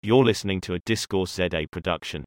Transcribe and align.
You're 0.00 0.24
listening 0.24 0.60
to 0.60 0.74
a 0.74 0.78
Discourse 0.78 1.32
ZA 1.32 1.66
production. 1.72 2.22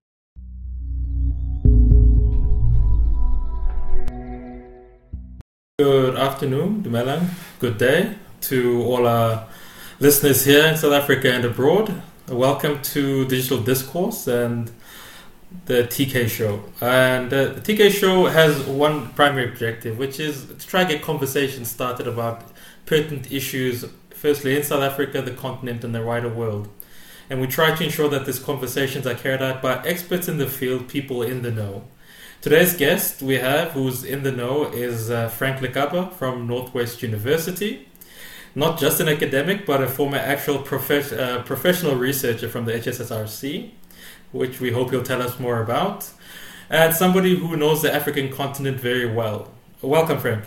Good 5.79 6.18
afternoon, 6.18 6.84
Dumelang. 6.84 7.29
Good 7.60 7.78
day 7.78 8.15
to 8.42 8.84
all 8.84 9.07
our 9.07 9.47
listeners 10.02 10.44
here 10.44 10.65
in 10.65 10.76
South 10.76 10.92
Africa 10.92 11.31
and 11.31 11.46
abroad. 11.46 12.02
Welcome 12.28 12.81
to 12.81 13.25
Digital 13.27 13.59
Discourse 13.59 14.27
and 14.27 14.69
the 15.65 15.83
TK 15.83 16.27
Show. 16.27 16.65
And 16.81 17.31
uh, 17.31 17.53
the 17.53 17.61
TK 17.61 17.91
Show 17.91 18.25
has 18.25 18.59
one 18.63 19.13
primary 19.13 19.49
objective, 19.49 19.97
which 19.97 20.19
is 20.19 20.45
to 20.47 20.67
try 20.67 20.81
and 20.81 20.89
get 20.89 21.01
conversations 21.01 21.71
started 21.71 22.05
about 22.05 22.43
pertinent 22.85 23.31
issues, 23.31 23.85
firstly 24.09 24.57
in 24.57 24.63
South 24.63 24.81
Africa, 24.81 25.21
the 25.21 25.31
continent, 25.31 25.85
and 25.85 25.95
the 25.95 26.03
wider 26.03 26.27
world. 26.27 26.67
And 27.32 27.39
we 27.39 27.48
try 27.48 27.73
to 27.73 27.84
ensure 27.86 28.09
that 28.09 28.25
these 28.25 28.39
conversations 28.39 29.08
are 29.08 29.13
carried 29.13 29.41
out 29.41 29.62
by 29.62 29.81
experts 29.85 30.27
in 30.27 30.38
the 30.38 30.48
field, 30.48 30.90
people 30.90 31.23
in 31.23 31.44
the 31.44 31.49
know. 31.49 31.85
Today's 32.41 32.76
guest 32.76 33.21
we 33.21 33.35
have, 33.35 33.71
who's 33.71 34.04
in 34.04 34.23
the 34.23 34.34
know, 34.34 34.66
is 34.66 35.09
uh, 35.09 35.30
Frank 35.30 35.62
Lekaba 35.62 36.12
from 36.12 36.45
Northwest 36.45 37.02
University. 37.02 37.88
Not 38.54 38.77
just 38.77 38.99
an 38.99 39.07
academic, 39.07 39.66
but 39.66 39.81
a 39.81 39.88
former 39.88 40.17
actual 40.17 40.57
profe- 40.57 41.17
uh, 41.17 41.41
professional 41.44 41.95
researcher 41.95 42.49
from 42.49 42.66
the 42.66 42.73
HSRC, 42.73 43.71
which 44.34 44.59
we 44.59 44.71
hope 44.71 44.91
he'll 44.91 45.02
tell 45.02 45.21
us 45.21 45.40
more 45.40 45.62
about, 45.62 46.09
and 46.70 46.93
somebody 46.93 47.38
who 47.38 47.55
knows 47.55 47.82
the 47.82 47.95
African 47.95 48.29
continent 48.29 48.77
very 48.77 49.09
well. 49.09 49.49
Welcome, 49.82 50.20
Frank. 50.20 50.43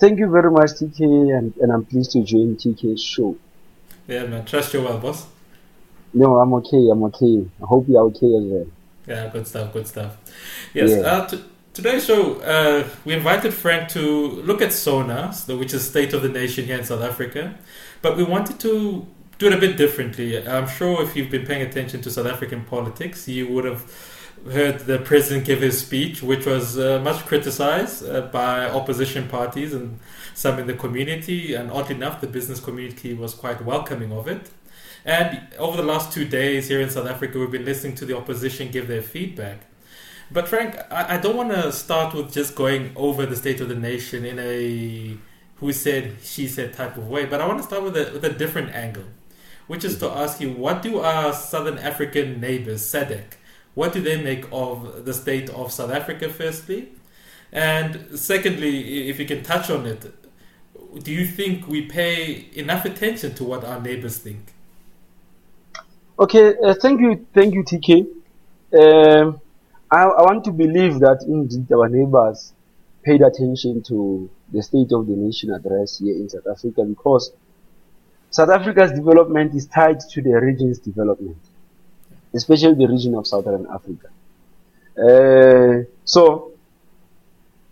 Thank 0.00 0.18
you 0.18 0.28
very 0.28 0.50
much, 0.50 0.70
TK, 0.70 1.38
and, 1.38 1.56
and 1.58 1.70
I'm 1.70 1.84
pleased 1.84 2.10
to 2.12 2.24
join 2.24 2.56
TK's 2.56 3.00
show. 3.00 3.36
Yeah, 4.08 4.26
man. 4.26 4.44
Trust 4.44 4.74
you 4.74 4.82
well, 4.82 4.98
boss. 4.98 5.28
No, 6.14 6.38
I'm 6.38 6.52
okay. 6.54 6.88
I'm 6.90 7.02
okay. 7.04 7.44
I 7.62 7.66
hope 7.66 7.86
you're 7.88 8.02
okay 8.04 8.26
as 8.26 8.44
well. 8.44 8.66
Yeah, 9.06 9.28
good 9.32 9.46
stuff, 9.46 9.72
good 9.72 9.86
stuff. 9.86 10.16
Yes, 10.74 10.90
Yeah. 10.90 10.98
uh, 11.00 11.26
t- 11.26 11.44
today's 11.72 12.04
show, 12.04 12.34
uh, 12.40 12.84
we 13.04 13.14
invited 13.14 13.54
Frank 13.54 13.88
to 13.90 14.42
look 14.44 14.60
at 14.60 14.72
SONA, 14.72 15.32
so- 15.32 15.56
which 15.56 15.72
is 15.72 15.86
State 15.86 16.12
of 16.12 16.22
the 16.22 16.28
Nation 16.28 16.66
here 16.66 16.78
in 16.78 16.84
South 16.84 17.02
Africa, 17.02 17.54
but 18.02 18.16
we 18.16 18.22
wanted 18.24 18.58
to 18.60 19.06
do 19.38 19.46
it 19.46 19.52
a 19.52 19.56
bit 19.58 19.76
differently. 19.76 20.36
I'm 20.46 20.66
sure 20.68 21.02
if 21.02 21.16
you've 21.16 21.30
been 21.30 21.46
paying 21.46 21.62
attention 21.62 22.00
to 22.02 22.10
South 22.10 22.26
African 22.26 22.62
politics, 22.62 23.28
you 23.28 23.46
would 23.48 23.64
have 23.64 23.84
heard 24.52 24.80
the 24.80 24.98
president 24.98 25.46
give 25.46 25.60
his 25.62 25.78
speech, 25.78 26.22
which 26.22 26.44
was 26.46 26.78
uh, 26.78 27.00
much 27.02 27.24
criticized 27.26 28.08
uh, 28.08 28.20
by 28.22 28.66
opposition 28.68 29.26
parties 29.28 29.72
and 29.72 29.98
some 30.34 30.58
in 30.58 30.66
the 30.66 30.74
community, 30.74 31.54
and 31.54 31.70
oddly 31.70 31.94
enough, 31.96 32.20
the 32.20 32.26
business 32.26 32.60
community 32.60 33.14
was 33.14 33.34
quite 33.34 33.64
welcoming 33.64 34.12
of 34.12 34.28
it. 34.28 34.50
And 35.08 35.40
over 35.58 35.74
the 35.74 35.82
last 35.82 36.12
two 36.12 36.26
days 36.26 36.68
here 36.68 36.82
in 36.82 36.90
South 36.90 37.08
Africa, 37.08 37.38
we've 37.38 37.50
been 37.50 37.64
listening 37.64 37.94
to 37.94 38.04
the 38.04 38.14
opposition 38.14 38.70
give 38.70 38.88
their 38.88 39.00
feedback. 39.00 39.60
But 40.30 40.46
Frank, 40.46 40.76
I, 40.90 41.16
don't 41.16 41.34
want 41.34 41.50
to 41.50 41.72
start 41.72 42.14
with 42.14 42.30
just 42.30 42.54
going 42.54 42.92
over 42.94 43.24
the 43.24 43.34
state 43.34 43.62
of 43.62 43.70
the 43.70 43.74
nation 43.74 44.26
in 44.26 44.38
a 44.38 45.16
who 45.60 45.72
said, 45.72 46.16
she 46.22 46.46
said 46.46 46.74
type 46.74 46.98
of 46.98 47.08
way. 47.08 47.24
But 47.24 47.40
I 47.40 47.46
want 47.46 47.58
to 47.58 47.64
start 47.64 47.84
with 47.84 47.96
a, 47.96 48.12
with 48.12 48.22
a 48.22 48.34
different 48.34 48.74
angle, 48.74 49.06
which 49.66 49.82
is 49.82 49.98
to 50.00 50.10
ask 50.10 50.42
you, 50.42 50.52
what 50.52 50.82
do 50.82 50.98
our 50.98 51.32
Southern 51.32 51.78
African 51.78 52.38
neighbors, 52.38 52.82
SADC, 52.82 53.32
what 53.72 53.94
do 53.94 54.02
they 54.02 54.22
make 54.22 54.44
of 54.52 55.06
the 55.06 55.14
state 55.14 55.48
of 55.48 55.72
South 55.72 55.90
Africa, 55.90 56.28
firstly? 56.28 56.90
And 57.50 58.10
secondly, 58.14 59.08
if 59.08 59.18
you 59.18 59.24
can 59.24 59.42
touch 59.42 59.70
on 59.70 59.86
it, 59.86 60.04
do 61.02 61.10
you 61.10 61.24
think 61.26 61.66
we 61.66 61.86
pay 61.86 62.50
enough 62.52 62.84
attention 62.84 63.34
to 63.36 63.44
what 63.44 63.64
our 63.64 63.80
neighbors 63.80 64.18
think? 64.18 64.52
Okay, 66.20 66.54
uh, 66.64 66.74
thank 66.74 67.00
you, 67.00 67.24
thank 67.32 67.54
you, 67.54 67.62
TK. 67.62 68.00
Um, 68.74 69.40
I, 69.88 70.02
I 70.02 70.22
want 70.22 70.44
to 70.46 70.50
believe 70.50 70.98
that 70.98 71.22
indeed 71.22 71.70
our 71.72 71.88
neighbors 71.88 72.52
paid 73.04 73.22
attention 73.22 73.84
to 73.84 74.28
the 74.52 74.60
State 74.60 74.90
of 74.90 75.06
the 75.06 75.12
Nation 75.12 75.54
address 75.54 75.98
here 75.98 76.16
in 76.16 76.28
South 76.28 76.48
Africa 76.50 76.82
because 76.82 77.30
South 78.30 78.48
Africa's 78.48 78.90
development 78.90 79.54
is 79.54 79.66
tied 79.66 80.00
to 80.00 80.20
the 80.20 80.32
region's 80.40 80.80
development, 80.80 81.38
especially 82.34 82.74
the 82.74 82.88
region 82.88 83.14
of 83.14 83.24
Southern 83.24 83.68
Africa. 83.72 84.08
Uh, 84.98 85.84
so, 86.04 86.50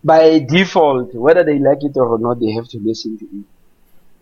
by 0.05 0.39
default, 0.39 1.13
whether 1.15 1.43
they 1.43 1.59
like 1.59 1.83
it 1.83 1.97
or 1.97 2.17
not, 2.21 2.39
they 2.39 2.53
have 2.53 2.69
to 2.69 2.79
listen 2.79 3.19
to 3.19 3.25
it, 3.25 3.45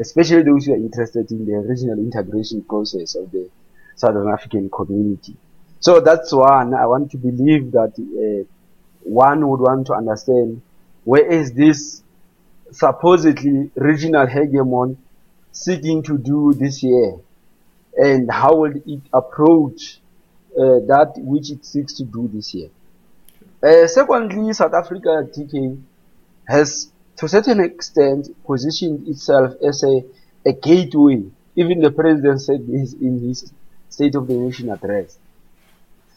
especially 0.01 0.43
those 0.43 0.65
who 0.65 0.73
are 0.73 0.77
interested 0.77 1.31
in 1.31 1.45
the 1.45 1.59
regional 1.59 1.99
integration 1.99 2.63
process 2.63 3.17
of 3.17 3.31
the 3.31 3.51
Southern 3.97 4.29
African 4.29 4.71
community. 4.71 5.37
So 5.81 6.01
that's 6.01 6.33
one. 6.33 6.75
I 6.75 6.87
want 6.87 7.11
to 7.13 7.19
believe 7.19 7.73
that 7.73 7.93
uh, 7.99 8.49
one 9.03 9.49
would 9.49 9.61
want 9.61 9.87
to 9.89 9.95
understand 9.95 10.63
where 11.05 11.27
is 11.27 11.53
this 11.53 12.03
supposedly 12.71 13.71
regional 13.75 14.27
hegemon 14.27 14.97
seeking 15.53 16.03
to 16.03 16.19
do 16.19 16.53
this 16.55 16.83
year, 16.83 17.17
and 17.97 18.31
how 18.31 18.57
will 18.57 18.73
it 18.75 19.03
approach 19.13 20.01
uh, 20.57 20.79
that 20.87 21.15
which 21.17 21.51
it 21.51 21.65
seeks 21.65 21.95
to 21.95 22.05
do 22.05 22.31
this 22.33 22.55
year. 22.55 22.71
Uh, 23.63 23.87
secondly, 23.87 24.53
South 24.53 24.75
Africa 24.75 25.27
TK 25.37 25.81
has 26.47 26.93
to 27.17 27.27
a 27.27 27.29
certain 27.29 27.61
extent 27.61 28.29
positioned 28.47 29.09
itself 29.09 29.55
as 29.67 29.83
a, 29.83 30.03
a 30.47 30.53
gateway. 30.53 31.25
Even 31.57 31.81
the 31.81 31.91
president 31.91 32.41
said 32.41 32.67
this 32.67 32.95
in 32.95 33.21
his 33.21 33.53
State 33.95 34.15
of 34.15 34.27
the 34.27 34.35
Nation 34.35 34.71
address. 34.71 35.19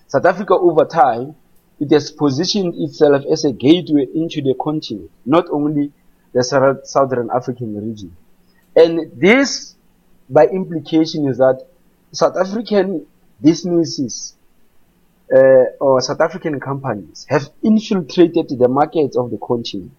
South 0.07 0.25
Africa 0.25 0.53
over 0.55 0.85
time, 0.85 1.35
it 1.79 1.91
has 1.91 2.11
positioned 2.11 2.73
itself 2.75 3.23
as 3.31 3.45
a 3.45 3.51
gateway 3.51 4.07
into 4.15 4.41
the 4.41 4.55
continent, 4.59 5.11
not 5.25 5.45
only 5.51 5.91
the 6.33 6.43
Sou- 6.43 6.81
Southern 6.83 7.29
African 7.29 7.75
region. 7.87 8.15
And 8.75 9.11
this, 9.19 9.75
by 10.29 10.45
implication, 10.47 11.27
is 11.27 11.37
that 11.37 11.67
South 12.11 12.35
African 12.35 13.05
businesses 13.41 14.35
uh, 15.31 15.65
or 15.79 16.01
South 16.01 16.21
African 16.21 16.59
companies 16.59 17.25
have 17.29 17.49
infiltrated 17.63 18.49
the 18.57 18.67
markets 18.67 19.17
of 19.17 19.29
the 19.29 19.37
continent 19.37 19.91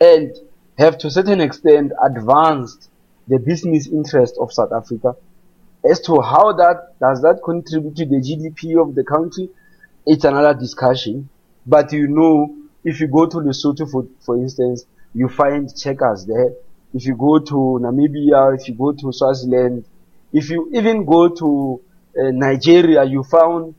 and 0.00 0.34
have 0.78 0.96
to 0.98 1.08
a 1.08 1.10
certain 1.10 1.40
extent 1.40 1.92
advanced 2.02 2.88
the 3.26 3.38
business 3.38 3.88
interest 3.88 4.36
of 4.40 4.52
South 4.52 4.72
Africa. 4.72 5.16
As 5.84 6.00
to 6.02 6.20
how 6.20 6.52
that 6.54 6.98
does 7.00 7.22
that 7.22 7.40
contribute 7.44 7.96
to 7.96 8.04
the 8.06 8.16
GDP 8.16 8.80
of 8.80 8.94
the 8.94 9.04
country, 9.04 9.48
it's 10.06 10.24
another 10.24 10.58
discussion. 10.58 11.28
But 11.66 11.92
you 11.92 12.08
know, 12.08 12.56
if 12.84 13.00
you 13.00 13.08
go 13.08 13.26
to 13.26 13.36
Lesotho, 13.38 13.90
for, 13.90 14.06
for 14.24 14.36
instance, 14.36 14.84
you 15.14 15.28
find 15.28 15.68
checkers 15.76 16.26
there. 16.26 16.52
If 16.94 17.04
you 17.06 17.16
go 17.16 17.38
to 17.38 17.54
Namibia, 17.82 18.58
if 18.58 18.68
you 18.68 18.74
go 18.74 18.92
to 18.92 19.12
Swaziland, 19.12 19.84
if 20.32 20.50
you 20.50 20.70
even 20.72 21.04
go 21.04 21.28
to 21.28 21.80
uh, 22.18 22.30
Nigeria, 22.30 23.04
you 23.04 23.22
found 23.22 23.74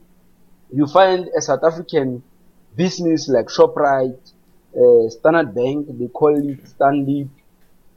you 0.72 0.86
find 0.86 1.28
a 1.36 1.40
South 1.40 1.64
African 1.64 2.22
business 2.76 3.28
like 3.28 3.46
Shoprite, 3.46 4.32
uh, 4.76 5.08
Standard 5.10 5.54
Bank, 5.54 5.88
they 5.98 6.06
call 6.08 6.36
it 6.38 6.64
Stanbic. 6.64 7.28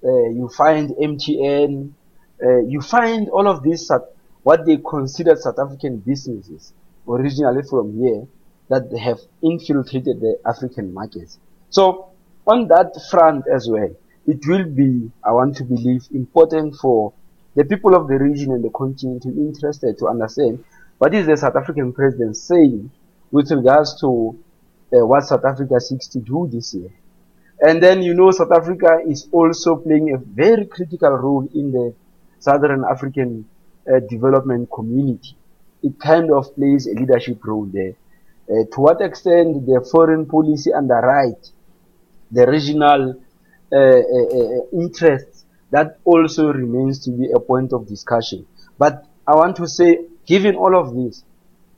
Uh, 0.03 0.29
you 0.29 0.49
find 0.49 0.89
MTN. 0.89 1.91
Uh, 2.43 2.59
you 2.59 2.81
find 2.81 3.29
all 3.29 3.47
of 3.47 3.63
these 3.63 3.89
what 4.43 4.65
they 4.65 4.77
consider 4.77 5.35
South 5.35 5.57
African 5.57 5.97
businesses 5.97 6.73
originally 7.07 7.61
from 7.69 7.97
here 7.97 8.27
that 8.69 8.91
they 8.91 8.99
have 8.99 9.19
infiltrated 9.41 10.19
the 10.19 10.37
African 10.45 10.93
markets. 10.93 11.39
So 11.69 12.09
on 12.45 12.67
that 12.67 12.95
front 13.09 13.45
as 13.47 13.69
well, 13.69 13.89
it 14.27 14.45
will 14.47 14.65
be, 14.65 15.11
I 15.23 15.31
want 15.31 15.55
to 15.57 15.63
believe, 15.63 16.07
important 16.13 16.75
for 16.75 17.13
the 17.55 17.63
people 17.63 17.95
of 17.95 18.07
the 18.07 18.17
region 18.17 18.51
and 18.51 18.63
the 18.63 18.69
continent 18.69 19.23
to 19.23 19.29
be 19.29 19.41
interested 19.41 19.97
to 19.99 20.07
understand 20.07 20.63
what 20.97 21.13
is 21.13 21.27
the 21.27 21.37
South 21.37 21.55
African 21.55 21.93
president 21.93 22.37
saying 22.37 22.91
with 23.31 23.51
regards 23.51 23.99
to 24.01 24.37
uh, 24.93 25.05
what 25.05 25.23
South 25.23 25.43
Africa 25.45 25.79
seeks 25.79 26.07
to 26.07 26.19
do 26.19 26.49
this 26.51 26.73
year. 26.73 26.89
And 27.61 27.81
then, 27.81 28.01
you 28.01 28.13
know, 28.13 28.31
South 28.31 28.51
Africa 28.51 28.99
is 29.07 29.27
also 29.31 29.75
playing 29.77 30.13
a 30.13 30.17
very 30.17 30.65
critical 30.65 31.11
role 31.11 31.47
in 31.53 31.71
the 31.71 31.93
Southern 32.43 32.83
African 32.83 33.45
uh, 33.87 33.99
development 34.09 34.69
community. 34.69 35.35
It 35.81 35.97
kind 35.99 36.29
of 36.29 36.53
plays 36.55 36.87
a 36.87 36.93
leadership 36.93 37.43
role 37.45 37.69
there. 37.71 37.93
Uh, 38.49 38.65
to 38.73 38.81
what 38.81 38.99
extent 39.01 39.65
the 39.65 39.87
foreign 39.89 40.25
policy 40.25 40.73
underwrite 40.73 41.51
the 42.31 42.45
regional 42.45 43.15
uh, 43.71 43.77
uh, 43.77 43.79
uh, 43.79 44.81
interests, 44.81 45.45
that 45.71 45.99
also 46.03 46.51
remains 46.51 46.99
to 47.05 47.11
be 47.11 47.31
a 47.33 47.39
point 47.39 47.71
of 47.71 47.87
discussion. 47.87 48.45
But 48.77 49.05
I 49.25 49.35
want 49.35 49.55
to 49.57 49.67
say, 49.67 50.05
given 50.25 50.55
all 50.55 50.75
of 50.75 50.93
this, 50.93 51.23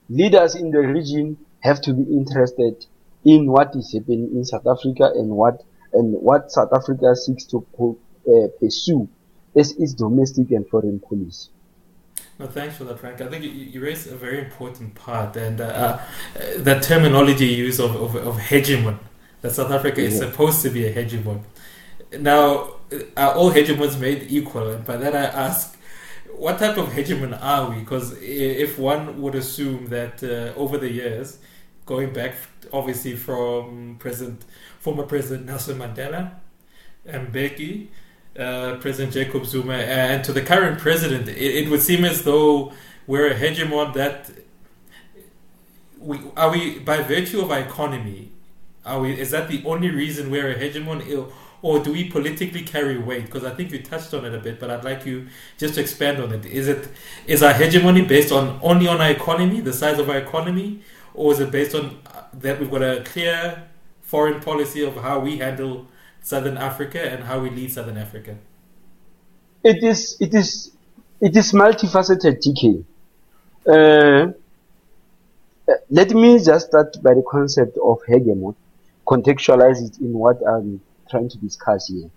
leaders 0.10 0.56
in 0.56 0.72
the 0.72 0.80
region 0.80 1.38
have 1.60 1.80
to 1.82 1.94
be 1.94 2.04
interested 2.04 2.86
in 3.24 3.52
what 3.52 3.76
is 3.76 3.94
happening 3.94 4.32
in 4.34 4.44
South 4.46 4.66
Africa 4.66 5.12
and 5.14 5.30
what 5.30 5.64
and 5.94 6.14
what 6.14 6.52
South 6.52 6.74
Africa 6.74 7.16
seeks 7.16 7.46
to 7.46 7.58
uh, 8.28 8.48
pursue 8.60 9.08
as 9.56 9.72
its 9.74 9.94
domestic 9.94 10.52
and 10.52 10.68
foreign 10.68 11.00
policy. 11.00 11.50
Well, 12.38 12.50
thanks 12.50 12.76
for 12.76 12.84
that, 12.84 13.00
Frank. 13.00 13.22
I 13.22 13.28
think 13.28 13.46
you, 13.46 13.50
you 13.50 13.82
raised 13.82 14.12
a 14.12 14.16
very 14.16 14.40
important 14.40 14.94
part, 14.96 15.38
and 15.38 15.62
uh, 15.62 15.66
uh, 15.66 16.02
that 16.58 16.84
terminology 16.84 17.48
use 17.48 17.80
of, 17.80 17.96
of, 17.96 18.16
of 18.16 18.36
hegemon, 18.38 19.00
that 19.42 19.52
South 19.52 19.72
Africa 19.72 20.02
is 20.02 20.18
supposed 20.18 20.62
to 20.64 20.70
be 20.70 20.86
a 20.86 20.94
hegemon. 20.94 21.44
Now, 22.20 22.74
are 23.16 23.34
all 23.34 23.52
hegemons 23.52 24.00
made 24.00 24.28
equal? 24.30 24.70
And 24.70 24.84
by 24.84 24.98
that 24.98 25.16
I 25.16 25.24
ask, 25.24 25.78
what 26.36 26.60
type 26.60 26.78
of 26.78 26.90
hegemon 26.90 27.42
are 27.42 27.70
we? 27.70 27.80
Because 27.80 28.18
if 28.22 28.78
one 28.78 29.22
would 29.22 29.36
assume 29.36 29.88
that 29.88 30.22
uh, 30.22 30.60
over 30.60 30.78
the 30.78 30.92
years, 30.92 31.40
going 31.86 32.12
back 32.12 32.34
obviously 32.74 33.16
from 33.16 33.96
President, 34.00 34.44
former 34.80 35.04
President 35.04 35.46
Nelson 35.46 35.78
Mandela, 35.78 36.32
and 37.06 37.32
Mbeki, 37.32 37.88
uh, 38.40 38.76
President 38.82 39.14
Jacob 39.14 39.46
Zuma, 39.46 39.74
and 39.74 40.24
to 40.26 40.34
the 40.34 40.42
current 40.42 40.80
president, 40.80 41.28
it, 41.30 41.38
it, 41.38 41.70
would 41.70 41.82
seem 41.82 42.04
as 42.04 42.24
though 42.24 42.74
we're 43.08 43.28
a 43.28 43.36
hegemon 43.36 43.94
that 43.94 44.30
we 46.00 46.20
are 46.36 46.52
we 46.52 46.80
by 46.80 47.02
virtue 47.02 47.42
of 47.42 47.52
our 47.52 47.60
economy. 47.60 48.32
Are 48.86 49.00
we? 49.00 49.20
Is 49.20 49.32
that 49.32 49.48
the 49.48 49.64
only 49.66 49.90
reason 49.90 50.30
we're 50.30 50.52
a 50.52 50.56
hegemon? 50.56 51.32
Or 51.62 51.80
do 51.80 51.92
we 51.94 52.12
politically 52.12 52.62
carry 52.62 52.98
weight? 53.00 53.26
Because 53.26 53.44
I 53.44 53.50
think 53.50 53.72
you 53.72 53.82
touched 53.82 54.14
on 54.14 54.24
it 54.24 54.36
a 54.36 54.38
bit, 54.38 54.60
but 54.60 54.70
I'd 54.70 54.84
like 54.84 55.04
you 55.04 55.28
just 55.58 55.74
to 55.76 55.82
expand 55.82 56.22
on 56.22 56.32
it. 56.32 56.46
Is 56.46 56.68
it 56.68 56.90
is 57.26 57.42
our 57.42 57.54
hegemony 57.54 58.06
based 58.06 58.32
on 58.32 58.60
only 58.62 58.88
on 58.88 59.02
our 59.02 59.10
economy, 59.10 59.62
the 59.62 59.74
size 59.74 59.98
of 59.98 60.10
our 60.10 60.18
economy, 60.18 60.82
or 61.16 61.32
is 61.32 61.40
it 61.40 61.50
based 61.50 61.74
on 61.74 61.98
uh, 62.06 62.24
that 62.34 62.60
we've 62.60 62.70
got 62.70 62.84
a 62.84 63.02
clear 63.04 63.64
foreign 64.02 64.42
policy 64.42 64.84
of 64.84 64.96
how 64.98 65.20
we 65.20 65.38
handle 65.38 65.88
Southern 66.26 66.58
Africa 66.58 67.00
and 67.00 67.24
how 67.26 67.40
we 67.40 67.52
lead 67.52 67.72
Southern 67.72 67.98
Africa? 67.98 68.36
It 69.64 69.84
is 69.84 70.18
it 70.20 70.34
is 70.34 70.72
it 71.22 71.38
is 71.38 71.52
multifaceted, 71.52 72.42
TK. 72.44 72.84
Uh, 73.68 74.34
let 75.92 76.10
me 76.12 76.44
just 76.44 76.68
start 76.70 76.98
by 77.04 77.14
the 77.14 77.24
concept 77.30 77.78
of 77.78 78.00
hegemon, 78.10 78.56
contextualize 79.06 79.88
it 79.88 80.00
in 80.00 80.14
what 80.14 80.38
I'm 80.48 80.82
trying 81.12 81.30
to 81.30 81.38
discuss 81.38 81.90
here. 81.90 82.10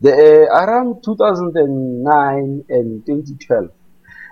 The, 0.00 0.12
uh, 0.12 0.64
around 0.64 1.02
2009 1.02 2.64
and 2.68 3.06
2012, 3.06 3.70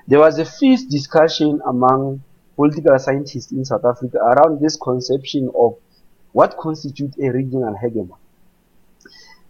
there 0.07 0.21
was 0.21 0.39
a 0.39 0.45
fierce 0.45 0.85
discussion 0.85 1.61
among 1.67 2.23
political 2.55 2.97
scientists 3.01 3.51
in 3.51 3.65
South 3.65 3.85
Africa 3.85 4.19
around 4.19 4.61
this 4.61 4.77
conception 4.77 5.51
of 5.53 5.79
what 6.31 6.57
constitutes 6.57 7.19
a 7.19 7.29
regional 7.33 7.75
hegemon. 7.75 8.17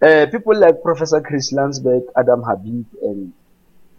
Uh, 0.03 0.27
people 0.31 0.59
like 0.59 0.83
Professor 0.83 1.21
Chris 1.21 1.53
Landsberg, 1.53 2.05
Adam 2.17 2.43
Habib, 2.43 2.87
and 3.03 3.33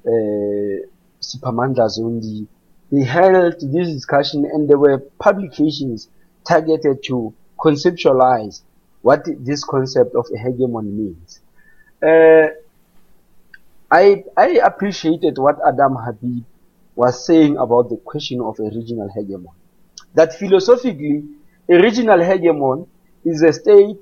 uh, 0.05 0.87
Siphamandla 1.21 1.87
Zondi, 1.89 2.47
they 2.91 3.03
held 3.03 3.55
this 3.61 3.93
discussion 3.93 4.45
and 4.45 4.67
there 4.67 4.79
were 4.79 4.99
publications 5.19 6.09
targeted 6.47 7.03
to 7.03 7.33
conceptualize 7.59 8.61
what 9.01 9.25
this 9.39 9.63
concept 9.63 10.15
of 10.15 10.25
a 10.33 10.37
hegemon 10.37 10.85
means. 10.85 11.39
Uh, 12.01 12.47
I, 13.91 14.23
I 14.35 14.59
appreciated 14.63 15.37
what 15.37 15.57
Adam 15.65 15.95
Habib 15.95 16.43
was 16.95 17.25
saying 17.25 17.57
about 17.57 17.89
the 17.89 17.97
question 17.97 18.41
of 18.41 18.59
a 18.59 18.63
regional 18.63 19.09
hegemon. 19.15 19.53
That 20.15 20.37
philosophically, 20.37 21.23
a 21.69 21.75
regional 21.75 22.19
hegemon 22.19 22.87
is 23.23 23.43
a 23.43 23.53
state 23.53 23.97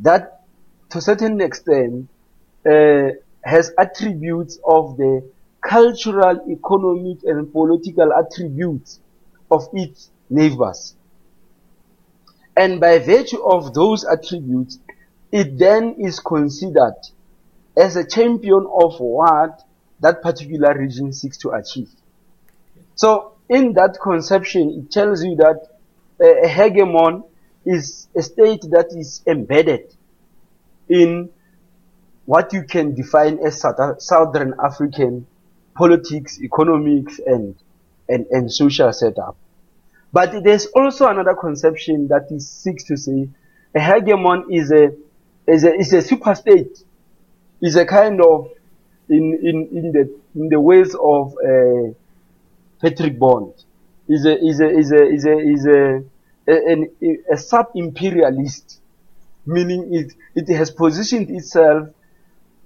that 0.00 0.35
to 0.90 0.98
a 0.98 1.00
certain 1.00 1.40
extent, 1.40 2.08
uh, 2.64 3.08
has 3.44 3.72
attributes 3.78 4.58
of 4.66 4.96
the 4.96 5.28
cultural, 5.60 6.40
economic, 6.50 7.18
and 7.24 7.52
political 7.52 8.12
attributes 8.12 9.00
of 9.50 9.68
its 9.72 10.10
neighbors. 10.30 10.94
And 12.56 12.80
by 12.80 12.98
virtue 12.98 13.42
of 13.42 13.74
those 13.74 14.04
attributes, 14.04 14.78
it 15.30 15.58
then 15.58 15.96
is 15.98 16.20
considered 16.20 16.96
as 17.76 17.96
a 17.96 18.06
champion 18.06 18.66
of 18.72 18.98
what 18.98 19.62
that 20.00 20.22
particular 20.22 20.76
region 20.76 21.12
seeks 21.12 21.36
to 21.38 21.50
achieve. 21.50 21.90
So, 22.94 23.32
in 23.48 23.74
that 23.74 23.98
conception, 24.02 24.70
it 24.70 24.90
tells 24.90 25.22
you 25.22 25.36
that 25.36 25.68
a 26.20 26.48
hegemon 26.48 27.24
is 27.64 28.08
a 28.16 28.22
state 28.22 28.62
that 28.70 28.88
is 28.96 29.22
embedded 29.26 29.94
in 30.88 31.30
what 32.24 32.52
you 32.52 32.64
can 32.64 32.94
define 32.94 33.38
as 33.44 33.64
Southern 33.98 34.54
African 34.62 35.26
politics, 35.74 36.40
economics, 36.40 37.20
and, 37.24 37.54
and, 38.08 38.26
and 38.30 38.52
social 38.52 38.92
setup. 38.92 39.36
But 40.12 40.42
there's 40.42 40.66
also 40.66 41.08
another 41.08 41.34
conception 41.34 42.08
that 42.08 42.28
is 42.30 42.48
seeks 42.48 42.84
to 42.84 42.96
say 42.96 43.28
a 43.74 43.78
hegemon 43.78 44.44
is 44.50 44.72
a 44.72 44.92
is 45.46 45.64
a 45.64 45.74
is 45.74 45.92
a 45.92 46.02
super 46.02 46.34
state, 46.34 46.82
is 47.60 47.76
a 47.76 47.84
kind 47.84 48.20
of 48.20 48.50
in 49.08 49.38
in 49.42 49.68
in 49.76 49.92
the 49.92 50.18
in 50.34 50.48
the 50.48 50.60
ways 50.60 50.94
of 50.94 51.34
uh, 51.36 51.92
Patrick 52.80 53.18
Bond, 53.18 53.52
is 54.08 54.24
a 54.24 54.38
is 54.42 54.60
a 54.60 54.68
is 54.68 54.92
a 54.92 55.04
is 55.06 55.26
a 55.26 55.38
is 55.38 55.66
a, 55.66 56.04
a, 56.48 56.88
a, 57.02 57.34
a 57.34 57.36
sub 57.36 57.66
imperialist 57.74 58.80
meaning 59.46 59.88
it, 59.92 60.12
it 60.34 60.54
has 60.54 60.70
positioned 60.70 61.30
itself 61.30 61.88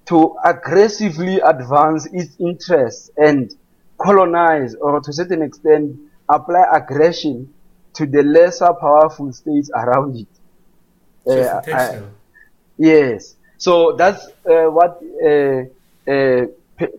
to 0.06 0.36
aggressively 0.44 1.38
advance 1.38 2.06
its 2.12 2.36
interests 2.40 3.10
and 3.16 3.54
colonize 3.98 4.74
or 4.74 5.00
to 5.00 5.10
a 5.10 5.12
certain 5.12 5.42
extent 5.42 5.96
apply 6.28 6.64
aggression 6.72 7.52
to 7.94 8.06
the 8.06 8.22
lesser 8.22 8.72
powerful 8.80 9.32
states 9.32 9.70
around 9.74 10.16
it. 10.16 10.28
Uh, 11.26 11.60
I, 11.72 12.02
yes. 12.78 13.36
So 13.58 13.94
that's 13.96 14.26
uh, 14.48 14.70
what 14.70 15.02
uh, 15.22 15.62
uh 16.10 16.46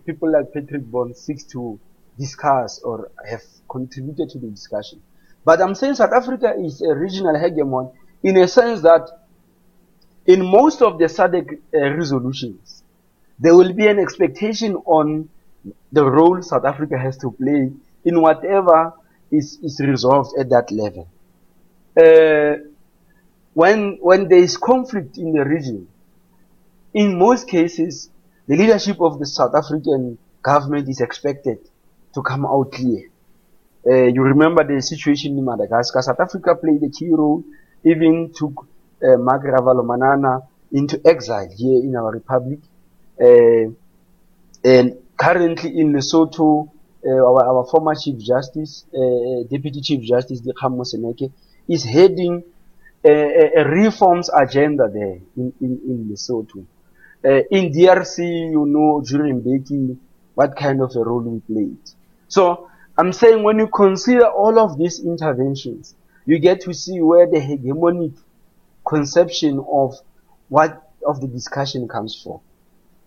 people 0.06 0.30
like 0.30 0.52
Patrick 0.52 0.88
Bond 0.90 1.16
seeks 1.16 1.44
to 1.44 1.78
discuss 2.18 2.80
or 2.80 3.10
have 3.28 3.42
contributed 3.68 4.30
to 4.30 4.38
the 4.38 4.46
discussion. 4.46 5.02
But 5.44 5.60
I'm 5.60 5.74
saying 5.74 5.96
South 5.96 6.12
Africa 6.12 6.54
is 6.56 6.82
a 6.82 6.94
regional 6.94 7.34
hegemon 7.34 7.92
in 8.22 8.36
a 8.36 8.46
sense 8.46 8.82
that 8.82 9.08
in 10.26 10.44
most 10.44 10.82
of 10.82 10.98
the 10.98 11.06
SADC 11.06 11.58
uh, 11.74 11.94
resolutions, 11.96 12.82
there 13.38 13.54
will 13.54 13.72
be 13.72 13.86
an 13.86 13.98
expectation 13.98 14.76
on 14.86 15.28
the 15.90 16.04
role 16.04 16.42
South 16.42 16.64
Africa 16.64 16.98
has 16.98 17.16
to 17.18 17.30
play 17.32 17.72
in 18.04 18.20
whatever 18.20 18.92
is, 19.30 19.58
is 19.62 19.80
resolved 19.80 20.38
at 20.38 20.48
that 20.50 20.70
level. 20.70 21.08
Uh, 21.96 22.64
when, 23.54 23.98
when 24.00 24.28
there 24.28 24.38
is 24.38 24.56
conflict 24.56 25.18
in 25.18 25.32
the 25.32 25.44
region, 25.44 25.88
in 26.94 27.18
most 27.18 27.48
cases, 27.48 28.10
the 28.46 28.56
leadership 28.56 29.00
of 29.00 29.18
the 29.18 29.26
South 29.26 29.54
African 29.54 30.18
government 30.42 30.88
is 30.88 31.00
expected 31.00 31.58
to 32.14 32.22
come 32.22 32.44
out 32.44 32.72
clear. 32.72 33.08
Uh, 33.86 34.06
you 34.06 34.22
remember 34.22 34.64
the 34.64 34.80
situation 34.80 35.36
in 35.38 35.44
Madagascar. 35.44 36.02
South 36.02 36.20
Africa 36.20 36.54
played 36.54 36.82
a 36.82 36.90
key 36.90 37.10
role, 37.10 37.42
even 37.84 38.32
took 38.34 38.66
uh, 39.02 39.16
Marc 39.16 39.42
Ravalomanana 39.44 40.46
into 40.72 41.00
exile 41.04 41.48
here 41.56 41.80
in 41.82 41.94
our 41.96 42.10
republic. 42.10 42.60
Uh, 43.20 43.70
and 44.64 44.96
currently 45.16 45.78
in 45.78 45.92
Lesotho, 45.92 46.68
uh, 47.04 47.08
our, 47.10 47.44
our, 47.44 47.66
former 47.66 47.94
Chief 47.94 48.18
Justice, 48.18 48.84
Deputy 49.50 49.80
Chief 49.80 50.02
Justice 50.02 50.40
Dikgang 50.40 50.76
Moseneke, 50.76 51.32
is 51.68 51.84
heading 51.84 52.42
a, 53.04 53.50
a, 53.56 53.68
reforms 53.68 54.30
agenda 54.32 54.88
there 54.92 55.18
in, 55.36 55.52
in, 55.60 55.80
in 55.84 56.08
Lesotho. 56.10 56.64
In 57.24 57.72
DRC, 57.72 58.50
you 58.52 58.64
know, 58.66 59.02
during 59.04 59.42
Mbeki, 59.42 59.96
what 60.34 60.56
kind 60.56 60.80
of 60.80 60.94
a 60.96 61.00
role 61.00 61.20
we 61.20 61.40
played. 61.40 61.78
So, 62.28 62.68
I'm 62.96 63.12
saying 63.12 63.42
when 63.42 63.58
you 63.58 63.68
consider 63.68 64.26
all 64.26 64.58
of 64.58 64.78
these 64.78 65.00
interventions, 65.00 65.94
you 66.26 66.38
get 66.38 66.60
to 66.62 66.74
see 66.74 67.00
where 67.00 67.26
the 67.26 67.38
hegemonic 67.38 68.14
conception 68.84 69.64
of 69.70 69.94
what 70.48 70.90
of 71.06 71.20
the 71.20 71.26
discussion 71.26 71.88
comes 71.88 72.20
from. 72.22 72.40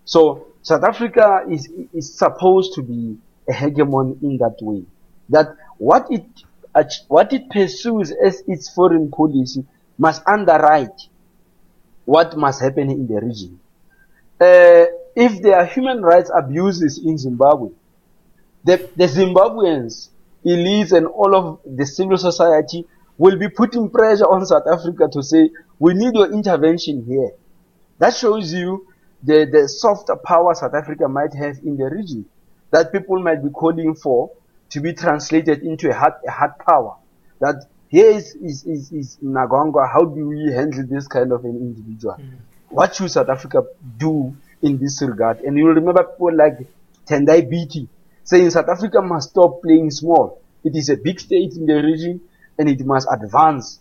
So 0.05 0.47
South 0.61 0.83
Africa 0.83 1.45
is 1.49 1.69
is 1.93 2.17
supposed 2.17 2.73
to 2.75 2.81
be 2.81 3.17
a 3.47 3.53
hegemon 3.53 4.21
in 4.21 4.37
that 4.37 4.57
way. 4.61 4.83
That 5.29 5.55
what 5.77 6.07
it 6.09 6.25
what 7.07 7.31
it 7.33 7.49
pursues 7.49 8.11
as 8.11 8.43
its 8.47 8.69
foreign 8.69 9.09
policy 9.09 9.65
must 9.97 10.21
underwrite 10.27 11.07
what 12.05 12.37
must 12.37 12.61
happen 12.61 12.89
in 12.89 13.07
the 13.07 13.19
region. 13.21 13.59
Uh, 14.39 14.85
if 15.15 15.41
there 15.41 15.57
are 15.57 15.65
human 15.65 16.01
rights 16.01 16.29
abuses 16.35 16.97
in 16.97 17.17
Zimbabwe, 17.17 17.69
the, 18.63 18.89
the 18.95 19.05
Zimbabweans, 19.05 20.09
elites, 20.45 20.91
and 20.91 21.07
all 21.07 21.35
of 21.35 21.59
the 21.65 21.85
civil 21.85 22.17
society 22.17 22.85
will 23.17 23.37
be 23.37 23.47
putting 23.47 23.89
pressure 23.89 24.25
on 24.25 24.45
South 24.45 24.67
Africa 24.67 25.07
to 25.11 25.23
say, 25.23 25.49
we 25.79 25.93
need 25.93 26.15
your 26.15 26.31
intervention 26.31 27.05
here. 27.05 27.31
That 27.99 28.15
shows 28.15 28.53
you 28.53 28.87
the, 29.23 29.47
the 29.51 29.67
soft 29.67 30.09
power 30.23 30.53
South 30.53 30.73
Africa 30.73 31.07
might 31.07 31.33
have 31.33 31.57
in 31.63 31.77
the 31.77 31.85
region. 31.89 32.25
that 32.75 32.91
people 32.91 33.19
might 33.21 33.41
be 33.41 33.49
calling 33.49 33.95
for 33.95 34.31
to 34.69 34.81
be 34.81 34.93
translated 34.93 35.63
into 35.63 35.89
a 35.89 35.93
hard, 35.93 36.13
a 36.27 36.31
hard 36.31 36.51
power. 36.59 36.97
That 37.39 37.65
here 37.87 38.09
is, 38.11 38.35
is, 38.35 38.65
is, 38.65 38.91
is 38.91 39.17
Mnangagwa, 39.23 39.89
how 39.91 40.03
do 40.03 40.27
we 40.27 40.51
handle 40.51 40.85
this 40.89 41.07
kind 41.07 41.31
of 41.31 41.45
an 41.45 41.55
individual? 41.55 42.15
Mm. 42.19 42.37
What 42.69 42.95
should 42.95 43.11
South 43.11 43.29
Africa 43.29 43.63
do 43.97 44.35
in 44.61 44.77
this 44.77 45.01
regard? 45.01 45.39
And 45.41 45.57
you 45.57 45.67
remember 45.67 46.03
people 46.03 46.35
like 46.35 46.67
Tendai 47.05 47.43
Biti 47.43 47.87
saying 48.23 48.49
South 48.49 48.67
Africa 48.67 49.01
must 49.01 49.29
stop 49.29 49.61
playing 49.61 49.91
small. 49.91 50.41
It 50.63 50.75
is 50.75 50.89
a 50.89 50.97
big 50.97 51.19
state 51.19 51.53
in 51.53 51.65
the 51.67 51.75
region 51.75 52.19
and 52.57 52.67
it 52.67 52.83
must 52.85 53.07
advance 53.09 53.79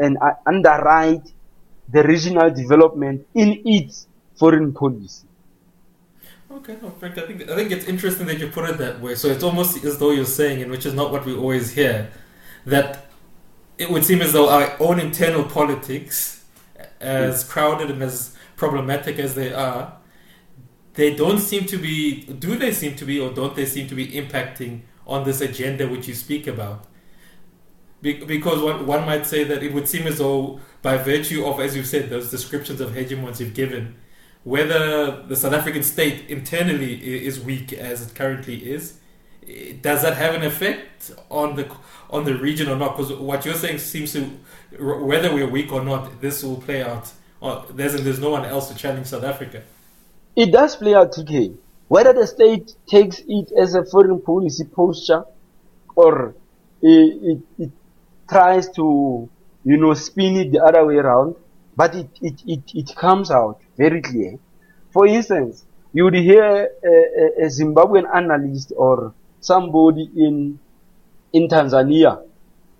and 0.00 0.18
uh, 0.18 0.32
underwrite 0.46 1.32
the 1.88 2.02
regional 2.02 2.50
development 2.50 3.26
in 3.34 3.62
its 3.64 4.08
foreign 4.36 4.72
policy. 4.72 5.26
Okay, 6.50 6.76
no, 6.82 6.90
Frank, 6.90 7.16
I 7.16 7.26
think 7.26 7.48
I 7.48 7.54
think 7.54 7.70
it's 7.70 7.86
interesting 7.86 8.26
that 8.26 8.40
you 8.40 8.48
put 8.48 8.68
it 8.68 8.78
that 8.78 9.00
way. 9.00 9.14
So 9.14 9.28
it's 9.28 9.44
almost 9.44 9.84
as 9.84 9.98
though 9.98 10.10
you're 10.10 10.24
saying, 10.24 10.62
and 10.62 10.70
which 10.70 10.84
is 10.84 10.94
not 10.94 11.12
what 11.12 11.24
we 11.24 11.36
always 11.36 11.72
hear, 11.72 12.10
that 12.66 13.06
it 13.78 13.88
would 13.88 14.04
seem 14.04 14.20
as 14.20 14.32
though 14.32 14.48
our 14.48 14.74
own 14.80 14.98
internal 14.98 15.44
politics, 15.44 16.44
as 17.00 17.44
crowded 17.44 17.90
and 17.90 18.02
as 18.02 18.36
problematic 18.56 19.18
as 19.18 19.36
they 19.36 19.52
are, 19.52 19.96
they 20.94 21.14
don't 21.14 21.38
seem 21.38 21.66
to 21.66 21.76
be. 21.76 22.24
Do 22.24 22.56
they 22.56 22.72
seem 22.72 22.96
to 22.96 23.04
be, 23.04 23.20
or 23.20 23.30
don't 23.32 23.54
they 23.54 23.66
seem 23.66 23.86
to 23.88 23.94
be 23.94 24.08
impacting 24.08 24.80
on 25.06 25.24
this 25.24 25.40
agenda 25.40 25.88
which 25.88 26.08
you 26.08 26.14
speak 26.14 26.46
about? 26.48 26.84
Because 28.02 28.62
one, 28.62 28.86
one 28.86 29.04
might 29.04 29.26
say 29.26 29.44
that 29.44 29.62
it 29.62 29.72
would 29.72 29.88
seem 29.88 30.06
as 30.06 30.18
though, 30.18 30.60
by 30.82 30.96
virtue 30.96 31.44
of, 31.44 31.60
as 31.60 31.76
you've 31.76 31.86
said, 31.86 32.08
those 32.08 32.30
descriptions 32.30 32.80
of 32.80 32.92
hegemons 32.92 33.40
you've 33.40 33.54
given, 33.54 33.96
whether 34.44 35.22
the 35.22 35.36
South 35.36 35.52
African 35.52 35.82
state 35.82 36.30
internally 36.30 36.94
is 37.26 37.38
weak 37.40 37.72
as 37.72 38.06
it 38.06 38.14
currently 38.14 38.70
is, 38.70 38.98
does 39.82 40.02
that 40.02 40.16
have 40.16 40.34
an 40.34 40.42
effect 40.42 41.12
on 41.30 41.56
the 41.56 41.70
on 42.08 42.24
the 42.24 42.34
region 42.36 42.68
or 42.68 42.76
not? 42.76 42.96
Because 42.96 43.12
what 43.12 43.44
you're 43.44 43.54
saying 43.54 43.78
seems 43.78 44.12
to, 44.12 44.24
whether 44.78 45.34
we're 45.34 45.48
weak 45.48 45.72
or 45.72 45.82
not, 45.82 46.20
this 46.20 46.42
will 46.42 46.56
play 46.56 46.82
out. 46.82 47.12
There's 47.70 48.00
there's 48.02 48.20
no 48.20 48.30
one 48.30 48.44
else 48.44 48.68
to 48.68 48.74
challenge 48.74 49.08
South 49.08 49.24
Africa. 49.24 49.62
It 50.36 50.52
does 50.52 50.76
play 50.76 50.94
out, 50.94 51.12
TK. 51.12 51.56
Whether 51.88 52.12
the 52.12 52.26
state 52.26 52.74
takes 52.86 53.20
it 53.26 53.50
as 53.58 53.74
a 53.74 53.84
foreign 53.84 54.20
policy 54.20 54.64
posture, 54.64 55.24
or 55.96 56.34
it, 56.80 57.40
it 57.58 57.70
tries 58.30 58.68
to, 58.70 59.28
you 59.64 59.76
know, 59.76 59.92
spin 59.94 60.36
it 60.36 60.52
the 60.52 60.62
other 60.62 60.86
way 60.86 60.96
around, 60.96 61.36
but 61.76 61.94
it, 61.94 62.08
it, 62.22 62.42
it, 62.46 62.62
it 62.74 62.96
comes 62.96 63.30
out 63.30 63.60
very 63.76 64.00
clear. 64.00 64.38
For 64.92 65.06
instance, 65.06 65.64
you 65.92 66.04
would 66.04 66.14
hear 66.14 66.70
a, 66.84 67.44
a, 67.44 67.46
Zimbabwean 67.46 68.04
analyst 68.14 68.72
or 68.76 69.12
somebody 69.40 70.08
in 70.16 70.58
in 71.32 71.48
Tanzania 71.48 72.22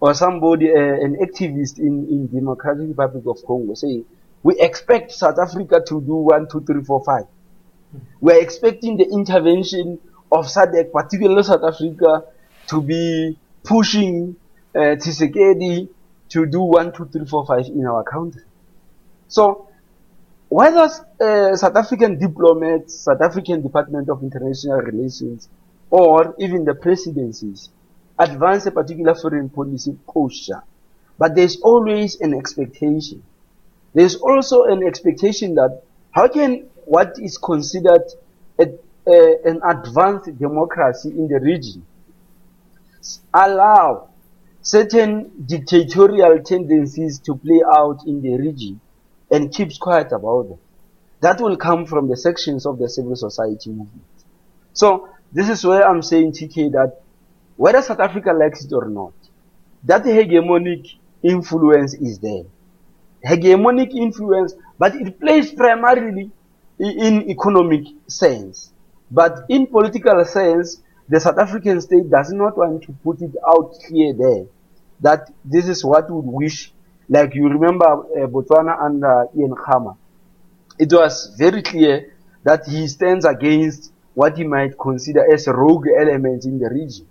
or 0.01 0.15
somebody, 0.15 0.71
uh, 0.71 0.77
an 0.77 1.17
activist 1.17 1.79
in, 1.79 2.07
in 2.09 2.27
Democratic 2.29 2.89
Republic 2.89 3.25
of 3.27 3.45
Congo 3.47 3.75
saying, 3.75 4.05
we 4.43 4.59
expect 4.59 5.13
South 5.13 5.39
Africa 5.39 5.83
to 5.87 6.01
do 6.01 6.15
one, 6.15 6.49
two, 6.51 6.63
three, 6.63 6.83
four, 6.83 7.05
five. 7.05 7.25
We 8.21 8.33
are 8.33 8.41
expecting 8.41 8.97
the 8.97 9.05
intervention 9.05 9.99
of 10.33 10.47
SADC, 10.47 10.91
particularly 10.93 11.43
South 11.43 11.63
Africa, 11.63 12.25
to 12.69 12.81
be 12.81 13.37
pushing 13.63 14.37
uh, 14.75 14.97
Tshisekedi 14.97 15.89
to 16.29 16.47
do 16.47 16.61
one, 16.61 16.93
two, 16.93 17.07
three, 17.07 17.27
four, 17.27 17.45
five 17.47 17.67
in 17.67 17.87
our 17.87 18.05
country. 18.05 18.43
So, 19.29 19.69
whether 20.49 20.89
uh, 21.21 21.57
South 21.57 21.77
African 21.77 22.19
diplomats, 22.19 23.01
South 23.01 23.21
African 23.21 23.63
Department 23.63 24.09
of 24.09 24.23
International 24.23 24.81
Relations, 24.81 25.49
or 25.91 26.35
even 26.39 26.65
the 26.65 26.75
presidencies 26.75 27.71
advance 28.19 28.67
a 28.67 28.71
particular 28.71 29.15
foreign 29.15 29.49
policy 29.49 29.97
posture, 30.07 30.63
but 31.19 31.35
there's 31.35 31.61
always 31.61 32.21
an 32.21 32.35
expectation. 32.35 33.23
There's 33.95 34.17
also 34.17 34.65
an 34.65 34.85
expectation 34.87 35.55
that 35.55 35.83
how 36.13 36.29
can 36.29 36.69
what 36.85 37.17
is 37.19 37.39
considered 37.39 38.03
a, 38.59 38.67
a, 39.07 39.37
an 39.45 39.61
advanced 39.65 40.39
democracy 40.39 41.11
in 41.11 41.29
the 41.29 41.41
region 41.41 41.87
allow 43.33 44.10
certain 44.63 45.31
dictatorial 45.47 46.43
tendencies 46.43 47.19
to 47.21 47.35
play 47.35 47.63
out 47.73 48.01
in 48.07 48.21
the 48.23 48.37
region 48.37 48.81
and 49.31 49.53
keeps 49.53 49.79
quiet 49.79 50.13
about 50.13 50.49
them. 50.49 50.59
That 51.21 51.41
will 51.41 51.57
come 51.57 51.87
from 51.87 52.09
the 52.09 52.17
sections 52.17 52.67
of 52.67 52.79
the 52.79 52.89
civil 52.89 53.17
society 53.17 53.71
movement. 53.71 54.05
So 54.73 55.09
this 55.33 55.49
is 55.49 55.65
where 55.65 55.87
I'm 55.87 56.03
saying, 56.03 56.33
TK, 56.33 56.73
that 56.73 57.01
whether 57.57 57.83
South 57.83 58.01
Africa 58.01 58.33
likes 58.33 58.65
it 58.65 58.73
or 58.73 58.89
not, 58.89 59.13
that 59.85 60.05
hegemonic 60.05 60.95
influence 61.23 61.95
is 61.95 62.19
there. 62.19 62.45
Hegemonic 63.25 63.95
influence, 63.95 64.55
but 64.79 64.95
it 64.95 65.21
plays 65.21 65.53
primarily 65.53 66.31
in 66.79 67.29
economic 67.31 67.85
sense. 68.07 68.73
But 69.11 69.45
in 69.49 69.67
political 69.67 70.25
sense, 70.25 70.81
the 71.11 71.19
South 71.19 71.39
African 71.39 71.81
state 71.81 72.09
does 72.09 72.33
not 72.33 72.57
want 72.57 72.85
to 72.85 72.93
put 73.03 73.21
it 73.21 73.33
out 73.47 73.75
clear 73.89 74.15
there 74.15 74.47
that 75.01 75.29
this 75.45 75.67
is 75.69 75.85
what 75.85 76.09
would 76.09 76.25
wish. 76.25 76.73
Like 77.09 77.35
you 77.35 77.49
remember 77.49 77.85
uh, 77.85 78.29
Botswana 78.29 78.81
under 78.81 79.27
Ian 79.37 79.55
Khama. 79.57 79.97
It 80.79 80.93
was 80.93 81.35
very 81.37 81.63
clear 81.63 82.15
that 82.45 82.65
he 82.67 82.87
stands 82.87 83.25
against 83.25 83.93
what 84.15 84.37
he 84.37 84.45
might 84.45 84.79
consider 84.79 85.33
as 85.33 85.49
rogue 85.49 85.87
elements 85.99 86.47
in 86.47 86.61
the 86.61 86.71
region. 86.71 87.09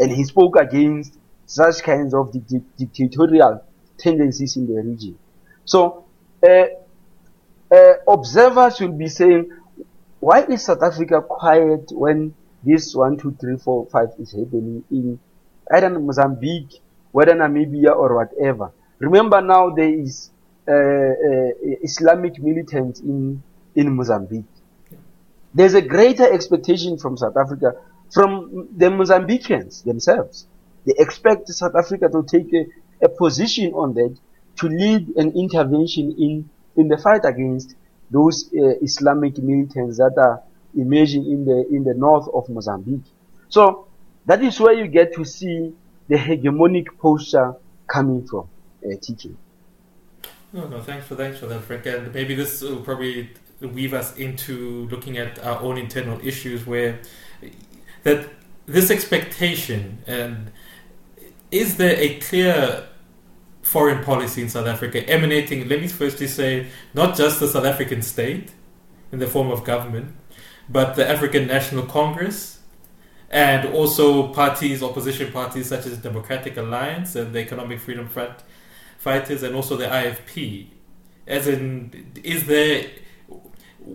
And 0.00 0.10
he 0.10 0.24
spoke 0.24 0.56
against 0.56 1.18
such 1.44 1.82
kinds 1.82 2.14
of 2.14 2.32
di- 2.32 2.62
dictatorial 2.78 3.62
tendencies 3.98 4.56
in 4.56 4.66
the 4.66 4.80
region. 4.82 5.18
So, 5.66 6.06
uh, 6.42 6.64
uh, 7.70 7.92
observers 8.08 8.80
will 8.80 8.92
be 8.92 9.08
saying, 9.08 9.50
why 10.20 10.44
is 10.44 10.64
South 10.64 10.82
Africa 10.82 11.20
quiet 11.20 11.90
when 11.92 12.34
this 12.62 12.94
one, 12.94 13.16
two, 13.16 13.36
three, 13.40 13.56
four, 13.56 13.86
five 13.86 14.08
is 14.18 14.32
happening 14.32 14.84
in 14.90 15.18
either 15.74 15.90
Mozambique, 15.98 16.80
whether 17.10 17.32
Namibia 17.34 17.94
or 17.94 18.14
whatever. 18.14 18.72
Remember 18.98 19.40
now 19.40 19.70
there 19.70 19.92
is 19.92 20.30
uh, 20.68 20.72
uh, 20.72 21.50
Islamic 21.82 22.40
militants 22.40 23.00
in 23.00 23.42
in 23.74 23.96
Mozambique. 23.96 24.44
There's 25.54 25.74
a 25.74 25.82
greater 25.82 26.30
expectation 26.32 26.98
from 26.98 27.16
South 27.16 27.36
Africa, 27.36 27.74
from 28.12 28.68
the 28.76 28.86
Mozambicans 28.86 29.84
themselves. 29.84 30.46
They 30.86 30.94
expect 30.98 31.48
South 31.48 31.74
Africa 31.74 32.08
to 32.08 32.22
take 32.22 32.52
a, 32.54 33.04
a 33.04 33.08
position 33.08 33.72
on 33.74 33.94
that, 33.94 34.16
to 34.58 34.68
lead 34.68 35.08
an 35.16 35.32
intervention 35.36 36.14
in 36.18 36.48
in 36.76 36.88
the 36.88 36.96
fight 36.96 37.24
against 37.24 37.74
those 38.10 38.48
uh, 38.54 38.74
Islamic 38.82 39.38
militants 39.38 39.98
that 39.98 40.14
are 40.16 40.42
emerging 40.76 41.24
in 41.26 41.44
the 41.44 41.66
in 41.70 41.84
the 41.84 41.94
north 41.94 42.28
of 42.32 42.48
Mozambique. 42.48 43.04
So 43.48 43.86
that 44.26 44.42
is 44.42 44.58
where 44.60 44.72
you 44.72 44.86
get 44.86 45.14
to 45.14 45.24
see 45.24 45.72
the 46.08 46.16
hegemonic 46.16 46.86
posture 46.98 47.54
coming 47.86 48.26
from 48.26 48.48
uh, 48.84 48.88
TK. 48.88 49.34
No, 50.52 50.68
no, 50.68 50.80
thanks 50.80 51.06
for 51.06 51.16
thanks 51.16 51.38
for 51.38 51.46
that, 51.46 51.62
Frank. 51.62 51.86
And 51.86 52.12
maybe 52.14 52.34
this 52.34 52.60
will 52.62 52.80
probably 52.80 53.30
weave 53.60 53.94
us 53.94 54.16
into 54.16 54.88
looking 54.90 55.18
at 55.18 55.38
our 55.44 55.60
own 55.60 55.78
internal 55.78 56.20
issues, 56.26 56.66
where 56.66 57.00
that 58.02 58.28
this 58.66 58.90
expectation 58.90 60.02
and 60.06 60.50
is 61.50 61.76
there 61.76 61.96
a 61.98 62.18
clear 62.18 62.88
foreign 63.62 64.02
policy 64.02 64.42
in 64.42 64.48
South 64.48 64.66
Africa 64.66 65.08
emanating, 65.08 65.68
let 65.68 65.80
me 65.80 65.88
firstly 65.88 66.26
say, 66.26 66.66
not 66.94 67.16
just 67.16 67.40
the 67.40 67.46
South 67.46 67.64
African 67.64 68.02
state 68.02 68.50
in 69.12 69.18
the 69.18 69.26
form 69.26 69.50
of 69.50 69.62
government, 69.62 70.14
but 70.72 70.96
the 70.96 71.08
African 71.08 71.46
National 71.46 71.84
Congress 71.84 72.60
and 73.30 73.68
also 73.74 74.28
parties, 74.28 74.82
opposition 74.82 75.30
parties 75.32 75.68
such 75.68 75.86
as 75.86 75.98
Democratic 75.98 76.56
Alliance 76.56 77.14
and 77.14 77.34
the 77.34 77.40
Economic 77.40 77.80
Freedom 77.80 78.08
Front 78.08 78.38
fighters, 78.98 79.42
and 79.42 79.54
also 79.54 79.76
the 79.76 79.86
IFP. 79.86 80.68
As 81.26 81.46
in, 81.46 82.12
is 82.24 82.46
there 82.46 82.86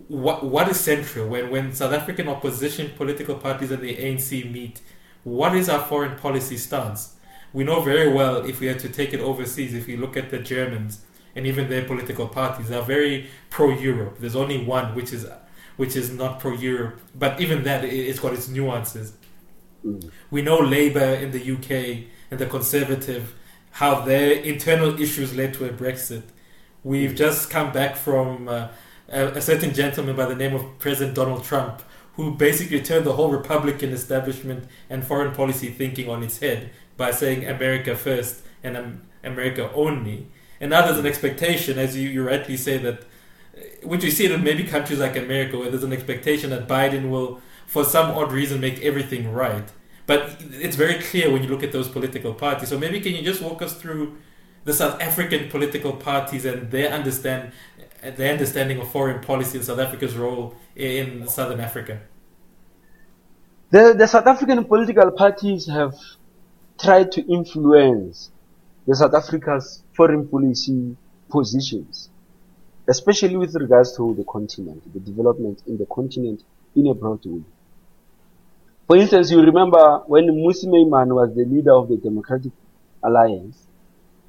what 0.08 0.44
what 0.44 0.68
is 0.68 0.80
central 0.80 1.30
when 1.30 1.50
when 1.50 1.74
South 1.74 1.94
African 1.94 2.28
opposition 2.28 2.92
political 2.96 3.36
parties 3.36 3.72
and 3.72 3.82
the 3.82 3.96
ANC 3.96 4.52
meet? 4.52 4.82
What 5.24 5.56
is 5.56 5.70
our 5.70 5.84
foreign 5.84 6.18
policy 6.18 6.58
stance? 6.58 7.16
We 7.54 7.64
know 7.64 7.82
very 7.82 8.12
well 8.12 8.46
if 8.46 8.60
we 8.60 8.68
had 8.68 8.80
to 8.80 8.90
take 8.90 9.14
it 9.14 9.20
overseas. 9.20 9.74
If 9.74 9.88
we 9.88 9.98
look 9.98 10.18
at 10.18 10.30
the 10.30 10.40
Germans 10.40 11.06
and 11.36 11.46
even 11.46 11.70
their 11.70 11.86
political 11.86 12.28
parties, 12.28 12.72
are 12.72 12.82
very 12.82 13.30
pro-Europe. 13.50 14.18
There's 14.20 14.36
only 14.36 14.64
one 14.64 14.96
which 14.96 15.14
is 15.14 15.26
which 15.78 15.96
is 15.96 16.12
not 16.12 16.40
pro-Europe, 16.40 17.00
but 17.16 17.40
even 17.40 17.64
that 17.64 17.86
it's 17.86 18.20
got 18.20 18.34
its 18.34 18.48
nuances. 18.48 19.14
Mm. 19.86 20.12
We 20.30 20.42
know 20.42 20.58
Labour 20.58 21.14
in 21.14 21.32
the 21.32 21.52
UK 21.54 22.10
and 22.30 22.40
the 22.40 22.48
Conservative, 22.48 23.34
how 23.72 24.02
their 24.02 24.32
internal 24.32 25.00
issues 25.00 25.36
led 25.36 25.54
to 25.56 25.66
a 25.66 25.70
Brexit. 25.70 26.24
We've 26.84 27.12
mm. 27.12 27.18
just 27.18 27.50
come 27.50 27.72
back 27.72 27.96
from 27.96 28.50
uh, 28.50 28.70
a, 29.08 29.28
a, 29.28 29.42
certain 29.42 29.74
gentleman 29.74 30.16
by 30.16 30.26
the 30.26 30.36
name 30.36 30.56
of 30.56 30.80
President 30.80 31.16
Donald 31.16 31.44
Trump, 31.44 31.82
who 32.16 32.34
basically 32.34 32.82
turned 32.82 33.06
the 33.06 33.14
whole 33.14 33.30
Republican 33.30 33.92
establishment 33.92 34.68
and 34.90 35.06
foreign 35.06 35.34
policy 35.34 35.70
thinking 35.70 36.10
on 36.10 36.24
its 36.24 36.40
head 36.40 36.72
by 36.98 37.12
saying 37.12 37.46
America 37.46 37.96
first 37.96 38.42
and 38.64 38.76
um, 38.76 39.02
America 39.24 39.72
only. 39.74 40.28
And 40.60 40.72
now 40.72 40.84
there's 40.86 40.98
an 40.98 41.06
expectation, 41.06 41.78
as 41.78 41.96
you, 41.96 42.10
you 42.10 42.28
rightly 42.28 42.58
say, 42.58 42.80
that 42.80 43.04
which 43.84 44.04
we 44.04 44.12
see 44.12 44.32
in 44.32 44.44
maybe 44.44 44.64
countries 44.64 45.00
like 45.00 45.16
America, 45.16 45.58
where 45.58 45.70
there's 45.70 45.84
an 45.84 45.94
expectation 45.94 46.50
that 46.52 46.68
Biden 46.68 47.10
will, 47.10 47.42
for 47.66 47.84
some 47.84 48.12
odd 48.12 48.32
reason, 48.32 48.60
make 48.60 48.82
everything 48.82 49.32
right. 49.32 49.70
But 50.06 50.38
it's 50.52 50.76
very 50.76 51.00
clear 51.02 51.32
when 51.32 51.44
you 51.44 51.50
look 51.50 51.64
at 51.64 51.72
those 51.72 51.90
political 51.90 52.34
parties. 52.34 52.70
So 52.70 52.80
maybe 52.80 53.02
can 53.02 53.14
you 53.14 53.22
just 53.22 53.42
walk 53.42 53.62
us 53.62 53.74
through 53.74 54.18
the 54.64 54.74
South 54.74 55.02
African 55.02 55.50
political 55.50 55.94
parties 55.94 56.46
and 56.46 56.72
their 56.72 56.92
understand 56.92 57.52
their 58.02 58.32
understanding 58.32 58.80
of 58.80 58.90
foreign 58.92 59.22
policy 59.22 59.58
and 59.58 59.66
South 59.66 59.80
Africa's 59.80 60.16
role 60.16 60.56
in 60.76 61.28
Southern 61.28 61.60
Africa? 61.60 62.00
The, 63.72 63.96
the 63.98 64.08
South 64.08 64.28
African 64.28 64.64
political 64.64 65.12
parties 65.12 65.68
have 65.68 65.94
tried 66.80 67.12
to 67.14 67.22
influence 67.26 68.32
the 68.88 68.96
South 68.96 69.14
Africa's 69.14 69.84
foreign 69.94 70.28
policy 70.28 70.96
positions, 71.30 72.10
especially 72.88 73.36
with 73.36 73.54
regards 73.56 73.96
to 73.98 74.14
the 74.16 74.24
continent, 74.24 74.82
the 74.94 75.00
development 75.00 75.62
in 75.68 75.78
the 75.78 75.86
continent 75.88 76.44
in 76.76 76.88
a 76.88 76.94
broad 76.94 77.26
way. 77.26 77.44
For 78.88 78.96
instance, 78.96 79.30
you 79.32 79.42
remember 79.42 80.04
when 80.08 80.28
Mmusi 80.28 80.66
Maimane 80.68 81.14
was 81.14 81.36
the 81.36 81.44
leader 81.44 81.74
of 81.74 81.90
the 81.90 81.98
Democratic 81.98 82.54
Alliance, 83.04 83.68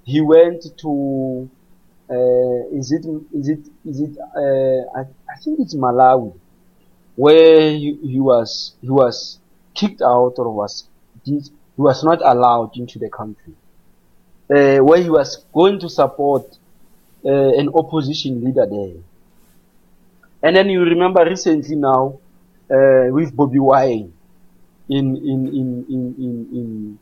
he 0.05 0.21
went 0.21 0.65
to 0.79 1.49
uh, 2.11 2.77
is 2.77 2.91
it 2.91 3.05
is 3.35 3.49
it 3.49 3.61
is 3.85 4.01
it 4.01 4.19
uh, 4.19 4.99
I, 4.99 5.03
I 5.31 5.37
think 5.43 5.61
it's 5.61 5.75
Malawi 5.75 6.33
where 7.17 7.71
he, 7.73 7.99
he 8.03 8.19
was 8.19 8.75
he 8.81 8.89
was 8.89 9.39
kicked 9.75 10.01
out 10.01 10.35
or 10.39 10.51
was 10.55 10.89
he 11.25 11.41
was 11.77 12.03
not 12.03 12.21
allowed 12.23 12.77
into 12.77 12.99
the 12.99 13.11
country 13.11 13.55
uh, 14.51 14.79
where 14.79 15.03
he 15.03 15.11
was 15.11 15.45
going 15.53 15.79
to 15.81 15.89
support 15.89 16.59
uh, 17.25 17.59
an 17.59 17.69
opposition 17.75 18.45
leader 18.45 18.67
there 18.67 19.03
and 20.43 20.57
then 20.57 20.69
you 20.71 20.81
remember 20.83 21.25
recently 21.25 21.77
now 21.77 22.19
uh, 22.71 23.07
with 23.11 23.35
Bobi 23.35 23.61
Wine 23.61 24.13
in 24.89 25.17
in 25.17 25.49
in 25.49 25.87
in 25.89 26.15
in, 26.19 26.49
in 26.59 26.99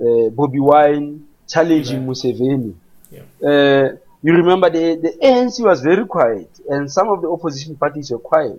uh, 0.00 0.30
Bobi 0.30 0.60
Wine 0.60 1.26
challenging 1.46 2.02
yeah. 2.02 2.08
Museveni 2.08 2.74
yeah. 3.10 3.92
You 4.24 4.32
remember 4.32 4.70
the, 4.70 4.96
the 4.96 5.18
ANC 5.22 5.62
was 5.62 5.82
very 5.82 6.06
quiet 6.06 6.48
and 6.70 6.90
some 6.90 7.08
of 7.10 7.20
the 7.20 7.28
opposition 7.30 7.76
parties 7.76 8.10
were 8.10 8.18
quiet. 8.18 8.58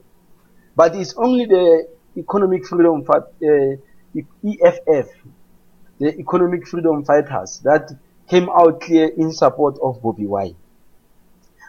But 0.76 0.96
it's 0.96 1.16
only 1.18 1.46
the 1.48 1.88
Economic 2.16 2.68
Freedom 2.68 3.04
uh, 3.10 3.18
EFF, 4.48 5.10
the 5.98 6.20
Economic 6.20 6.68
Freedom 6.68 7.04
Fighters, 7.04 7.62
that 7.64 7.98
came 8.30 8.48
out 8.48 8.80
clear 8.80 9.08
in 9.18 9.32
support 9.32 9.80
of 9.82 10.04
Bobi 10.04 10.28
Wine. 10.28 10.56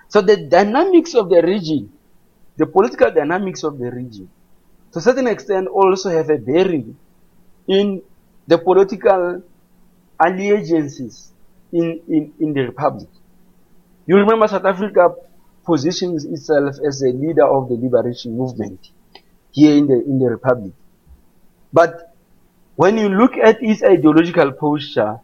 So 0.08 0.20
the 0.20 0.36
dynamics 0.36 1.14
of 1.14 1.28
the 1.28 1.42
region, 1.42 1.92
the 2.56 2.66
political 2.66 3.10
dynamics 3.10 3.62
of 3.64 3.78
the 3.78 3.90
region, 3.90 4.30
to 4.92 4.98
a 4.98 5.02
certain 5.02 5.26
extent 5.26 5.68
also 5.68 6.10
have 6.10 6.30
a 6.30 6.38
bearing 6.38 6.96
in 7.66 8.02
the 8.46 8.58
political 8.58 9.42
allegiances 10.18 11.32
in, 11.72 12.00
in, 12.08 12.32
in 12.40 12.52
the 12.52 12.62
republic. 12.62 13.08
You 14.06 14.16
remember 14.16 14.46
South 14.48 14.64
Africa 14.64 15.14
positions 15.64 16.25
itself 16.25 16.76
as 16.86 17.02
a 17.02 17.08
leader 17.08 17.44
of 17.44 17.68
the 17.68 17.75
liberation 17.75 18.36
movement 18.36 18.90
here 19.50 19.76
in 19.76 19.88
the, 19.88 19.94
in 19.94 20.18
the 20.18 20.30
Republic. 20.30 20.72
But 21.72 22.14
when 22.76 22.96
you 22.96 23.08
look 23.08 23.32
at 23.36 23.62
its 23.62 23.82
ideological 23.82 24.52
posture 24.52 25.18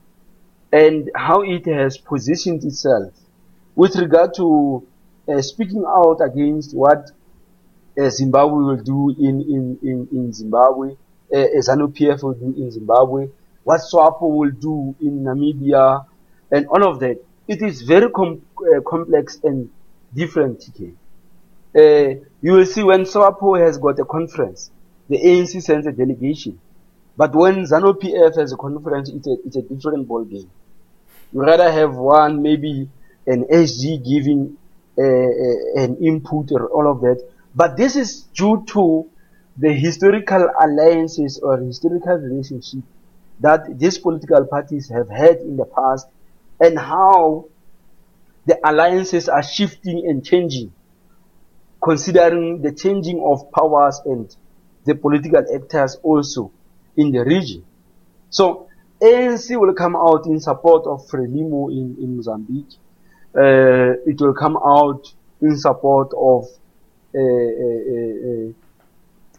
and 0.72 1.10
how 1.14 1.42
it 1.42 1.66
has 1.66 1.96
positioned 1.96 2.64
itself 2.64 3.12
with 3.74 3.96
regard 3.96 4.34
to 4.34 4.86
uh, 5.28 5.40
speaking 5.42 5.84
out 5.86 6.18
against 6.20 6.74
what 6.74 7.10
uh, 8.00 8.10
Zimbabwe 8.10 8.64
will 8.64 8.82
do 8.82 9.10
in, 9.18 9.40
in, 9.42 9.78
in, 9.82 10.08
in 10.12 10.32
Zimbabwe, 10.32 10.92
uh, 11.32 11.36
ZANU 11.36 11.88
PF 11.94 12.22
will 12.22 12.34
do 12.34 12.54
in 12.56 12.70
Zimbabwe, 12.70 13.28
what 13.64 13.80
SWAPO 13.80 14.22
will 14.22 14.50
do 14.50 14.94
in 15.00 15.22
Namibia, 15.24 16.04
and 16.50 16.66
all 16.66 16.86
of 16.86 17.00
that 17.00 17.18
it 17.48 17.62
is 17.62 17.82
very 17.82 18.10
com 18.10 18.42
uh, 18.58 18.80
complex 18.80 19.38
and 19.42 19.70
different. 20.14 20.60
TK. 20.60 20.94
Uh, 21.74 22.20
you 22.40 22.52
will 22.52 22.66
see 22.66 22.82
when 22.82 23.02
SWAPO 23.02 23.64
has 23.64 23.78
got 23.78 23.98
a 23.98 24.04
conference, 24.04 24.70
the 25.08 25.18
ANC 25.18 25.62
sends 25.62 25.86
a 25.86 25.92
delegation. 25.92 26.60
But 27.16 27.34
when 27.34 27.64
ZANU 27.64 28.00
PF 28.00 28.36
has 28.36 28.52
a 28.52 28.56
conference, 28.56 29.10
it's 29.10 29.26
a, 29.26 29.36
it's 29.44 29.56
a 29.56 29.62
different 29.62 30.08
ball 30.08 30.24
game. 30.24 30.50
You 31.32 31.42
rather 31.42 31.70
have 31.70 31.94
one, 31.94 32.42
maybe 32.42 32.88
an 33.26 33.44
SG 33.44 34.04
giving 34.04 34.56
uh, 34.98 35.02
uh, 35.02 35.82
an 35.84 35.96
input 35.98 36.52
or 36.52 36.68
all 36.68 36.90
of 36.90 37.00
that. 37.00 37.22
But 37.54 37.76
this 37.76 37.96
is 37.96 38.22
due 38.34 38.64
to 38.68 39.08
the 39.56 39.72
historical 39.72 40.48
alliances 40.60 41.38
or 41.38 41.58
historical 41.58 42.14
relationship 42.14 42.80
that 43.40 43.78
these 43.78 43.98
political 43.98 44.44
parties 44.46 44.88
have 44.88 45.08
had 45.08 45.38
in 45.38 45.56
the 45.56 45.64
past 45.64 46.06
and 46.60 46.78
how 46.78 47.46
the 48.46 48.58
alliances 48.64 49.28
are 49.28 49.42
shifting 49.42 50.06
and 50.06 50.24
changing, 50.24 50.72
considering 51.82 52.62
the 52.62 52.72
changing 52.72 53.22
of 53.24 53.50
powers 53.52 54.00
and 54.04 54.34
the 54.84 54.94
political 54.94 55.42
actors 55.54 55.96
also 56.02 56.50
in 56.96 57.12
the 57.12 57.24
region. 57.24 57.64
So 58.30 58.68
ANC 59.00 59.58
will 59.58 59.74
come 59.74 59.96
out 59.96 60.26
in 60.26 60.40
support 60.40 60.86
of 60.86 61.06
Frelimo 61.08 61.70
in, 61.70 61.96
in 62.00 62.16
Mozambique. 62.16 62.78
Uh, 63.34 63.94
it 64.06 64.20
will 64.20 64.34
come 64.34 64.56
out 64.56 65.12
in 65.40 65.56
support 65.56 66.12
of 66.16 66.44
uh, 67.14 67.18
uh, 67.18 67.82
uh, 68.28 68.48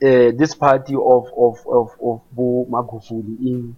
uh 0.06 0.32
this 0.36 0.56
party 0.56 0.96
of 0.96 1.28
of 1.38 1.60
of, 1.68 1.92
of 2.02 2.22
Bo 2.32 2.66
Magufuli 2.70 3.38
in 3.40 3.76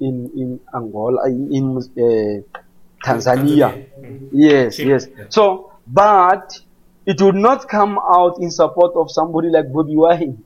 in 0.00 0.30
in 0.36 0.60
Angola 0.74 1.28
in 1.28 1.76
uh, 1.78 2.58
Tanzania. 3.04 3.86
Mm-hmm. 4.00 4.28
Yes, 4.32 4.78
yes. 4.78 5.06
So, 5.28 5.72
but 5.86 6.58
it 7.06 7.20
would 7.20 7.34
not 7.34 7.68
come 7.68 7.98
out 7.98 8.38
in 8.40 8.50
support 8.50 8.94
of 8.96 9.10
somebody 9.10 9.48
like 9.48 9.66
Bobi 9.66 9.94
Wine 9.94 10.42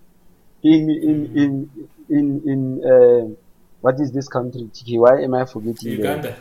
in 0.63 0.91
in 0.91 1.27
mm-hmm. 1.29 1.39
in 1.39 1.71
in 2.09 2.43
in 2.47 2.85
uh, 2.85 3.35
what 3.81 4.01
is 4.01 4.11
this 4.13 4.29
country? 4.29 4.69
Why 4.97 5.23
am 5.23 5.35
I 5.35 5.45
forgetting? 5.45 5.93
Uganda. 5.93 6.37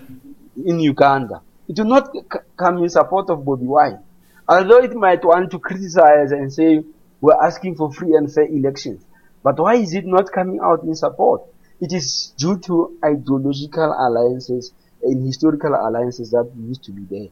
In 0.66 0.80
Uganda, 0.80 1.42
it 1.68 1.78
will 1.78 1.86
not 1.86 2.12
c- 2.14 2.40
come 2.56 2.78
in 2.80 2.90
support 2.90 3.30
of 3.30 3.40
Bobi 3.40 3.66
Wine, 3.66 4.00
although 4.48 4.80
it 4.84 4.94
might 4.96 5.24
want 5.24 5.52
to 5.52 5.60
criticize 5.60 6.32
and 6.32 6.52
say 6.52 6.84
we're 7.22 7.42
asking 7.42 7.76
for 7.76 7.92
free 7.92 8.16
and 8.16 8.32
fair 8.32 8.46
elections. 8.46 9.04
But 9.44 9.60
why 9.60 9.76
is 9.76 9.94
it 9.94 10.06
not 10.06 10.32
coming 10.32 10.60
out 10.64 10.84
in 10.84 10.96
support? 10.96 11.42
It 11.80 11.94
is 11.94 12.34
due 12.38 12.58
to 12.60 12.98
ideological 13.04 13.94
alliances 13.98 14.72
and 15.04 15.26
historical 15.26 15.74
alliances 15.74 16.32
that 16.32 16.50
used 16.58 16.84
to 16.86 16.92
be 16.92 17.04
there. 17.04 17.28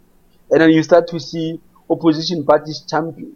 And 0.52 0.62
then 0.62 0.70
you 0.70 0.84
start 0.84 1.08
to 1.10 1.20
see 1.20 1.60
opposition 1.90 2.46
parties 2.46 2.82
jumping, 2.82 3.34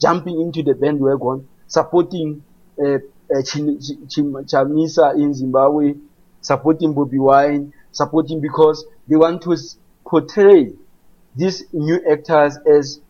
jumping 0.00 0.40
into 0.40 0.62
the 0.62 0.74
bandwagon, 0.74 1.48
supporting 1.66 2.42
uh, 2.80 2.94
uh, 2.94 3.42
Chamisa 3.42 5.14
in 5.14 5.34
Zimbabwe, 5.34 5.94
supporting 6.40 6.94
Bobi 6.94 7.18
Wine, 7.18 7.72
supporting 7.92 8.40
because 8.40 8.84
they 9.06 9.16
want 9.16 9.42
to 9.42 9.56
portray 10.08 10.72
these 11.36 11.64
new 11.72 12.00
actors 12.10 12.58
as 12.66 13.00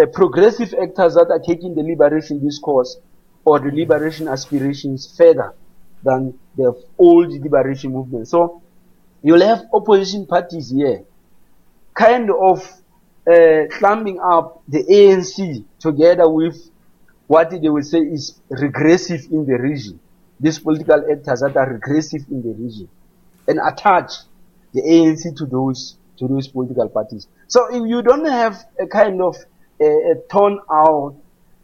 uh, 0.00 0.06
progressive 0.06 0.74
actors 0.80 1.14
that 1.14 1.28
are 1.30 1.38
taking 1.46 1.74
the 1.74 1.82
liberation 1.82 2.44
discourse 2.44 2.96
or 3.44 3.60
the 3.60 3.70
liberation 3.70 4.26
aspirations 4.28 5.14
further 5.16 5.54
than 6.02 6.38
the 6.56 6.72
old 6.98 7.30
liberation 7.32 7.92
movement. 7.92 8.28
So 8.28 8.62
you'll 9.22 9.46
have 9.46 9.66
opposition 9.72 10.26
parties 10.26 10.70
here 10.70 11.04
kind 11.94 12.30
of 12.30 12.60
uh, 13.26 13.66
climbing 13.70 14.20
up 14.20 14.62
the 14.68 14.84
ANC 14.84 15.64
together 15.78 16.28
with 16.28 16.70
what 17.26 17.50
they 17.50 17.68
will 17.68 17.82
say 17.82 17.98
is 17.98 18.38
regressive 18.50 19.26
in 19.30 19.46
the 19.46 19.58
region. 19.58 19.98
These 20.38 20.58
political 20.60 21.02
actors 21.10 21.40
that 21.40 21.56
are 21.56 21.72
regressive 21.72 22.22
in 22.30 22.42
the 22.42 22.50
region 22.50 22.88
and 23.48 23.58
attach 23.58 24.12
the 24.74 24.82
ANC 24.82 25.36
to 25.38 25.46
those 25.46 25.96
to 26.18 26.28
those 26.28 26.48
political 26.48 26.88
parties. 26.88 27.28
So 27.48 27.66
if 27.74 27.88
you 27.88 28.02
don't 28.02 28.24
have 28.26 28.56
a 28.80 28.86
kind 28.86 29.20
of 29.22 29.36
a, 29.80 29.84
a 29.84 30.14
torn 30.30 30.58
out, 30.70 31.16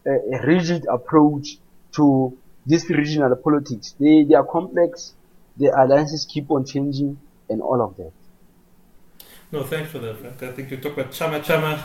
a, 0.05 0.11
a 0.11 0.45
rigid 0.45 0.85
approach 0.91 1.57
to 1.95 2.37
this 2.65 2.89
regional 2.89 3.35
politics, 3.35 3.95
they, 3.99 4.23
they 4.23 4.35
are 4.35 4.45
complex. 4.45 5.13
The 5.57 5.67
alliances 5.67 6.25
keep 6.31 6.49
on 6.51 6.65
changing 6.65 7.19
and 7.49 7.61
all 7.61 7.81
of 7.81 7.95
that. 7.97 8.11
No, 9.51 9.63
thanks 9.63 9.91
for 9.91 9.99
that, 9.99 10.17
Frank. 10.17 10.41
I 10.41 10.51
think 10.51 10.71
you 10.71 10.77
talk 10.77 10.93
about 10.93 11.11
Chama 11.11 11.39
Chama 11.43 11.79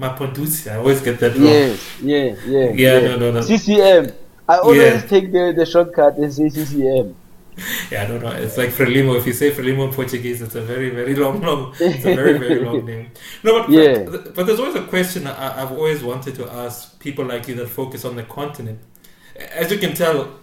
Mapinduzi. 0.00 0.72
I 0.72 0.76
always 0.76 1.02
get 1.02 1.18
that 1.20 1.34
wrong. 1.36 1.42
Yes, 1.44 2.00
yeah, 2.00 2.34
yeah. 2.46 2.70
Yeah, 2.72 2.98
yeah. 2.98 3.00
no, 3.00 3.16
no, 3.18 3.32
no. 3.32 3.40
CCM. 3.42 4.12
I 4.48 4.58
always 4.58 4.78
Yeah. 4.78 5.00
take 5.08 5.32
the, 5.32 5.52
the 5.56 5.66
shortcut 5.66 6.16
and 6.16 6.32
say 6.32 6.48
CCM. 6.48 7.14
Yeah, 7.90 8.02
I 8.02 8.06
don't 8.06 8.22
know. 8.22 8.30
It's 8.32 8.56
like 8.56 8.70
Frelimo. 8.70 9.16
If 9.16 9.26
you 9.26 9.32
say 9.32 9.50
Frelimo 9.50 9.86
in 9.88 9.94
Portuguese, 9.94 10.42
it's 10.42 10.54
a 10.54 10.62
very, 10.62 10.90
very 10.90 11.14
long, 11.14 11.40
long. 11.40 11.74
It's 11.78 12.04
a 12.04 12.10
very, 12.10 12.38
very 12.38 12.58
long 12.64 12.84
name. 12.86 13.10
No, 13.42 13.60
but 13.60 13.70
Yeah. 13.70 14.04
but 14.34 14.46
there's 14.46 14.58
always 14.58 14.74
a 14.74 14.84
question 14.86 15.26
I, 15.26 15.62
I've 15.62 15.72
always 15.72 16.02
wanted 16.02 16.34
to 16.36 16.50
ask 16.50 16.98
people 17.00 17.24
like 17.24 17.46
you 17.48 17.54
that 17.56 17.68
focus 17.68 18.04
on 18.04 18.16
the 18.16 18.22
continent. 18.24 18.80
As 19.36 19.70
you 19.70 19.78
can 19.78 19.94
tell, 19.94 20.40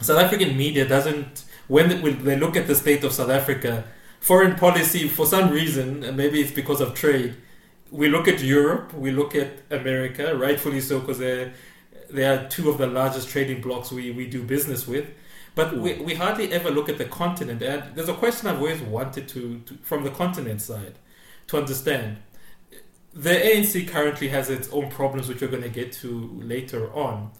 South 0.00 0.18
African 0.18 0.56
media 0.56 0.86
doesn't. 0.86 1.44
When 1.68 1.88
they, 1.90 1.98
when 2.00 2.24
they 2.24 2.36
look 2.36 2.56
at 2.56 2.66
the 2.66 2.74
state 2.74 3.04
of 3.04 3.12
South 3.12 3.30
Africa, 3.30 3.84
foreign 4.20 4.56
policy 4.56 5.06
for 5.08 5.26
some 5.26 5.50
reason, 5.50 6.02
and 6.02 6.16
maybe 6.16 6.40
it's 6.40 6.50
because 6.52 6.80
of 6.80 6.94
trade, 6.94 7.36
we 7.90 8.08
look 8.08 8.26
at 8.28 8.40
Europe, 8.42 8.92
we 8.94 9.10
look 9.10 9.34
at 9.34 9.60
America, 9.70 10.36
rightfully 10.36 10.80
so, 10.80 11.00
because 11.00 11.18
they're 11.18 11.52
they 12.10 12.24
are 12.24 12.48
two 12.48 12.70
of 12.70 12.78
the 12.78 12.86
largest 12.86 13.28
trading 13.28 13.60
blocks 13.60 13.92
we, 13.92 14.10
we 14.12 14.26
do 14.26 14.42
business 14.42 14.88
with. 14.88 15.06
But 15.58 15.76
we, 15.76 15.94
we 15.94 16.14
hardly 16.14 16.52
ever 16.52 16.70
look 16.70 16.88
at 16.88 16.98
the 16.98 17.04
continent. 17.04 17.60
And 17.62 17.96
there's 17.96 18.08
a 18.08 18.14
question 18.14 18.46
I've 18.46 18.58
always 18.58 18.80
wanted 18.80 19.26
to, 19.30 19.58
to 19.66 19.74
from 19.82 20.04
the 20.04 20.10
continent 20.10 20.62
side 20.62 20.94
to 21.48 21.58
understand. 21.58 22.18
The 23.12 23.30
ANC 23.30 23.88
currently 23.88 24.28
has 24.28 24.50
its 24.50 24.70
own 24.70 24.88
problems, 24.88 25.26
which 25.26 25.40
we're 25.40 25.48
going 25.48 25.64
to 25.64 25.68
get 25.68 25.90
to 25.94 26.30
later 26.40 26.94
on. 26.94 27.32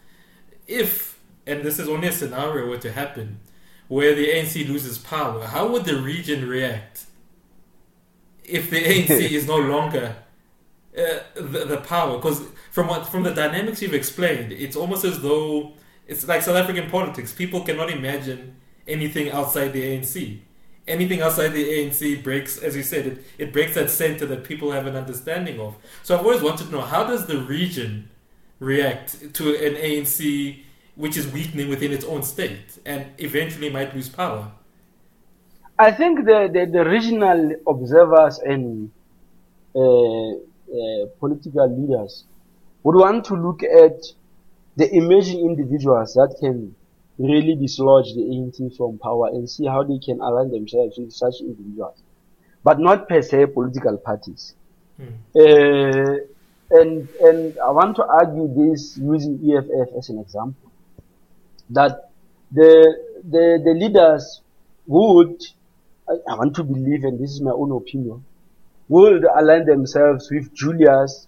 If, 0.67 1.21
and 1.47 1.63
this 1.63 1.79
is 1.79 1.89
only 1.89 2.09
a 2.09 2.13
scenario 2.13 2.67
were 2.67 2.79
to 2.79 2.91
happen, 2.91 3.39
where 3.87 4.17
the 4.17 4.27
ANC 4.27 4.67
loses 4.67 4.99
power, 4.99 5.47
how 5.47 5.69
would 5.69 5.85
the 5.85 6.01
region 6.01 6.49
react 6.49 7.07
if 8.43 8.69
the 8.69 8.83
ANC 8.83 9.11
is 9.31 9.47
no 9.47 9.59
longer 9.59 10.17
uh, 10.99 11.21
the, 11.37 11.67
the 11.67 11.81
power? 11.83 12.17
Because 12.17 12.43
from 12.73 12.89
what 12.89 13.07
from 13.07 13.23
the 13.23 13.33
dynamics 13.33 13.81
you've 13.81 13.95
explained, 13.95 14.51
it's 14.51 14.75
almost 14.75 15.05
as 15.05 15.23
though 15.23 15.75
it's 16.09 16.27
like 16.27 16.43
South 16.43 16.57
African 16.57 16.91
politics. 16.91 17.33
People 17.33 17.61
cannot 17.61 17.91
imagine 17.91 18.57
anything 18.87 19.31
outside 19.31 19.75
the 19.75 19.83
ANC. 19.83 20.41
Anything 20.89 21.21
outside 21.21 21.49
the 21.49 21.65
ANC 21.65 22.25
breaks, 22.25 22.57
as 22.57 22.75
you 22.75 22.83
said, 22.83 23.07
it, 23.07 23.25
it 23.37 23.53
breaks 23.53 23.75
that 23.75 23.91
center 23.91 24.25
that 24.25 24.43
people 24.43 24.73
have 24.73 24.87
an 24.87 24.97
understanding 24.97 25.61
of. 25.61 25.77
So 26.03 26.17
I've 26.17 26.25
always 26.25 26.41
wanted 26.41 26.65
to 26.65 26.73
know 26.73 26.81
how 26.81 27.05
does 27.05 27.27
the 27.27 27.37
region 27.43 28.09
react 28.59 29.35
to 29.35 29.55
an 29.55 29.75
ANC 29.75 30.65
which 30.97 31.19
is 31.19 31.31
weakening 31.31 31.69
within 31.69 31.93
its 31.93 32.07
own 32.07 32.23
state 32.23 32.79
and 32.87 33.07
eventually 33.19 33.69
might 33.69 33.95
lose 33.95 34.09
power? 34.09 34.51
I 35.79 35.93
think 35.93 36.25
the, 36.25 36.49
the, 36.51 36.67
the 36.67 36.85
regional 36.89 37.55
observers 37.69 38.39
and 38.39 38.91
uh, 39.77 40.31
uh, 40.33 41.07
political 41.21 41.69
leaders 41.69 42.25
would 42.83 42.97
want 42.97 43.27
to 43.27 43.35
look 43.35 43.63
at 43.63 44.03
the 44.79 44.87
emerging 44.95 45.41
individuals 45.41 46.15
that 46.15 46.37
can 46.41 46.75
really 47.19 47.55
dislodge 47.57 48.15
the 48.15 48.21
ANC 48.21 48.77
from 48.77 48.99
power 48.99 49.27
and 49.27 49.51
see 49.51 49.67
how 49.67 49.83
they 49.83 49.99
can 49.99 50.21
align 50.21 50.51
themselves 50.51 50.97
with 50.99 51.13
such 51.13 51.41
individuals, 51.41 51.97
but 52.63 52.79
not 52.79 53.09
per 53.09 53.21
se 53.21 53.47
political 53.47 53.97
parties. 53.99 54.55
Uh, 55.01 56.17
and 56.71 57.09
and 57.27 57.59
I 57.59 57.71
want 57.71 57.97
to 57.97 58.05
argue 58.05 58.47
this 58.59 58.97
using 58.97 59.35
EFF 59.51 59.89
as 59.97 60.09
an 60.11 60.19
example 60.19 60.71
that 61.71 62.11
the 62.53 62.73
the 63.35 63.61
the 63.65 63.75
leaders 63.83 64.43
would 64.87 65.41
I, 66.09 66.15
I 66.31 66.35
want 66.35 66.55
to 66.57 66.65
believe, 66.65 67.05
and 67.05 67.19
this 67.19 67.31
is 67.31 67.41
my 67.41 67.53
own 67.53 67.71
opinion, 67.73 68.25
would 68.89 69.25
align 69.25 69.67
themselves 69.67 70.31
with 70.31 70.53
Julius 70.53 71.28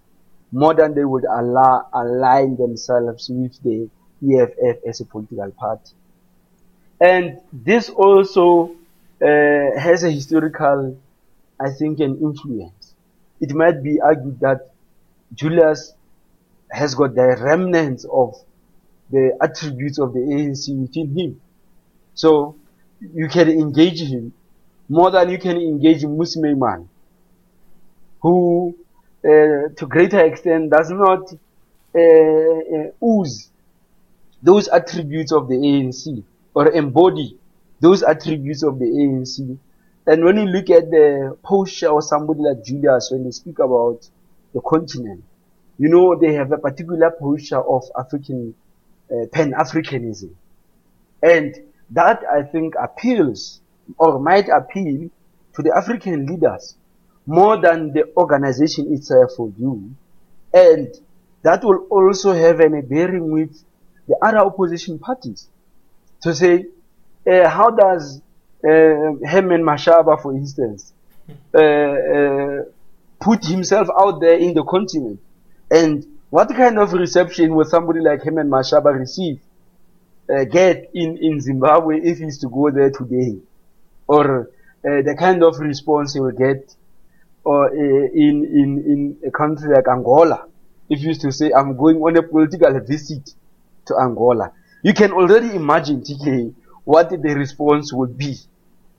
more 0.53 0.75
than 0.75 0.95
they 0.95 1.05
would 1.05 1.25
allow, 1.25 1.87
align 1.93 2.57
themselves 2.57 3.29
with 3.29 3.63
the 3.63 3.89
EFF 4.23 4.79
as 4.87 5.01
a 5.01 5.05
political 5.05 5.51
party. 5.53 5.93
And 7.01 7.41
this 7.53 7.89
also 7.89 8.73
uh, 9.23 9.79
has 9.79 10.05
a 10.05 10.11
historical, 10.11 10.99
I 11.59 11.71
think, 11.71 12.01
an 12.01 12.19
influence. 12.21 12.95
It 13.41 13.55
might 13.55 13.83
be 13.83 14.01
argued 14.01 14.41
that 14.41 14.71
Julius 15.35 15.95
has 16.71 16.95
got 16.95 17.15
the 17.15 17.37
remnants 17.41 18.05
of 18.05 18.35
the 19.11 19.37
attributes 19.41 19.99
of 19.99 20.13
the 20.13 20.21
ANC 20.21 20.79
within 20.79 21.17
him. 21.17 21.41
So 22.15 22.57
you 23.01 23.29
can 23.29 23.49
engage 23.49 24.01
him 24.03 24.33
more 24.89 25.11
than 25.11 25.31
you 25.31 25.39
can 25.39 25.57
engage 25.57 26.03
Mmusi 26.03 26.39
Maimane, 26.39 26.87
who 28.21 28.77
to 29.23 29.87
greater 29.87 30.25
extent 30.25 30.71
does 30.71 30.91
not 30.91 31.33
uh, 31.95 31.99
uh, 31.99 33.05
ooze 33.05 33.51
those 34.43 34.69
attributes 34.69 35.33
of 35.33 35.49
the 35.49 35.55
ANC 35.55 36.23
or 36.55 36.71
embody 36.73 37.37
those 37.81 38.03
attributes 38.03 38.63
of 38.63 38.79
the 38.79 38.85
ANC. 38.85 39.59
And 40.07 40.25
when 40.25 40.37
you 40.37 40.45
look 40.45 40.71
at 40.71 40.91
the 40.91 41.37
posture 41.43 41.89
of 41.89 42.05
somebody 42.05 42.41
like 42.41 42.65
Julius, 42.65 43.11
when 43.11 43.25
they 43.25 43.31
speak 43.31 43.59
about 43.59 44.09
the 44.55 44.61
continent, 44.61 45.25
you 45.79 45.89
know, 45.89 46.15
they 46.19 46.35
have 46.35 46.53
a 46.53 46.59
particular 46.59 47.11
posture 47.11 47.61
of 47.61 47.85
African, 47.99 48.55
uh, 49.11 49.27
Pan-Africanism. 49.33 50.31
And 51.23 51.55
that 51.91 52.23
I 52.31 52.43
think 52.43 52.75
appeals 52.81 53.61
or 53.99 54.19
might 54.21 54.49
appeal 54.49 55.11
to 55.55 55.63
the 55.63 55.75
African 55.77 56.27
leaders 56.27 56.77
more 57.31 57.61
than 57.61 57.93
the 57.93 58.05
organization 58.17 58.93
itself 58.93 59.39
will 59.39 59.51
do. 59.51 59.89
And 60.53 60.89
that 61.43 61.63
will 61.63 61.87
also 61.89 62.33
have 62.33 62.59
an, 62.59 62.75
a 62.75 62.83
bearing 62.83 63.31
with 63.31 63.53
the 64.09 64.17
other 64.21 64.39
opposition 64.39 64.99
parties 64.99 65.47
to 66.23 66.35
say, 66.35 66.67
uh, 67.31 67.49
how 67.49 67.71
does 67.71 68.21
uh, 68.65 69.15
Herman 69.33 69.63
Mashaba, 69.63 70.21
for 70.21 70.33
instance, 70.33 70.93
uh, 71.55 72.65
put 73.21 73.45
himself 73.45 73.87
out 73.97 74.21
there 74.21 74.37
in 74.37 74.53
the 74.53 74.65
continent? 74.65 75.21
And 75.71 76.05
what 76.31 76.49
kind 76.49 76.81
of 76.81 76.93
reception 76.95 77.55
will 77.55 77.65
somebody 77.65 78.01
like 78.01 78.25
Herman 78.25 78.51
Mashaba 78.51 78.93
receive, 78.99 79.39
get 80.51 80.91
in, 80.95 81.17
in 81.19 81.41
Zimbabwe 81.41 82.01
if 82.01 82.19
he's 82.19 82.39
to 82.39 82.49
go 82.49 82.71
there 82.73 82.91
today? 82.91 83.39
Or 84.09 84.51
the 84.83 85.15
kind 85.17 85.45
of 85.45 85.61
response 85.61 86.15
he 86.15 86.21
will 86.21 86.33
get 86.33 86.75
or 87.51 87.67
uh, 87.67 88.07
in, 88.15 88.37
in, 88.45 88.69
in 88.93 89.17
a 89.27 89.31
country 89.33 89.75
like 89.75 89.89
Angola, 89.89 90.47
if 90.89 91.01
you 91.01 91.09
used 91.09 91.23
to 91.23 91.33
say, 91.33 91.51
I'm 91.53 91.77
going 91.77 91.97
on 91.97 92.17
a 92.17 92.23
political 92.23 92.79
visit 92.81 93.35
to 93.87 93.97
Angola. 93.99 94.53
You 94.83 94.95
can 94.95 95.11
already 95.13 95.57
imagine, 95.57 96.01
TK, 96.03 96.55
what 96.85 97.11
the 97.11 97.35
response 97.35 97.93
would 97.93 98.17
be. 98.17 98.37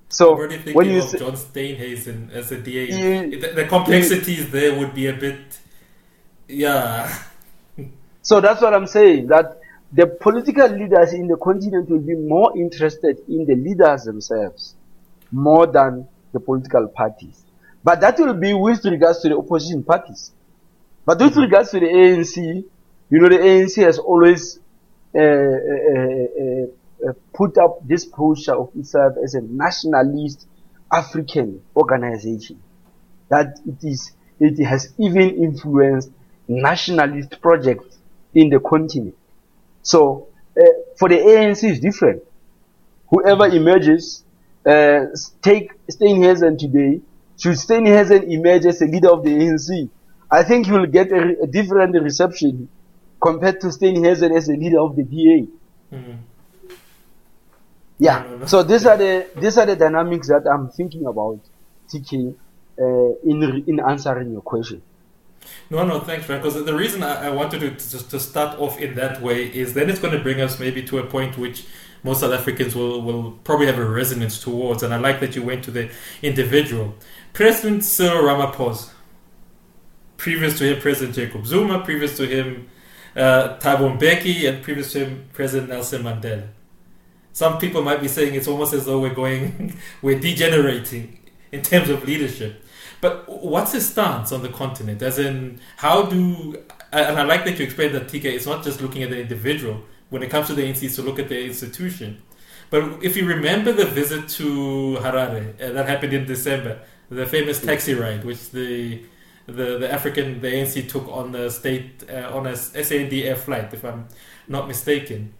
So 0.09 0.31
already 0.35 0.55
thinking 0.55 0.73
when 0.73 0.89
you 0.89 0.99
of 0.99 1.09
say, 1.09 1.19
John 1.19 1.33
Steenhuisen 1.33 2.31
as 2.33 2.51
a 2.51 2.57
DA. 2.59 2.83
You- 2.91 3.39
the, 3.39 3.47
the 3.53 3.65
complexities 3.65 4.51
there 4.51 4.77
would 4.77 4.93
be 4.93 5.07
a 5.07 5.13
bit, 5.13 5.39
yeah. 6.49 7.17
so 8.21 8.41
that's 8.41 8.61
what 8.61 8.73
I'm 8.73 8.87
saying, 8.87 9.27
that 9.27 9.61
the 9.93 10.07
political 10.07 10.67
leaders 10.67 11.13
in 11.13 11.27
the 11.27 11.37
continent 11.37 11.89
will 11.89 11.99
be 11.99 12.15
more 12.15 12.57
interested 12.57 13.17
in 13.29 13.45
the 13.45 13.55
leaders 13.55 14.03
themselves 14.03 14.75
more 15.31 15.67
than 15.67 16.05
the 16.33 16.39
political 16.41 16.89
parties. 16.89 17.45
But 17.83 18.01
that 18.01 18.19
will 18.19 18.33
be 18.33 18.53
with 18.53 18.85
regards 18.85 19.19
to 19.21 19.29
the 19.29 19.37
opposition 19.37 19.83
parties. 19.83 20.31
But 21.05 21.19
with 21.19 21.35
regards 21.37 21.71
to 21.71 21.79
the 21.79 21.87
ANC, 21.87 22.37
you 23.09 23.19
know, 23.19 23.29
the 23.29 23.37
ANC 23.37 23.83
has 23.83 23.97
always 23.97 24.59
uh, 25.15 25.19
uh, 25.19 25.23
uh, 25.25 27.09
uh, 27.09 27.13
put 27.33 27.57
up 27.57 27.85
this 27.87 28.05
posture 28.05 28.55
of 28.55 28.69
itself 28.75 29.15
as 29.23 29.33
a 29.33 29.41
nationalist 29.41 30.47
African 30.91 31.61
organization. 31.75 32.61
That 33.29 33.59
it 33.65 33.83
is, 33.83 34.11
it 34.39 34.63
has 34.63 34.93
even 34.97 35.43
influenced 35.43 36.11
nationalist 36.47 37.41
projects 37.41 37.97
in 38.33 38.49
the 38.49 38.59
continent. 38.59 39.15
So, 39.81 40.27
uh, 40.59 40.63
for 40.97 41.09
the 41.09 41.15
ANC 41.15 41.69
is 41.69 41.79
different. 41.79 42.23
Whoever 43.09 43.47
emerges, 43.47 44.23
uh, 44.65 45.07
take 45.41 45.71
Steenhuisen 45.87 46.57
today, 46.57 47.01
should 47.41 47.57
Steenhuisen 47.57 48.29
emerge 48.29 48.67
as 48.67 48.81
a 48.81 48.85
leader 48.85 49.09
of 49.09 49.23
the 49.23 49.31
ANC, 49.31 49.89
I 50.29 50.43
think 50.43 50.67
he 50.67 50.71
will 50.71 50.85
get 50.85 51.11
a, 51.11 51.41
a 51.41 51.47
different 51.47 51.99
reception 51.99 52.69
compared 53.19 53.59
to 53.61 53.67
Steenhuisen 53.67 54.35
as 54.35 54.47
a 54.47 54.53
leader 54.53 54.79
of 54.79 54.95
the 54.95 55.03
DA. 55.03 55.47
Yeah. 57.97 58.19
No, 58.23 58.29
no, 58.29 58.37
no. 58.37 58.45
So 58.45 58.61
these 58.63 58.85
are 58.85 58.95
the 58.97 59.27
these 59.35 59.57
are 59.57 59.65
the 59.65 59.75
dynamics 59.75 60.27
that 60.27 60.47
I'm 60.47 60.69
thinking 60.69 61.05
about, 61.07 61.39
TK, 61.91 62.35
uh, 62.79 62.83
in 63.23 63.63
in 63.67 63.79
answering 63.79 64.31
your 64.31 64.41
question. 64.41 64.83
No, 65.71 65.83
no, 65.83 65.99
thanks, 65.99 66.25
Frank. 66.25 66.43
Because 66.43 66.63
the 66.63 66.75
reason 66.75 67.01
I, 67.01 67.27
I 67.27 67.29
wanted 67.31 67.59
to, 67.61 67.69
to 67.97 68.09
to 68.09 68.19
start 68.19 68.59
off 68.59 68.79
in 68.79 68.93
that 68.95 69.19
way 69.21 69.47
is 69.47 69.73
then 69.73 69.89
it's 69.89 69.99
going 69.99 70.13
to 70.15 70.21
bring 70.21 70.41
us 70.41 70.59
maybe 70.59 70.83
to 70.83 70.99
a 70.99 71.05
point 71.05 71.39
which 71.39 71.65
most 72.03 72.21
South 72.21 72.33
Africans 72.33 72.75
will, 72.75 73.01
will 73.01 73.31
probably 73.43 73.67
have 73.67 73.77
a 73.77 73.85
resonance 73.85 74.41
towards. 74.41 74.83
And 74.83 74.93
I 74.93 74.97
like 74.97 75.19
that 75.19 75.35
you 75.35 75.43
went 75.43 75.63
to 75.65 75.71
the 75.71 75.89
individual. 76.21 76.95
President 77.33 77.83
Cyril 77.83 78.23
Ramaphosa, 78.23 78.89
previous 80.17 80.57
to 80.57 80.65
him, 80.65 80.81
President 80.81 81.15
Jacob 81.15 81.45
Zuma, 81.45 81.79
previous 81.79 82.17
to 82.17 82.27
him, 82.27 82.69
uh, 83.15 83.57
Thabo 83.59 83.97
Mbeki 83.97 84.47
and 84.47 84.61
previous 84.63 84.91
to 84.93 85.05
him, 85.05 85.29
President 85.33 85.69
Nelson 85.69 86.03
Mandela. 86.03 86.47
Some 87.33 87.57
people 87.57 87.81
might 87.81 88.01
be 88.01 88.09
saying 88.09 88.35
it's 88.35 88.47
almost 88.47 88.73
as 88.73 88.85
though 88.85 88.99
we're 88.99 89.13
going, 89.13 89.77
we're 90.01 90.19
degenerating 90.19 91.19
in 91.51 91.61
terms 91.61 91.89
of 91.89 92.05
leadership. 92.05 92.63
But 92.99 93.27
what's 93.27 93.71
his 93.71 93.89
stance 93.89 94.31
on 94.31 94.43
the 94.43 94.49
continent? 94.49 95.01
As 95.01 95.17
in, 95.17 95.59
how 95.77 96.03
do, 96.03 96.61
and 96.91 97.17
I 97.17 97.23
like 97.23 97.45
that 97.45 97.57
you 97.57 97.65
explained 97.65 97.95
that 97.95 98.07
TK, 98.07 98.25
it's 98.25 98.45
not 98.45 98.63
just 98.63 98.81
looking 98.81 99.03
at 99.03 99.09
the 99.09 99.19
individual. 99.19 99.81
When 100.09 100.21
it 100.21 100.29
comes 100.29 100.47
to 100.47 100.53
the 100.53 100.63
ANC, 100.63 100.83
it's 100.83 100.97
to 100.97 101.01
look 101.01 101.17
at 101.17 101.29
the 101.29 101.45
institution. 101.45 102.21
But 102.71 103.03
if 103.03 103.17
you 103.17 103.27
remember 103.27 103.73
the 103.73 103.85
visit 103.85 104.29
to 104.39 104.97
Harare, 105.01 105.61
uh, 105.61 105.73
that 105.73 105.87
happened 105.87 106.13
in 106.13 106.25
December, 106.25 106.79
the 107.09 107.25
famous 107.25 107.61
taxi 107.61 107.93
ride, 107.93 108.23
which 108.23 108.49
the 108.51 109.03
the, 109.47 109.77
the 109.79 109.91
African, 109.91 110.39
the 110.39 110.47
ANC 110.47 110.87
took 110.87 111.07
on 111.09 111.33
the 111.33 111.49
state, 111.49 112.03
uh, 112.09 112.31
on 112.33 112.47
a 112.47 112.51
SANDF 112.53 113.37
flight, 113.39 113.73
if 113.73 113.83
I'm 113.83 114.07
not 114.47 114.67
mistaken. 114.67 115.33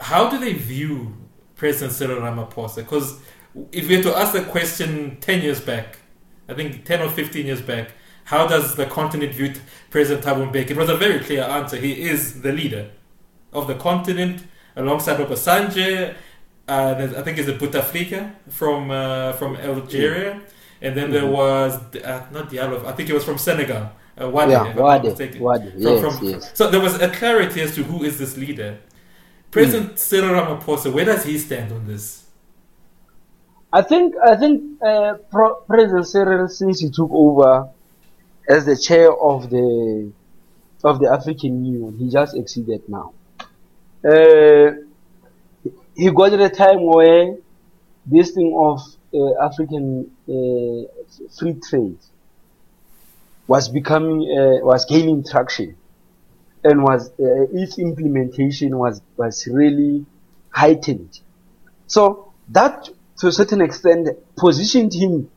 How 0.00 0.28
do 0.28 0.38
they 0.38 0.54
view 0.54 1.14
President 1.54 1.92
Cyril 1.92 2.20
Ramaphosa? 2.20 2.76
Because 2.76 3.20
if 3.70 3.86
we 3.86 3.96
had 3.96 4.04
to 4.04 4.16
ask 4.16 4.32
the 4.32 4.42
question 4.42 5.18
10 5.20 5.42
years 5.42 5.60
back, 5.60 5.98
I 6.48 6.54
think 6.54 6.84
10 6.84 7.02
or 7.02 7.10
15 7.10 7.46
years 7.46 7.60
back, 7.62 7.92
how 8.24 8.48
does 8.48 8.74
the 8.74 8.86
continent 8.86 9.34
view 9.34 9.52
President 9.90 10.24
Thabo 10.24 10.50
Mbeki? 10.50 10.70
It 10.70 10.76
was 10.76 10.88
a 10.88 10.96
very 10.96 11.20
clear 11.20 11.42
answer. 11.42 11.76
He 11.76 12.02
is 12.02 12.42
the 12.42 12.52
leader 12.52 12.90
of 13.52 13.68
the 13.68 13.74
continent 13.74 14.42
alongside 14.74 15.18
Obasanjo. 15.18 16.14
Uh, 16.68 17.12
I 17.16 17.22
think 17.22 17.38
it's 17.38 17.48
a 17.48 17.54
Bouteflika 17.54 18.32
from 18.48 18.90
uh, 18.90 19.32
from 19.34 19.56
Algeria. 19.56 20.40
And 20.82 20.96
then 20.96 21.12
there 21.12 21.22
mm-hmm. 21.22 21.32
was 21.32 21.74
uh, 21.96 22.26
not 22.32 22.50
Diallo. 22.50 22.84
I 22.84 22.92
think 22.92 23.08
it 23.08 23.12
was 23.12 23.24
from 23.24 23.38
Senegal. 23.38 23.92
Uh, 24.20 24.28
Wade, 24.28 24.50
yeah, 24.50 24.74
Wade. 24.74 25.04
Yes, 25.04 26.00
from, 26.00 26.18
from, 26.18 26.28
yes. 26.28 26.50
So 26.54 26.68
there 26.70 26.80
was 26.80 27.00
a 27.00 27.08
clarity 27.08 27.60
as 27.62 27.74
to 27.76 27.84
who 27.84 28.02
is 28.02 28.18
this 28.18 28.36
leader. 28.36 28.78
President 29.52 29.92
mm. 29.92 29.98
Cyril 29.98 30.30
Ramaphosa, 30.30 30.92
where 30.92 31.04
does 31.04 31.24
he 31.24 31.38
stand 31.38 31.72
on 31.72 31.86
this? 31.86 32.24
I 33.72 33.82
think 33.82 34.14
I 34.22 34.36
think 34.36 34.82
uh, 34.82 35.14
Pro- 35.30 35.54
President 35.68 36.06
Cyril, 36.06 36.48
since 36.48 36.80
he 36.80 36.90
took 36.90 37.10
over 37.10 37.68
as 38.48 38.66
the 38.66 38.76
chair 38.76 39.14
of 39.14 39.50
the 39.50 40.10
of 40.84 40.98
the 40.98 41.10
African 41.10 41.64
Union, 41.64 41.96
he 41.96 42.10
just 42.10 42.36
exceeded 42.36 42.82
now. 42.88 43.14
Uh, 44.04 44.72
he 45.94 46.10
got 46.10 46.32
at 46.32 46.40
a 46.40 46.48
time 46.48 46.84
where 46.84 47.36
this 48.06 48.32
thing 48.32 48.54
of 48.58 48.80
uh, 49.14 49.44
African 49.44 50.10
uh, 50.28 50.88
free 51.38 51.54
trade 51.54 51.98
was 53.46 53.68
becoming 53.68 54.20
uh, 54.22 54.64
was 54.64 54.84
gaining 54.86 55.24
traction 55.24 55.76
and 56.64 56.82
was 56.82 57.10
its 57.18 57.78
implementation 57.78 58.78
was 58.78 59.02
was 59.16 59.46
really 59.46 60.06
heightened. 60.50 61.20
So 61.86 62.32
that 62.48 62.88
to 63.18 63.28
a 63.28 63.32
certain 63.32 63.60
extent 63.60 64.08
positioned 64.36 64.94
him 64.94 65.30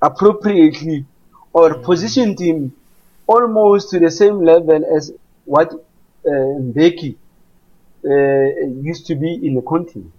appropriately 0.00 1.06
or 1.52 1.74
positioned 1.74 2.38
him 2.38 2.72
almost 3.26 3.90
to 3.90 3.98
the 3.98 4.10
same 4.10 4.44
level 4.44 4.84
as 4.96 5.12
what 5.44 5.72
uh, 5.72 6.30
Mbeki 6.30 7.14
uh, 7.14 7.18
used 8.82 9.06
to 9.06 9.14
be 9.14 9.34
in 9.34 9.54
the 9.54 9.62
continent. 9.62 10.12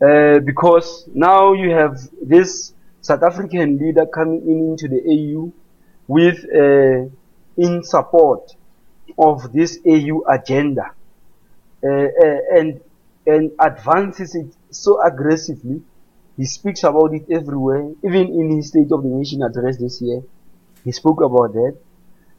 Uh, 0.00 0.38
because 0.38 1.08
now 1.12 1.52
you 1.54 1.70
have 1.70 1.98
this 2.22 2.72
South 3.00 3.22
African 3.22 3.78
leader 3.78 4.06
coming 4.06 4.42
in 4.46 4.70
into 4.70 4.86
the 4.86 5.00
AU 5.02 5.52
with 6.06 6.44
uh, 6.54 7.08
in 7.56 7.82
support 7.82 8.54
of 9.18 9.52
this 9.52 9.80
AU 9.84 10.22
agenda 10.28 10.92
uh, 11.82 11.88
uh, 11.88 12.38
and 12.52 12.80
and 13.26 13.50
advances 13.58 14.34
it 14.36 14.54
so 14.70 15.02
aggressively. 15.02 15.82
He 16.36 16.44
speaks 16.46 16.84
about 16.84 17.12
it 17.14 17.26
everywhere, 17.30 17.90
even 18.04 18.28
in 18.28 18.56
his 18.56 18.68
State 18.68 18.92
of 18.92 19.02
the 19.02 19.08
Nation 19.08 19.42
address 19.42 19.78
this 19.78 20.00
year. 20.00 20.22
He 20.84 20.92
spoke 20.92 21.20
about 21.20 21.52
that. 21.54 21.76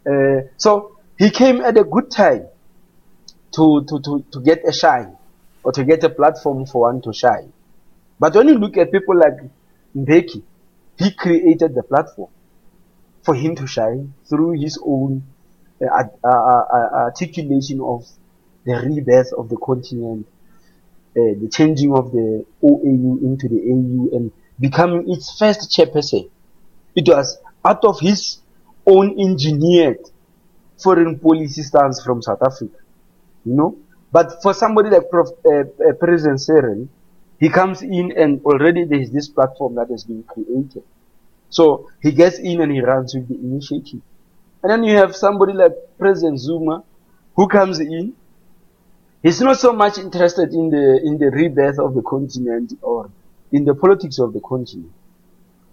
Uh, 0.08 0.48
so 0.56 0.96
he 1.18 1.30
came 1.30 1.60
at 1.60 1.78
a 1.78 1.84
good 1.84 2.10
time 2.10 2.48
to, 3.52 3.86
to, 3.86 4.00
to, 4.02 4.26
to 4.32 4.40
get 4.42 4.68
a 4.68 4.74
shine 4.74 5.16
or 5.64 5.72
to 5.72 5.84
get 5.84 6.04
a 6.04 6.10
platform 6.10 6.66
for 6.66 6.82
one 6.82 7.02
to 7.02 7.14
shine. 7.14 7.52
But 8.20 8.36
when 8.36 8.48
you 8.48 8.58
look 8.58 8.78
at 8.78 8.92
people 8.92 9.18
like 9.18 9.38
Mbeki, 9.96 10.44
he 10.98 11.12
created 11.12 11.76
the 11.76 11.84
platform 11.84 12.30
for 13.24 13.34
him 13.36 13.56
to 13.56 13.68
shine 13.68 14.14
through 14.26 14.60
his 14.60 14.80
own 14.86 15.24
uh, 15.82 16.04
uh, 16.24 16.28
uh, 16.28 16.90
articulation 17.06 17.80
of 17.82 18.06
the 18.66 18.74
rebirth 18.74 19.32
of 19.38 19.50
the 19.50 19.58
continent, 19.58 20.28
uh, 21.12 21.34
the 21.40 21.50
changing 21.52 21.94
of 21.94 22.12
the 22.12 22.46
OAU 22.62 23.22
into 23.24 23.48
the 23.48 23.56
AU 23.56 24.16
and 24.18 24.32
becoming 24.60 25.12
its 25.12 25.38
first 25.38 25.72
chairperson. 25.72 26.30
It 26.96 27.08
was 27.08 27.38
out 27.64 27.86
of 27.86 28.00
his 28.00 28.40
own 28.86 29.20
engineered 29.20 30.00
foreign 30.78 31.20
policy 31.20 31.62
stance 31.64 32.04
from 32.04 32.22
South 32.22 32.42
Africa 32.42 32.76
you 33.46 33.56
know. 33.56 33.78
But 34.12 34.42
for 34.42 34.54
somebody 34.54 34.90
like 34.90 35.10
Prof, 35.10 35.30
uh, 35.46 35.50
uh, 35.50 35.94
President 36.00 36.42
Cyril, 36.42 36.88
he 37.40 37.50
comes 37.50 37.82
in 37.82 38.12
and 38.18 38.42
already 38.44 38.86
there 38.86 39.00
is 39.00 39.12
this 39.12 39.30
platform 39.30 39.76
that 39.76 39.90
has 39.90 40.04
been 40.04 40.24
created. 40.24 40.84
So 41.50 41.90
he 42.02 42.12
gets 42.12 42.40
in 42.40 42.62
and 42.62 42.72
he 42.72 42.82
runs 42.82 43.16
with 43.16 43.28
the 43.28 43.36
initiative. 43.36 44.02
And 44.64 44.72
then 44.72 44.84
you 44.84 44.96
have 44.98 45.16
somebody 45.16 45.54
like 45.54 45.74
President 45.98 46.40
Zuma, 46.40 46.84
who 47.36 47.48
comes 47.48 47.80
in. 47.80 48.16
He's 49.24 49.42
not 49.42 49.58
so 49.58 49.74
much 49.74 49.98
interested 49.98 50.54
in 50.54 50.70
the 50.70 51.02
in 51.04 51.18
the 51.18 51.30
rebirth 51.32 51.80
of 51.80 51.94
the 51.94 52.02
continent 52.02 52.74
or 52.82 53.12
in 53.52 53.66
the 53.66 53.76
politics 53.76 54.20
of 54.20 54.34
the 54.34 54.40
continent. 54.42 54.94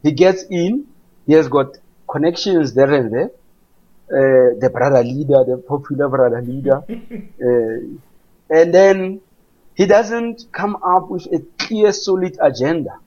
He 0.02 0.12
gets 0.12 0.44
in. 0.50 0.86
He 1.26 1.34
has 1.34 1.48
got 1.48 1.76
connections 2.08 2.74
there 2.74 2.92
and 2.92 3.12
there 3.12 3.30
uh, 4.10 4.54
the 4.60 4.70
brother 4.72 5.02
leader, 5.02 5.44
the 5.44 5.62
popular 5.66 6.08
brother 6.08 6.42
leader, 6.42 6.84
uh, 6.88 7.96
and 8.50 8.72
then 8.72 9.20
he 9.74 9.86
doesn't 9.86 10.46
come 10.52 10.76
up 10.76 11.10
with 11.10 11.26
a 11.32 11.40
clear, 11.58 11.92
solid 11.92 12.36
agenda 12.40 12.98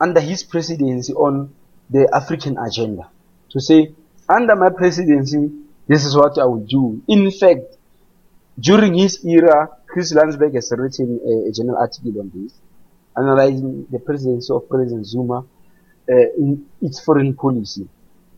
under 0.00 0.20
his 0.20 0.42
presidency 0.42 1.12
on 1.12 1.54
the 1.90 2.08
African 2.12 2.58
agenda 2.58 3.08
to 3.50 3.60
say, 3.60 3.92
under 4.28 4.56
my 4.56 4.70
presidency, 4.70 5.50
this 5.86 6.04
is 6.04 6.16
what 6.16 6.38
I 6.38 6.44
will 6.44 6.64
do. 6.66 7.02
In 7.08 7.30
fact, 7.30 7.76
during 8.58 8.94
his 8.94 9.24
era, 9.24 9.68
Chris 9.86 10.12
Landsberg 10.12 10.54
has 10.54 10.72
written 10.76 11.20
a, 11.24 11.48
a 11.48 11.52
general 11.52 11.78
article 11.78 12.20
on 12.20 12.32
this, 12.34 12.52
analyzing 13.16 13.86
the 13.90 13.98
presidency 13.98 14.52
of 14.52 14.68
President 14.68 15.06
Zuma 15.06 15.38
uh, 15.38 16.14
in 16.36 16.66
its 16.82 17.00
foreign 17.00 17.34
policy. 17.34 17.88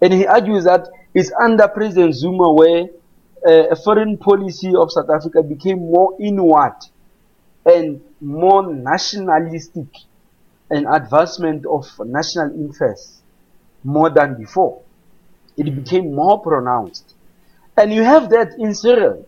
And 0.00 0.12
he 0.12 0.26
argues 0.26 0.64
that 0.64 0.88
it's 1.14 1.32
under 1.32 1.68
President 1.68 2.14
Zuma 2.14 2.52
where 2.52 2.84
uh, 3.46 3.68
a 3.70 3.76
foreign 3.76 4.18
policy 4.18 4.72
of 4.74 4.90
South 4.92 5.08
Africa 5.10 5.42
became 5.42 5.78
more 5.78 6.16
inward 6.20 6.74
and 7.64 8.00
more 8.20 8.72
nationalistic 8.74 9.86
and 10.70 10.86
advancement 10.88 11.64
of 11.66 11.86
national 12.04 12.52
interests 12.54 13.22
more 13.84 14.10
than 14.10 14.36
before. 14.36 14.82
It 15.56 15.66
mm. 15.66 15.82
became 15.84 16.14
more 16.14 16.40
pronounced. 16.40 17.14
And 17.76 17.92
you 17.92 18.02
have 18.02 18.30
that 18.30 18.54
in 18.58 18.74
Cyril. 18.74 19.26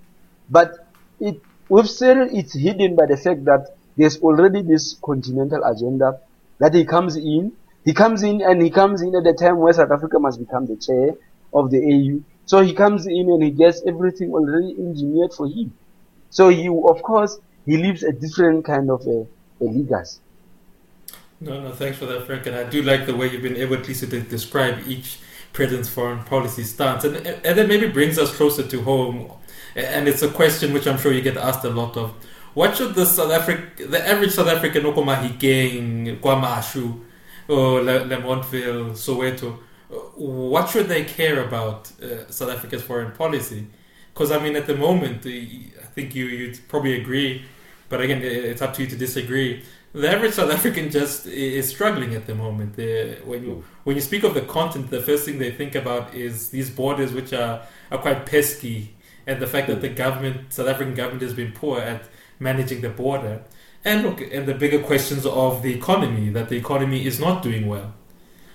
But 0.51 0.87
it, 1.21 1.41
with 1.69 1.89
Cyril, 1.89 2.29
it's 2.33 2.55
hidden 2.55 2.97
by 2.97 3.07
the 3.07 3.17
fact 3.17 3.45
that 3.45 3.77
there's 3.97 4.19
already 4.19 4.63
this 4.63 4.97
continental 5.03 5.63
agenda 5.65 6.21
that 6.59 6.75
he 6.75 6.85
comes 6.85 7.17
in. 7.17 7.53
He 7.85 7.95
comes 7.95 8.23
in 8.23 8.43
and 8.43 8.61
he 8.61 8.71
comes 8.71 9.03
in 9.03 9.15
at 9.15 9.25
the 9.25 9.33
time 9.33 9.59
where 9.59 9.73
South 9.73 9.91
Africa 9.91 10.19
must 10.19 10.39
become 10.39 10.67
the 10.67 10.77
chair 10.77 11.15
of 11.53 11.71
the 11.71 11.79
AU. 11.79 12.23
So 12.47 12.61
he 12.61 12.73
comes 12.75 13.07
in 13.07 13.31
and 13.31 13.43
he 13.43 13.51
gets 13.51 13.83
everything 13.87 14.33
already 14.33 14.75
engineered 14.79 15.33
for 15.33 15.47
him. 15.47 15.73
So 16.31 16.49
he, 16.49 16.69
of 16.69 17.03
course, 17.03 17.39
he 17.67 17.77
lives 17.77 18.03
a 18.03 18.13
different 18.13 18.65
kind 18.65 18.91
of 18.91 19.07
a, 19.07 19.27
a 19.61 19.65
legacy. 19.65 20.21
No, 21.41 21.61
no, 21.61 21.73
thanks 21.73 21.99
for 21.99 22.07
that, 22.07 22.27
Frank. 22.27 22.47
And 22.47 22.57
I 22.57 22.65
do 22.65 22.83
like 22.83 23.07
the 23.07 23.17
way 23.17 23.31
you've 23.31 23.43
been 23.43 23.57
able 23.57 23.77
at 23.77 23.89
least 23.89 24.01
to 24.01 24.21
describe 24.21 24.87
each 24.87 25.21
president's 25.53 25.89
foreign 25.89 26.23
policy 26.25 26.65
stance. 26.65 27.05
And, 27.05 27.17
and 27.17 27.59
that 27.59 27.67
maybe 27.67 27.89
brings 27.89 28.19
us 28.19 28.35
closer 28.35 28.67
to 28.67 28.83
home. 28.83 29.33
And 29.75 30.09
it's 30.09 30.23
a 30.23 30.29
question 30.29 30.73
which 30.73 30.87
I'm 30.87 30.99
sure 30.99 31.13
you 31.13 31.23
get 31.23 31.37
asked 31.37 31.65
a 31.65 31.71
lot 31.71 31.97
of. 31.97 32.13
What 32.55 32.77
should 32.77 32.95
the 32.95 33.07
South 33.07 33.31
Africa, 33.31 33.87
the 33.87 34.07
average 34.07 34.33
South 34.33 34.49
African 34.49 34.83
Okomahikeng, 34.83 36.21
KwaMashu, 36.21 37.01
or 37.49 37.81
Le, 37.81 38.01
Lamontville, 38.01 38.91
Soweto, 38.93 39.59
what 40.21 40.69
should 40.69 40.89
they 40.89 41.05
care 41.05 41.43
about 41.43 41.91
uh, 42.03 42.31
South 42.31 42.51
Africa's 42.51 42.83
foreign 42.83 43.13
policy? 43.13 43.67
Because 44.13 44.31
I 44.31 44.39
mean, 44.39 44.55
at 44.55 44.67
the 44.67 44.77
moment, 44.77 45.25
I 45.27 45.87
think 45.95 46.15
you 46.15 46.27
you 46.27 46.55
probably 46.69 47.01
agree, 47.01 47.45
but 47.89 48.01
again, 48.01 48.21
it's 48.23 48.61
up 48.61 48.75
to 48.75 48.83
you 48.83 48.89
to 48.89 48.97
disagree. 48.97 49.65
The 49.93 50.09
average 50.09 50.35
South 50.35 50.53
African 50.59 50.91
just 50.91 51.27
is 51.27 51.69
struggling 51.69 52.15
at 52.15 52.27
the 52.27 52.35
moment. 52.35 52.77
when 52.77 53.43
you 53.45 53.65
when 53.85 53.97
you 53.97 54.03
speak 54.03 54.23
of 54.25 54.35
the 54.35 54.43
continent, 54.43 54.91
the 54.91 55.01
first 55.01 55.25
thing 55.25 55.39
they 55.39 55.51
think 55.51 55.75
about 55.75 56.15
is 56.15 56.51
these 56.51 56.69
borders, 56.71 57.13
which 57.13 57.33
are 57.33 57.63
are 57.91 57.99
quite 57.99 58.27
pesky 58.27 58.95
and 59.27 59.41
the 59.41 59.47
fact 59.47 59.69
that 59.69 59.81
the 59.81 59.89
government, 59.89 60.53
South 60.53 60.69
African 60.69 60.95
government, 60.95 61.23
has 61.23 61.35
been 61.35 61.53
poor 61.53 61.79
at 61.79 62.05
managing 62.39 62.81
the 62.81 62.89
border, 62.89 63.43
and 63.85 64.03
look, 64.03 64.21
and 64.21 64.47
the 64.47 64.55
bigger 64.55 64.83
questions 64.83 65.25
of 65.25 65.63
the 65.63 65.73
economy, 65.75 66.31
that 66.31 66.49
the 66.49 66.57
economy 66.57 67.07
is 67.07 67.21
not 67.21 67.43
doing 67.43 67.67
well. 67.67 67.95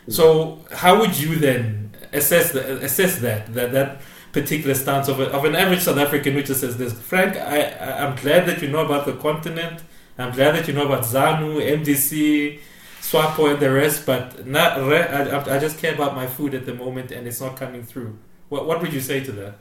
So, 0.07 0.59
how 0.71 0.99
would 0.99 1.17
you 1.19 1.35
then 1.35 1.91
assess 2.13 2.51
the, 2.51 2.83
assess 2.83 3.19
that 3.19 3.53
that 3.53 3.71
that 3.71 4.01
particular 4.31 4.75
stance 4.75 5.07
of, 5.07 5.19
a, 5.19 5.31
of 5.31 5.45
an 5.45 5.55
average 5.55 5.81
South 5.81 5.97
African 5.97 6.33
who 6.33 6.43
just 6.43 6.61
says 6.61 6.77
this? 6.77 6.93
Frank, 6.93 7.35
I, 7.37 7.61
I 7.63 8.05
I'm 8.05 8.15
glad 8.15 8.45
that 8.47 8.61
you 8.61 8.69
know 8.69 8.85
about 8.85 9.05
the 9.05 9.13
continent. 9.13 9.81
I'm 10.17 10.33
glad 10.33 10.55
that 10.55 10.67
you 10.67 10.73
know 10.73 10.85
about 10.85 11.03
ZANU, 11.03 11.59
MDC, 11.83 12.59
SWAPO, 13.01 13.51
and 13.53 13.59
the 13.59 13.71
rest, 13.71 14.05
but 14.05 14.47
not. 14.47 14.79
I, 14.79 15.55
I 15.55 15.59
just 15.59 15.77
care 15.77 15.93
about 15.93 16.15
my 16.15 16.27
food 16.27 16.53
at 16.53 16.65
the 16.65 16.73
moment, 16.73 17.11
and 17.11 17.27
it's 17.27 17.41
not 17.41 17.57
coming 17.57 17.83
through. 17.83 18.17
What 18.49 18.65
what 18.67 18.81
would 18.81 18.93
you 18.93 19.01
say 19.01 19.23
to 19.23 19.31
that? 19.33 19.55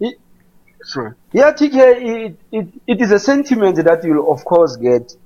It, 0.00 0.18
sure. 0.92 1.16
Yeah, 1.32 1.52
TK, 1.52 1.76
it, 1.76 2.36
it, 2.52 2.66
it 2.86 3.00
is 3.00 3.10
a 3.12 3.18
sentiment 3.18 3.76
that 3.76 4.04
you'll 4.04 4.30
of 4.30 4.44
course 4.44 4.76
get 4.76 5.16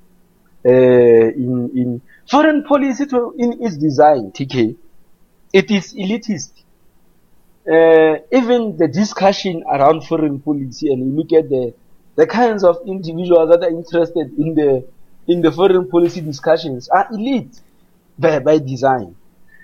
uh, 0.64 0.70
in 0.70 1.70
in 1.74 2.02
Foreign 2.30 2.62
policy 2.62 3.06
to, 3.06 3.34
in 3.38 3.64
its 3.64 3.76
design, 3.78 4.32
TK, 4.32 4.76
it 5.52 5.70
is 5.70 5.94
elitist. 5.94 6.52
Uh, 7.66 8.18
even 8.32 8.76
the 8.76 8.88
discussion 8.88 9.62
around 9.70 10.06
foreign 10.06 10.38
policy 10.40 10.90
and 10.92 11.00
you 11.06 11.16
look 11.16 11.32
at 11.32 11.48
the, 11.48 11.74
the 12.16 12.26
kinds 12.26 12.64
of 12.64 12.78
individuals 12.86 13.50
that 13.50 13.62
are 13.62 13.70
interested 13.70 14.30
in 14.38 14.54
the, 14.54 14.86
in 15.26 15.40
the 15.40 15.50
foreign 15.52 15.88
policy 15.88 16.20
discussions 16.20 16.88
are 16.88 17.08
elite 17.12 17.60
by, 18.18 18.38
by 18.38 18.58
design. 18.58 19.14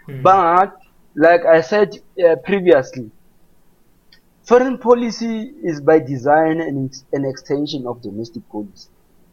Mm. 0.09 0.23
But, 0.23 0.79
like 1.15 1.45
I 1.45 1.61
said 1.61 1.99
uh, 2.23 2.37
previously, 2.37 3.11
foreign 4.43 4.79
policy 4.79 5.53
is 5.63 5.83
by 5.83 5.99
design 5.99 6.61
an, 6.61 6.91
an 7.13 7.25
extension 7.27 7.87
of 7.87 8.01
domestic 8.01 8.49
policy. 8.51 8.89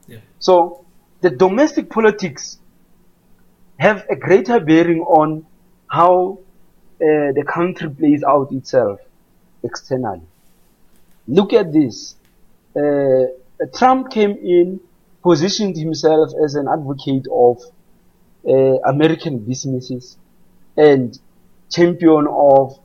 Yeah. 0.08 0.19
So, 0.39 0.86
the 1.22 1.30
domestic 1.30 1.90
politics 1.90 2.60
have 3.78 4.06
a 4.10 4.16
greater 4.16 4.60
bearing 4.60 5.02
on 5.02 5.46
how 5.88 6.40
uh, 6.96 7.32
the 7.34 7.44
country 7.48 7.90
plays 7.90 8.24
out 8.24 8.52
itself 8.52 9.00
externally. 9.64 10.22
Look 11.28 11.54
at 11.54 11.72
this. 11.72 12.16
Uh, 12.76 13.26
Trump 13.76 14.12
came 14.12 14.32
in, 14.32 14.80
positioned 15.24 15.78
himself 15.78 16.32
as 16.44 16.56
an 16.56 16.68
advocate 16.68 17.28
of 17.32 17.62
uh, 18.48 18.80
American 18.90 19.40
businesses 19.40 20.18
and 20.78 21.20
champion 21.70 22.28
of 22.28 22.80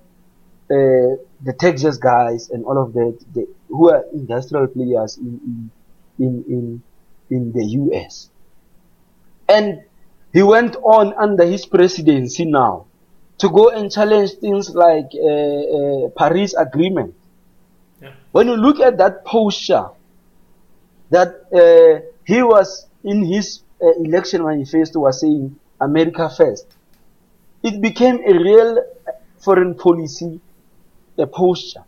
uh, 0.70 1.16
the 1.42 1.54
Texas 1.58 1.96
guys 1.96 2.50
and 2.50 2.64
all 2.64 2.82
of 2.82 2.92
that, 2.92 3.18
the, 3.32 3.48
who 3.68 3.90
are 3.90 4.04
industrial 4.12 4.66
players 4.66 5.16
in, 5.16 5.70
in, 6.18 6.24
in, 6.26 6.44
in 6.48 6.82
the 7.28 7.64
US. 7.64 8.30
And 9.48 9.82
he 10.32 10.42
went 10.42 10.76
on 10.76 11.14
under 11.14 11.44
his 11.44 11.66
presidency 11.66 12.44
now 12.44 12.86
to 13.38 13.48
go 13.48 13.70
and 13.70 13.90
challenge 13.90 14.32
things 14.34 14.74
like 14.74 15.10
uh, 15.14 15.26
uh, 15.26 16.08
Paris 16.16 16.54
Agreement. 16.54 17.14
Yeah. 18.00 18.12
When 18.32 18.48
you 18.48 18.56
look 18.56 18.80
at 18.80 18.98
that 18.98 19.24
posture, 19.24 19.88
that 21.10 21.46
uh, 21.52 22.04
he 22.24 22.42
was 22.42 22.86
in 23.04 23.24
his 23.24 23.60
uh, 23.80 23.92
election 23.92 24.42
manifesto 24.44 25.00
was 25.00 25.20
saying 25.20 25.56
America 25.80 26.28
first, 26.28 26.66
it 27.62 27.80
became 27.80 28.20
a 28.26 28.32
real 28.32 28.82
foreign 29.38 29.74
policy 29.74 30.40
uh, 31.18 31.26
posture, 31.26 31.84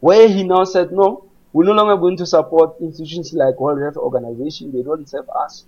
where 0.00 0.28
he 0.28 0.42
now 0.42 0.64
said, 0.64 0.92
no, 0.92 1.29
we're 1.52 1.64
no 1.64 1.72
longer 1.72 1.96
going 1.96 2.16
to 2.18 2.26
support 2.26 2.76
institutions 2.80 3.32
like 3.32 3.58
World 3.58 3.80
Health 3.80 3.96
Organization. 3.96 4.72
They 4.72 4.82
don't 4.82 5.08
serve 5.08 5.28
us 5.30 5.64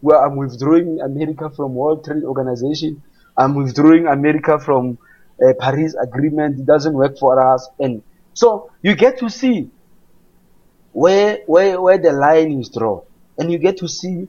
where 0.00 0.24
I'm 0.24 0.36
withdrawing 0.36 1.00
America 1.00 1.50
from 1.50 1.74
World 1.74 2.04
Trade 2.04 2.24
Organization. 2.24 3.02
I'm 3.36 3.54
withdrawing 3.54 4.06
America 4.06 4.58
from 4.58 4.98
uh, 5.42 5.52
Paris 5.58 5.94
Agreement. 5.94 6.60
It 6.60 6.66
doesn't 6.66 6.94
work 6.94 7.18
for 7.18 7.54
us. 7.54 7.68
And 7.78 8.02
so 8.34 8.70
you 8.82 8.94
get 8.94 9.18
to 9.18 9.28
see 9.28 9.70
where, 10.92 11.40
where, 11.46 11.80
where 11.80 11.98
the 11.98 12.12
line 12.12 12.60
is 12.60 12.68
drawn. 12.68 13.02
And 13.38 13.50
you 13.50 13.58
get 13.58 13.78
to 13.78 13.88
see 13.88 14.28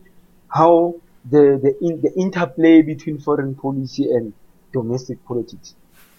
how 0.50 0.96
the, 1.30 1.60
the, 1.62 1.78
in, 1.86 2.02
the 2.02 2.14
interplay 2.20 2.82
between 2.82 3.20
foreign 3.20 3.56
policy 3.56 4.12
and 4.12 4.34
domestic 4.74 5.24
politics. 5.26 5.76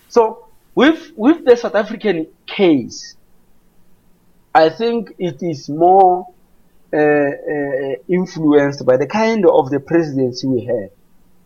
So 0.08 0.48
with, 0.74 1.12
with 1.16 1.44
the 1.44 1.56
South 1.56 1.74
African 1.74 2.28
case, 2.46 3.16
I 4.54 4.70
think 4.70 5.14
it 5.18 5.42
is 5.42 5.68
more 5.68 6.26
uh, 6.92 6.96
uh, 6.96 7.94
influenced 8.08 8.84
by 8.86 8.96
the 8.96 9.06
kind 9.06 9.44
of 9.46 9.70
the 9.70 9.80
presidency 9.80 10.46
we 10.46 10.64
have 10.64 10.90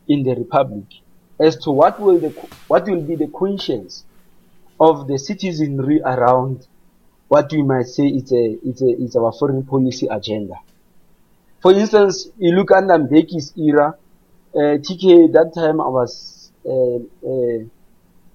in 0.08 0.22
the 0.22 0.34
republic 0.34 0.84
as 1.40 1.56
to 1.56 1.70
what 1.70 1.98
will 2.00 2.18
the 2.18 2.30
what 2.68 2.86
will 2.86 3.02
be 3.02 3.16
the 3.16 3.26
conscience 3.28 4.04
of 4.78 5.08
the 5.08 5.18
citizenry 5.18 6.00
around 6.00 6.66
what 7.28 7.50
we 7.52 7.62
might 7.62 7.86
say 7.86 8.04
it's 8.06 8.32
a 8.32 8.58
it's 8.64 8.82
a 8.82 8.88
it's 9.02 9.16
our 9.16 9.32
foreign 9.32 9.64
policy 9.64 10.06
agenda. 10.10 10.54
For 11.60 11.72
instance, 11.72 12.28
you 12.38 12.52
look 12.52 12.70
under 12.72 12.98
Mbeki's 12.98 13.52
era, 13.56 13.94
uh, 14.54 14.58
TK 14.58 15.32
that 15.32 15.52
time 15.54 15.80
I 15.80 15.88
was 15.88 16.50
uh, 16.64 16.70
uh, 16.70 17.58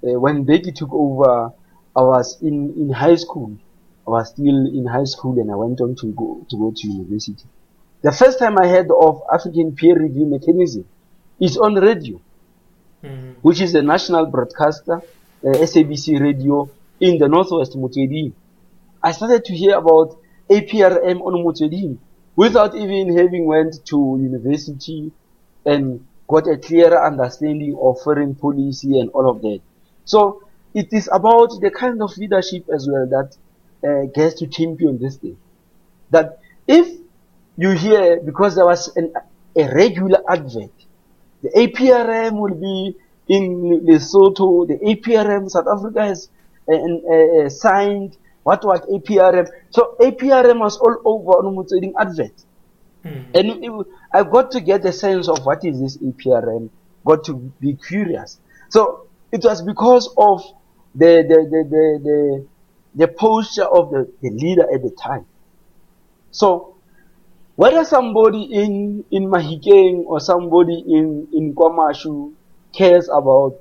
uh, 0.03 0.19
when 0.19 0.45
Mbeki 0.45 0.73
took 0.75 0.93
over, 0.93 1.51
I 1.95 2.01
was 2.01 2.41
in 2.41 2.73
in 2.77 2.89
high 2.89 3.15
school 3.15 3.58
I 4.08 4.12
was 4.12 4.30
still 4.30 4.67
in 4.67 4.86
high 4.86 5.04
school 5.04 5.38
and 5.39 5.52
I 5.52 5.56
went 5.56 5.82
on 5.82 5.96
to 5.96 6.08
go 6.13 6.46
to 6.50 6.58
go 6.58 6.72
to 6.74 6.88
university. 6.88 7.43
The 8.02 8.12
first 8.13 8.39
time 8.39 8.58
I 8.58 8.67
heard 8.67 8.89
of 8.89 9.22
African 9.34 9.76
peer 9.76 10.00
review 10.02 10.26
mechanism 10.26 10.86
is 11.41 11.58
on 11.58 11.76
radio, 11.76 12.22
mm-hmm. 13.04 13.32
which 13.41 13.60
is 13.60 13.76
a 13.76 13.82
national 13.82 14.28
broadcaster, 14.28 15.02
uh, 15.43 15.58
SABC 15.60 16.22
radio 16.22 16.70
in 17.02 17.17
the 17.17 17.28
northwest 17.28 17.76
Motsweding. 17.76 18.32
I 19.04 19.12
started 19.12 19.43
to 19.46 19.54
hear 19.54 19.78
about 19.78 20.17
APRM 20.50 21.22
on 21.22 21.43
Motsweding 21.43 21.98
without 22.38 22.76
even 22.76 23.17
having 23.17 23.46
went 23.46 23.86
to 23.88 24.17
university 24.22 25.12
and 25.65 26.06
got 26.30 26.48
a 26.48 26.58
clearer 26.58 27.06
understanding 27.06 27.78
of 27.82 28.00
foreign 28.02 28.36
policy 28.36 29.00
and 29.00 29.10
all 29.10 29.30
of 29.30 29.41
that. 29.41 29.60
So 30.06 30.43
it 30.74 30.93
is 30.93 31.10
about 31.12 31.60
the 31.60 31.72
kind 31.72 32.02
of 32.02 32.17
leadership 32.17 32.70
as 32.74 32.88
well 32.89 33.06
that 33.08 33.36
uh, 33.84 34.06
gets 34.13 34.40
to 34.40 34.48
champion 34.48 35.00
this 35.00 35.18
thing. 35.18 35.38
That 36.12 36.40
if 36.68 36.88
you 37.58 37.72
hear, 37.72 38.20
because 38.20 38.56
there 38.56 38.66
was 38.66 38.96
an, 38.96 39.13
a 39.56 39.74
regular 39.74 40.22
advert, 40.30 40.72
the 41.42 41.50
APRM 41.50 42.40
will 42.40 42.56
be 42.56 42.96
in 43.28 43.86
Lesotho, 43.86 44.68
the 44.68 44.76
APRM, 44.76 45.50
South 45.50 45.68
Africa 45.68 46.06
has 46.06 46.30
uh, 46.70 46.74
uh, 46.76 47.50
signed, 47.50 48.18
what 48.44 48.63
was 48.63 48.80
APRM? 48.82 49.48
So 49.70 49.96
APRM 50.00 50.60
was 50.60 50.78
all 50.78 50.98
over 51.04 51.32
on 51.32 51.56
Motsweding 51.56 51.94
advert. 52.00 52.32
Mm-hmm. 53.04 53.32
And 53.36 53.63
it, 53.63 53.88
I 54.13 54.24
got 54.24 54.52
to 54.52 54.62
get 54.62 54.86
a 54.86 54.94
sense 54.94 55.28
of 55.28 55.46
what 55.46 55.63
is 55.66 55.80
this 55.80 55.98
APRM, 55.98 56.70
got 57.06 57.26
to 57.26 57.36
be 57.60 57.76
curious. 57.76 58.40
So 58.70 59.08
it 59.32 59.44
was 59.44 59.62
because 59.62 60.08
of 60.18 60.44
the, 60.96 61.24
the, 61.28 61.36
the, 61.50 61.63
the, 61.70 62.00
the 62.04 62.48
the 62.98 63.08
posture 63.08 63.64
of 63.64 63.92
the, 63.92 64.12
the 64.22 64.32
leader 64.32 64.64
at 64.74 64.82
the 64.82 64.90
time. 64.90 65.26
So, 66.32 66.76
whether 67.56 67.86
somebody 67.86 68.44
in, 68.44 69.06
in 69.12 69.28
Mahikeng 69.28 70.04
or 70.06 70.20
somebody 70.20 70.84
in, 70.88 71.28
in 71.32 71.54
KwaMashu 71.56 72.34
cares 72.76 73.08
about 73.08 73.56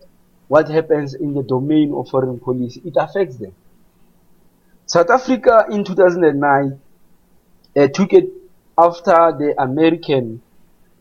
what 0.49 0.69
happens 0.69 1.15
in 1.15 1.35
the 1.35 1.43
domain 1.43 1.93
of 1.95 2.09
foreign 2.09 2.39
policy, 2.41 2.81
it 2.85 2.95
affects 2.97 3.37
them. 3.37 3.53
South 4.87 5.11
Africa 5.11 5.67
in 5.71 5.85
2009 5.85 6.81
uh, 7.77 7.89
took 7.89 8.13
it 8.13 8.31
after 8.79 9.35
the 9.39 9.55
American 9.59 10.41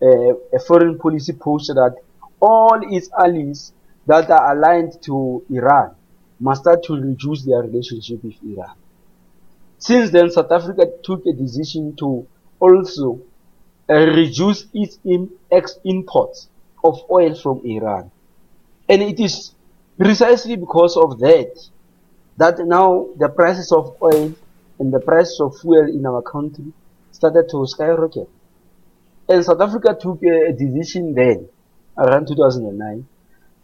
uh, 0.01 0.59
foreign 0.67 0.97
policy 0.97 1.33
posture 1.33 1.73
that 1.75 1.95
all 2.41 2.79
its 2.93 3.09
allies 3.17 3.71
that 4.07 4.29
are 4.29 4.57
aligned 4.57 5.01
to 5.03 5.43
Iran 5.49 5.95
must 6.39 6.61
start 6.61 6.83
to 6.83 6.93
reduce 6.93 7.43
their 7.43 7.61
relationship 7.61 8.23
with 8.23 8.35
Iran. 8.43 8.75
Since 9.77 10.11
then, 10.11 10.31
South 10.31 10.51
Africa 10.51 10.87
took 11.03 11.25
a 11.25 11.33
decision 11.33 11.95
to 11.97 12.27
also 12.59 13.21
uh, 13.89 13.93
reduce 13.93 14.65
its 14.73 14.99
in, 15.03 15.29
ex 15.51 15.77
imports 15.83 16.47
of 16.83 17.01
oil 17.09 17.35
from 17.35 17.61
Iran. 17.65 18.11
And 18.87 19.01
it 19.01 19.19
is 19.19 19.51
precisely 19.97 20.55
because 20.55 20.97
of 20.97 21.19
that 21.19 21.57
that 22.37 22.59
now 22.59 23.07
the 23.17 23.29
prices 23.29 23.71
of 23.71 23.95
oil 24.01 24.33
and 24.79 24.93
the 24.93 24.99
prices 24.99 25.39
of 25.39 25.57
fuel 25.59 25.87
in 25.87 26.05
our 26.05 26.21
country 26.21 26.73
started 27.11 27.47
to 27.49 27.65
skyrocket. 27.65 28.29
And 29.27 29.43
South 29.43 29.61
Africa 29.61 29.97
took 29.99 30.21
a, 30.23 30.51
decision 30.51 31.13
then, 31.13 31.47
around 31.97 32.27
2009, 32.27 33.07
uh, 33.09 33.14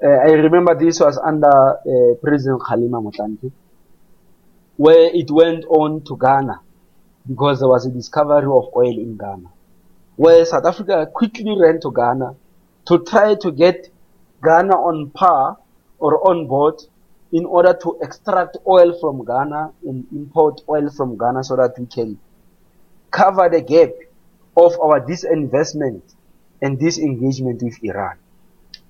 I 0.03 0.31
remember 0.31 0.73
this 0.73 0.99
was 0.99 1.19
under 1.19 1.47
uh, 1.47 2.15
President 2.23 2.59
Kgalema 2.61 3.03
Motlanthe, 3.03 3.51
where 4.77 5.11
it 5.13 5.29
went 5.29 5.63
on 5.65 6.03
to 6.05 6.17
Ghana 6.17 6.59
because 7.27 7.59
there 7.59 7.69
was 7.69 7.85
a 7.85 7.91
discovery 7.91 8.45
of 8.45 8.69
oil 8.75 8.97
in 8.97 9.15
Ghana, 9.15 9.47
where 10.15 10.43
South 10.45 10.65
Africa 10.65 11.07
quickly 11.13 11.55
ran 11.55 11.79
to 11.81 11.91
Ghana 11.91 12.35
to 12.87 12.99
try 13.03 13.35
to 13.35 13.51
get 13.51 13.89
Ghana 14.43 14.73
on 14.73 15.11
par 15.11 15.57
or 15.99 16.27
on 16.27 16.47
board 16.47 16.81
in 17.31 17.45
order 17.45 17.73
to 17.83 17.99
extract 18.01 18.57
oil 18.67 18.97
from 18.99 19.23
Ghana 19.23 19.71
and 19.85 20.07
import 20.11 20.61
oil 20.67 20.89
from 20.89 21.15
Ghana 21.15 21.43
so 21.43 21.55
that 21.57 21.77
we 21.77 21.85
can 21.85 22.19
cover 23.11 23.49
the 23.49 23.61
gap 23.61 23.89
of 24.57 24.73
our 24.81 24.99
disinvestment 24.99 26.01
and 26.59 26.79
disengagement 26.79 27.61
with 27.61 27.77
Iran. 27.83 28.17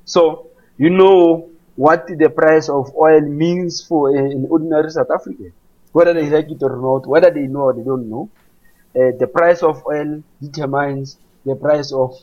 So, 0.05 0.50
you 0.81 0.89
know 0.89 1.47
what 1.75 2.07
the 2.07 2.27
price 2.27 2.67
of 2.67 2.91
oil 2.95 3.21
means 3.21 3.85
for 3.85 4.15
an 4.17 4.47
ordinary 4.49 4.89
South 4.89 5.11
African, 5.13 5.53
whether 5.91 6.11
they 6.11 6.27
like 6.27 6.49
it 6.49 6.63
or 6.63 6.75
not, 6.75 7.05
whether 7.05 7.29
they 7.29 7.45
know 7.45 7.65
or 7.69 7.73
they 7.73 7.83
don't 7.83 8.09
know. 8.09 8.31
Uh, 8.95 9.13
the 9.19 9.27
price 9.27 9.61
of 9.61 9.85
oil 9.85 10.23
determines 10.41 11.19
the 11.45 11.55
price 11.55 11.91
of 11.91 12.17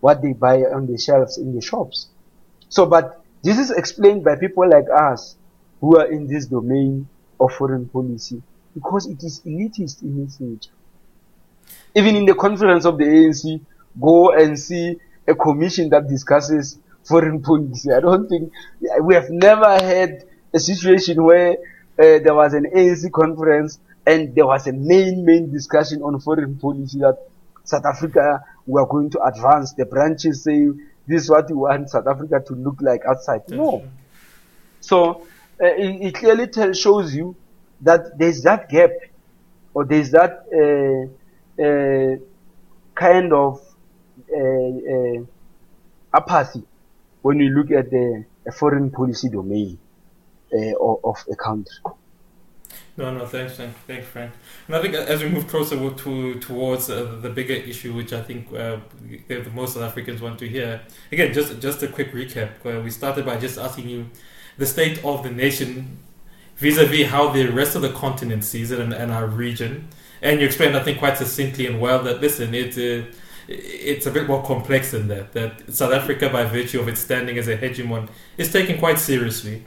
what 0.00 0.20
they 0.20 0.34
buy 0.34 0.58
on 0.58 0.86
the 0.86 0.98
shelves 0.98 1.38
in 1.38 1.54
the 1.54 1.62
shops. 1.62 2.08
So, 2.68 2.84
but 2.84 3.24
this 3.42 3.58
is 3.58 3.70
explained 3.70 4.24
by 4.24 4.36
people 4.36 4.68
like 4.68 4.90
us 4.94 5.36
who 5.80 5.96
are 5.96 6.12
in 6.12 6.26
this 6.26 6.44
domain 6.44 7.08
of 7.40 7.54
foreign 7.54 7.88
policy 7.88 8.42
because 8.74 9.06
it 9.06 9.22
is 9.22 9.40
elitist 9.46 10.02
in 10.02 10.22
its 10.22 10.38
nature. 10.38 10.74
Even 11.94 12.16
in 12.16 12.26
the 12.26 12.34
conference 12.34 12.84
of 12.84 12.98
the 12.98 13.04
ANC, 13.04 13.58
go 13.98 14.32
and 14.32 14.58
see 14.58 15.00
a 15.26 15.34
commission 15.34 15.88
that 15.88 16.08
discusses 16.08 16.78
foreign 17.04 17.42
policy. 17.42 17.92
I 17.92 18.00
don't 18.00 18.28
think 18.28 18.52
we 19.02 19.14
have 19.14 19.30
never 19.30 19.68
had 19.68 20.24
a 20.52 20.60
situation 20.60 21.22
where 21.22 21.52
uh, 21.52 21.56
there 21.96 22.34
was 22.34 22.54
an 22.54 22.66
ANC 22.74 23.10
conference 23.12 23.78
and 24.06 24.34
there 24.34 24.46
was 24.46 24.66
a 24.66 24.72
main 24.72 25.24
main 25.24 25.52
discussion 25.52 26.02
on 26.02 26.18
foreign 26.20 26.58
policy 26.58 26.98
that 26.98 27.18
South 27.64 27.84
Africa 27.84 28.44
we 28.66 28.80
are 28.80 28.86
going 28.86 29.10
to 29.10 29.22
advance. 29.22 29.72
The 29.72 29.84
branches 29.84 30.42
say 30.42 30.68
this 31.06 31.24
is 31.24 31.30
what 31.30 31.48
we 31.48 31.56
want 31.56 31.90
South 31.90 32.06
Africa 32.06 32.42
to 32.46 32.54
look 32.54 32.80
like 32.80 33.02
outside. 33.08 33.48
No. 33.48 33.84
So 34.80 35.26
uh, 35.60 35.66
it, 35.66 36.06
it, 36.06 36.14
clearly 36.14 36.48
tell, 36.48 36.72
shows 36.72 37.14
you 37.14 37.36
that 37.82 38.18
there's 38.18 38.42
that 38.42 38.68
gap 38.68 38.90
or 39.74 39.84
there's 39.84 40.10
that 40.10 40.44
uh, 40.52 41.62
uh, 41.62 42.16
kind 42.94 43.32
of 43.32 43.60
uh, 44.34 44.38
uh, 44.38 45.24
apathy 46.14 46.64
when 47.22 47.38
you 47.38 47.50
look 47.50 47.70
at 47.70 47.90
the 47.90 48.24
foreign 48.52 48.90
policy 48.90 49.28
domain 49.28 49.78
uh, 50.52 50.74
of, 50.78 51.24
a 51.30 51.36
country. 51.36 51.74
No, 52.96 53.12
no, 53.14 53.24
thanks, 53.24 53.56
Frank. 53.56 53.74
Thanks, 53.86 54.06
Frank. 54.06 54.32
And 54.66 54.76
I 54.76 54.82
think 54.82 54.94
as 54.94 55.22
we 55.22 55.30
move 55.30 55.48
closer 55.48 55.76
to, 55.76 56.34
towards 56.40 56.90
uh, 56.90 57.18
the 57.22 57.30
bigger 57.30 57.54
issue, 57.54 57.94
which 57.94 58.12
I 58.12 58.22
think 58.22 58.48
uh, 58.52 58.78
the 59.28 59.50
most 59.54 59.74
South 59.74 59.84
Africans 59.84 60.20
want 60.20 60.38
to 60.40 60.48
hear, 60.48 60.82
again, 61.10 61.32
just 61.32 61.58
just 61.60 61.82
a 61.82 61.88
quick 61.88 62.12
recap. 62.12 62.82
we 62.84 62.90
started 62.90 63.24
by 63.24 63.38
just 63.38 63.58
asking 63.58 63.88
you 63.88 64.10
the 64.58 64.66
state 64.66 65.02
of 65.04 65.22
the 65.22 65.30
nation 65.30 65.98
vis-a-vis 66.56 67.06
how 67.06 67.30
the 67.30 67.46
rest 67.48 67.74
of 67.74 67.82
the 67.82 67.92
continent 67.92 68.44
sees 68.44 68.70
it 68.70 68.78
and, 68.78 68.92
and 68.92 69.10
our 69.10 69.26
region. 69.26 69.88
And 70.20 70.38
you 70.38 70.46
explained, 70.46 70.76
I 70.76 70.82
think, 70.82 70.98
quite 70.98 71.16
succinctly 71.16 71.66
and 71.66 71.80
well 71.80 72.02
that 72.04 72.20
listen, 72.20 72.54
it's 72.54 72.76
uh, 72.76 73.04
it's 73.48 74.06
a 74.06 74.10
bit 74.10 74.26
more 74.26 74.42
complex 74.42 74.92
than 74.92 75.08
that. 75.08 75.32
That 75.32 75.72
South 75.74 75.92
Africa, 75.92 76.28
by 76.28 76.44
virtue 76.44 76.80
of 76.80 76.88
its 76.88 77.00
standing 77.00 77.38
as 77.38 77.48
a 77.48 77.56
hegemon, 77.56 78.08
is 78.36 78.52
taken 78.52 78.78
quite 78.78 78.98
seriously, 78.98 79.64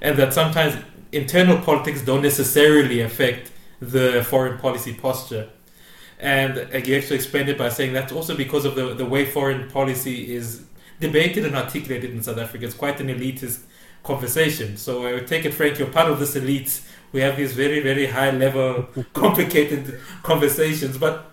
and 0.00 0.16
that 0.18 0.32
sometimes 0.32 0.76
internal 1.12 1.58
politics 1.58 2.02
don't 2.02 2.22
necessarily 2.22 3.00
affect 3.00 3.50
the 3.80 4.24
foreign 4.28 4.58
policy 4.58 4.94
posture. 4.94 5.48
And 6.18 6.58
uh, 6.58 6.78
you 6.78 6.96
actually 6.96 7.16
explained 7.16 7.48
it 7.48 7.58
by 7.58 7.68
saying 7.68 7.92
that's 7.92 8.12
also 8.12 8.36
because 8.36 8.64
of 8.64 8.74
the 8.74 8.94
the 8.94 9.04
way 9.04 9.26
foreign 9.26 9.68
policy 9.70 10.34
is 10.34 10.62
debated 11.00 11.44
and 11.44 11.54
articulated 11.54 12.10
in 12.10 12.22
South 12.22 12.38
Africa. 12.38 12.64
It's 12.64 12.74
quite 12.74 13.00
an 13.00 13.08
elitist 13.08 13.60
conversation. 14.02 14.76
So 14.76 15.04
I 15.04 15.12
would 15.12 15.26
take 15.26 15.44
it, 15.44 15.52
Frank, 15.52 15.78
you're 15.78 15.88
part 15.88 16.10
of 16.10 16.18
this 16.18 16.36
elite. 16.36 16.80
We 17.12 17.20
have 17.20 17.36
these 17.36 17.52
very, 17.52 17.80
very 17.80 18.06
high 18.06 18.30
level, 18.30 18.88
complicated 19.12 20.00
conversations. 20.22 20.96
But 20.96 21.30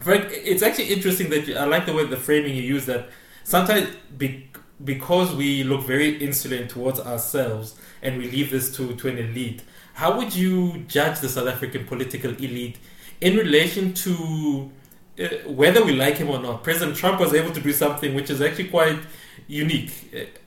Frank, 0.00 0.28
it's 0.30 0.62
actually 0.62 0.92
interesting 0.92 1.28
that 1.30 1.46
you, 1.46 1.56
I 1.56 1.64
like 1.64 1.86
the 1.86 1.92
way 1.92 2.04
the 2.04 2.16
framing 2.16 2.54
you 2.54 2.62
use 2.62 2.86
that 2.86 3.08
sometimes 3.44 3.88
be, 4.16 4.48
because 4.84 5.34
we 5.34 5.64
look 5.64 5.82
very 5.84 6.16
insular 6.18 6.64
towards 6.66 7.00
ourselves 7.00 7.74
and 8.02 8.16
we 8.18 8.30
leave 8.30 8.50
this 8.50 8.74
to, 8.76 8.94
to 8.94 9.08
an 9.08 9.18
elite, 9.18 9.62
how 9.94 10.16
would 10.16 10.34
you 10.34 10.84
judge 10.86 11.18
the 11.18 11.28
South 11.28 11.48
African 11.48 11.84
political 11.84 12.30
elite 12.30 12.78
in 13.20 13.36
relation 13.36 13.92
to 13.94 14.70
uh, 15.18 15.24
whether 15.46 15.84
we 15.84 15.92
like 15.92 16.18
him 16.18 16.30
or 16.30 16.40
not? 16.40 16.62
President 16.62 16.96
Trump 16.96 17.18
was 17.18 17.34
able 17.34 17.50
to 17.52 17.60
do 17.60 17.72
something 17.72 18.14
which 18.14 18.30
is 18.30 18.40
actually 18.40 18.68
quite 18.68 19.00
unique. 19.48 19.90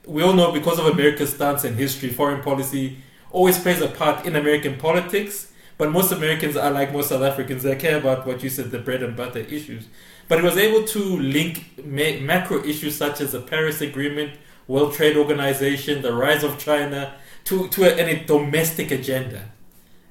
We 0.06 0.22
all 0.22 0.32
know 0.32 0.50
because 0.52 0.78
of 0.78 0.86
America's 0.86 1.34
stance 1.34 1.64
and 1.64 1.76
history, 1.76 2.08
foreign 2.08 2.42
policy 2.42 2.96
always 3.30 3.58
plays 3.58 3.82
a 3.82 3.88
part 3.88 4.24
in 4.24 4.36
American 4.36 4.78
politics. 4.78 5.51
But 5.78 5.90
most 5.90 6.12
Americans 6.12 6.56
are 6.56 6.70
like 6.70 6.92
most 6.92 7.08
South 7.08 7.22
Africans; 7.22 7.62
they 7.62 7.76
care 7.76 7.98
about 7.98 8.26
what 8.26 8.42
you 8.42 8.50
said, 8.50 8.70
the 8.70 8.78
bread 8.78 9.02
and 9.02 9.16
butter 9.16 9.40
issues. 9.40 9.88
But 10.28 10.38
he 10.40 10.44
was 10.44 10.56
able 10.56 10.86
to 10.88 10.98
link 11.18 11.78
ma- 11.84 12.20
macro 12.20 12.62
issues 12.64 12.96
such 12.96 13.20
as 13.20 13.32
the 13.32 13.40
Paris 13.40 13.80
Agreement, 13.80 14.32
World 14.68 14.94
Trade 14.94 15.16
Organization, 15.16 16.02
the 16.02 16.12
rise 16.12 16.44
of 16.44 16.58
China, 16.58 17.14
to 17.44 17.68
to 17.68 17.84
a, 17.84 18.08
a 18.08 18.24
domestic 18.24 18.90
agenda. 18.90 19.50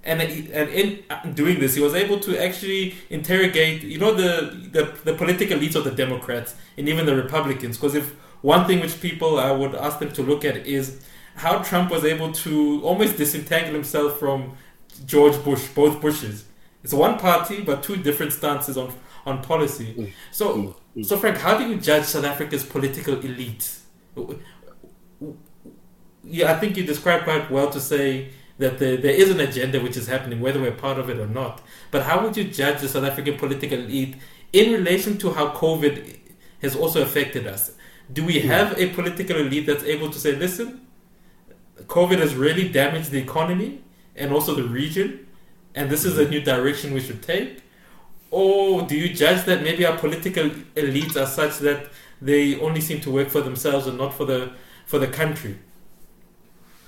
And, 0.03 0.19
and 0.19 0.69
in 0.69 1.03
uh, 1.11 1.27
doing 1.27 1.59
this, 1.59 1.75
he 1.75 1.81
was 1.81 1.93
able 1.93 2.19
to 2.21 2.35
actually 2.43 2.95
interrogate, 3.11 3.83
you 3.83 3.99
know, 3.99 4.15
the, 4.15 4.69
the, 4.71 4.91
the 5.03 5.13
political 5.13 5.59
elites 5.59 5.75
of 5.75 5.83
the 5.83 5.91
Democrats 5.91 6.55
and 6.75 6.89
even 6.89 7.05
the 7.05 7.15
Republicans. 7.15 7.77
Because 7.77 7.93
if 7.93 8.15
one 8.41 8.65
thing 8.65 8.79
which 8.79 8.99
people 8.99 9.39
I 9.39 9.51
would 9.51 9.75
ask 9.75 9.99
them 9.99 10.11
to 10.13 10.23
look 10.23 10.43
at 10.43 10.57
is 10.65 11.01
how 11.35 11.59
Trump 11.59 11.91
was 11.91 12.03
able 12.03 12.31
to 12.31 12.81
almost 12.83 13.17
disentangle 13.17 13.73
himself 13.73 14.17
from 14.17 14.57
George 15.05 15.43
Bush, 15.43 15.67
both 15.69 16.01
Bushes. 16.01 16.45
It's 16.83 16.93
one 16.93 17.19
party, 17.19 17.61
but 17.61 17.83
two 17.83 17.97
different 17.97 18.33
stances 18.33 18.77
on 18.77 18.93
on 19.25 19.41
policy. 19.43 19.93
Mm. 19.93 20.11
So, 20.31 20.57
mm. 20.57 20.75
Mm. 20.97 21.05
so 21.05 21.17
Frank, 21.17 21.37
how 21.37 21.57
do 21.57 21.67
you 21.67 21.77
judge 21.77 22.05
South 22.05 22.25
Africa's 22.25 22.63
political 22.63 23.19
elite? 23.19 23.79
Yeah, 26.23 26.51
I 26.51 26.59
think 26.59 26.77
you 26.77 26.83
described 26.83 27.23
quite 27.23 27.49
well 27.51 27.69
to 27.69 27.79
say 27.79 28.29
that 28.57 28.79
the, 28.79 28.95
there 28.95 29.13
is 29.13 29.29
an 29.29 29.39
agenda 29.39 29.79
which 29.79 29.97
is 29.97 30.07
happening, 30.07 30.39
whether 30.39 30.59
we're 30.59 30.71
part 30.71 30.97
of 30.99 31.09
it 31.09 31.19
or 31.19 31.27
not. 31.27 31.61
But 31.89 32.03
how 32.03 32.23
would 32.23 32.37
you 32.37 32.45
judge 32.45 32.81
the 32.81 32.87
South 32.87 33.03
African 33.03 33.37
political 33.37 33.79
elite 33.79 34.15
in 34.53 34.71
relation 34.71 35.17
to 35.19 35.31
how 35.31 35.53
COVID 35.53 36.19
has 36.61 36.75
also 36.75 37.01
affected 37.01 37.47
us? 37.47 37.71
Do 38.11 38.25
we 38.25 38.41
have 38.41 38.77
a 38.77 38.89
political 38.89 39.37
elite 39.37 39.65
that's 39.65 39.83
able 39.83 40.09
to 40.09 40.19
say, 40.19 40.35
listen, 40.35 40.85
COVID 41.77 42.19
has 42.19 42.35
really 42.35 42.69
damaged 42.69 43.11
the 43.11 43.19
economy 43.19 43.83
and 44.15 44.31
also 44.31 44.55
the 44.55 44.63
region, 44.63 45.27
and 45.75 45.89
this 45.89 46.05
is 46.05 46.17
a 46.17 46.27
new 46.27 46.41
direction 46.41 46.93
we 46.93 46.99
should 46.99 47.21
take? 47.21 47.61
Or 48.29 48.81
do 48.83 48.95
you 48.95 49.13
judge 49.13 49.45
that 49.45 49.61
maybe 49.61 49.85
our 49.85 49.97
political 49.97 50.49
elites 50.75 51.15
are 51.17 51.25
such 51.25 51.59
that 51.59 51.87
they 52.21 52.59
only 52.59 52.79
seem 52.79 53.01
to 53.01 53.11
work 53.11 53.29
for 53.29 53.41
themselves 53.41 53.87
and 53.87 53.97
not 53.97 54.13
for 54.13 54.25
the 54.25 54.51
for 54.85 54.99
the 54.99 55.07
country? 55.07 55.57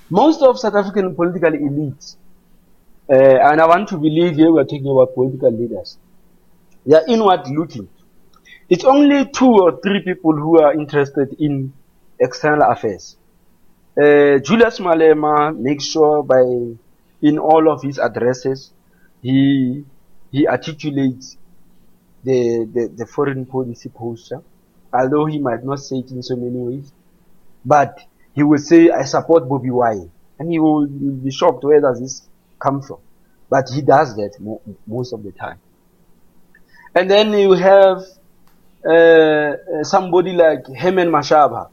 Most 0.09 0.41
of 0.41 0.59
South 0.59 0.75
African 0.75 1.15
political 1.15 1.51
elites, 1.51 2.15
uh, 3.09 3.15
and 3.15 3.59
I 3.59 3.65
want 3.65 3.89
to 3.89 3.97
believe 3.97 4.35
here 4.35 4.51
we're 4.51 4.63
talking 4.63 4.87
about 4.87 5.13
political 5.15 5.51
leaders, 5.51 5.97
they 6.85 6.95
are 6.95 7.05
inward 7.07 7.47
looking. 7.47 7.89
It's 8.69 8.85
only 8.85 9.25
two 9.25 9.51
or 9.51 9.79
three 9.81 10.01
people 10.01 10.33
who 10.33 10.59
are 10.59 10.73
interested 10.73 11.35
in 11.39 11.73
external 12.19 12.69
affairs. 12.71 13.17
Uh, 13.97 14.39
Julius 14.39 14.79
Malema 14.79 15.55
makes 15.57 15.85
sure 15.85 16.23
by 16.23 16.41
in 17.23 17.39
all 17.39 17.71
of 17.71 17.81
his 17.81 17.97
addresses 17.97 18.71
he 19.21 19.83
he 20.31 20.47
articulates 20.47 21.37
the, 22.23 22.67
the, 22.73 22.91
the 22.95 23.05
foreign 23.05 23.45
policy 23.45 23.89
posture, 23.89 24.41
although 24.91 25.25
he 25.25 25.39
might 25.39 25.63
not 25.63 25.79
say 25.79 25.97
it 25.97 26.09
in 26.11 26.23
so 26.23 26.35
many 26.35 26.57
ways. 26.57 26.91
But 27.63 27.99
he 28.33 28.41
will 28.41 28.57
say, 28.57 28.89
I 28.89 29.03
support 29.03 29.43
Bobi 29.43 29.69
Wine. 29.71 30.11
And 30.39 30.51
he 30.51 30.59
will, 30.59 30.87
be 30.87 31.29
shocked, 31.31 31.63
where 31.63 31.79
does 31.79 31.99
this 31.99 32.27
come 32.59 32.81
from? 32.81 32.97
But 33.49 33.69
he 33.69 33.83
does 33.83 34.15
that 34.15 34.35
mo- 34.39 34.61
most 34.87 35.13
of 35.13 35.23
the 35.23 35.31
time. 35.31 35.59
And 36.95 37.09
then 37.09 37.31
you 37.33 37.51
have 37.51 38.03
uh, 38.85 38.91
uh, 38.91 39.83
somebody 39.83 40.33
like 40.33 40.65
Herman 40.75 41.09
Mashaba, 41.09 41.69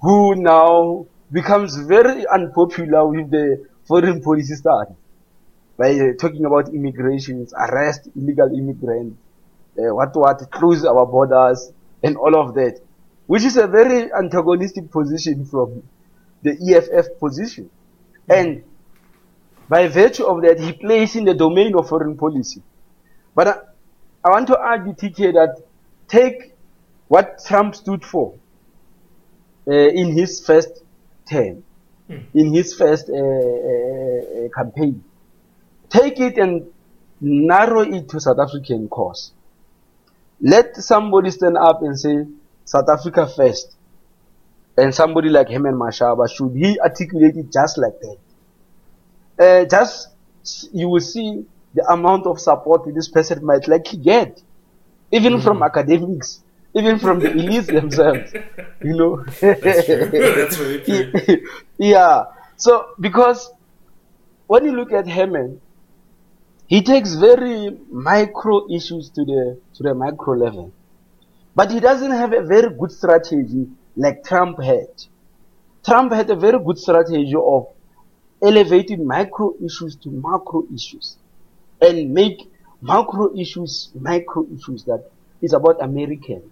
who 0.00 0.34
now 0.34 1.06
becomes 1.30 1.76
very 1.76 2.26
unpopular 2.26 3.06
with 3.06 3.30
the 3.30 3.64
foreign 3.86 4.22
policy 4.22 4.54
study 4.54 4.94
by 5.76 5.92
uh, 5.92 6.12
talking 6.18 6.44
about 6.44 6.68
immigrations, 6.68 7.52
arrest 7.54 8.08
illegal 8.16 8.48
immigrants, 8.54 9.16
uh, 9.78 9.94
what 9.94 10.14
what, 10.14 10.50
close 10.50 10.84
our 10.84 11.06
borders, 11.06 11.72
and 12.02 12.16
all 12.16 12.36
of 12.36 12.54
that, 12.54 12.80
which 13.26 13.44
is 13.44 13.56
a 13.56 13.66
very 13.66 14.12
antagonistic 14.12 14.90
position 14.90 15.44
from 15.44 15.82
the 16.42 16.52
EFF 16.52 17.18
position. 17.18 17.70
And 18.28 18.64
by 19.68 19.88
virtue 19.88 20.24
of 20.24 20.42
that, 20.42 20.60
he 20.60 20.72
plays 20.72 21.16
in 21.16 21.24
the 21.24 21.34
domain 21.34 21.74
of 21.74 21.88
foreign 21.88 22.16
policy. 22.16 22.62
But 23.34 23.48
I, 23.48 23.54
I 24.24 24.30
want 24.30 24.46
to 24.48 24.58
add 24.58 24.80
argue, 24.80 24.94
TK, 24.94 25.32
that 25.34 25.62
take 26.08 26.54
what 27.08 27.42
Trump 27.46 27.74
stood 27.74 28.04
for 28.04 28.34
uh, 29.66 29.72
in 29.72 30.16
his 30.16 30.44
first 30.44 30.82
term, 31.28 31.64
Hmm. 32.08 32.18
in 32.34 32.52
his 32.52 32.74
first 32.74 33.08
uh, 33.08 33.14
uh, 33.14 33.18
uh, 33.18 34.48
campaign. 34.54 35.04
Take 35.88 36.18
it 36.18 36.36
and 36.36 36.66
narrow 37.20 37.82
it 37.82 38.08
to 38.08 38.20
South 38.20 38.38
African 38.38 38.88
cause. 38.88 39.32
Let 40.40 40.76
somebody 40.76 41.30
stand 41.30 41.56
up 41.56 41.82
and 41.82 41.98
say 41.98 42.26
South 42.64 42.88
Africa 42.88 43.28
first, 43.28 43.76
and 44.76 44.92
somebody 44.92 45.28
like 45.28 45.48
Herman 45.48 45.74
Mashaba 45.74 46.28
should 46.28 46.52
he 46.56 46.80
articulate 46.80 47.36
it 47.36 47.52
just 47.52 47.78
like 47.78 47.94
that? 48.00 48.18
Uh, 49.38 49.64
just 49.66 50.08
you 50.72 50.88
will 50.88 51.00
see 51.00 51.44
the 51.74 51.84
amount 51.86 52.26
of 52.26 52.40
support 52.40 52.82
this 52.92 53.08
person 53.08 53.44
might 53.44 53.68
likely 53.68 53.98
get, 53.98 54.42
even 55.12 55.40
from 55.40 55.62
academics, 55.62 56.40
even 56.74 56.98
from 56.98 57.18
the 57.20 57.28
elites 57.28 57.66
themselves. 57.66 58.32
You 58.82 58.96
know. 58.96 59.24
That's 59.40 59.86
true. 59.86 60.06
That's 60.36 60.56
very 60.56 60.80
true. 60.80 61.46
yeah. 61.78 62.24
So 62.56 62.88
because 63.00 63.50
when 64.46 64.64
you 64.64 64.72
look 64.72 64.92
at 64.92 65.08
Herman, 65.08 65.60
he 66.66 66.82
takes 66.82 67.14
very 67.14 67.70
micro 67.90 68.66
issues 68.70 69.10
to 69.10 69.24
the 69.24 69.58
to 69.74 69.82
the 69.82 69.94
micro 69.94 70.34
level, 70.34 70.72
but 71.54 71.70
he 71.70 71.80
doesn't 71.80 72.12
have 72.12 72.32
a 72.32 72.42
very 72.42 72.70
good 72.70 72.92
strategy 72.92 73.68
like 73.96 74.24
Trump 74.24 74.62
had. 74.62 74.88
Trump 75.84 76.12
had 76.12 76.30
a 76.30 76.36
very 76.36 76.58
good 76.64 76.78
strategy 76.78 77.34
of 77.36 77.66
elevating 78.40 79.06
micro 79.06 79.54
issues 79.64 79.96
to 79.96 80.10
macro 80.10 80.64
issues 80.74 81.16
and 81.80 82.12
make 82.12 82.50
macro 82.80 83.36
issues 83.36 83.90
micro 83.94 84.46
issues 84.54 84.84
that 84.84 85.10
is 85.42 85.52
about 85.52 85.82
Americans. 85.82 86.51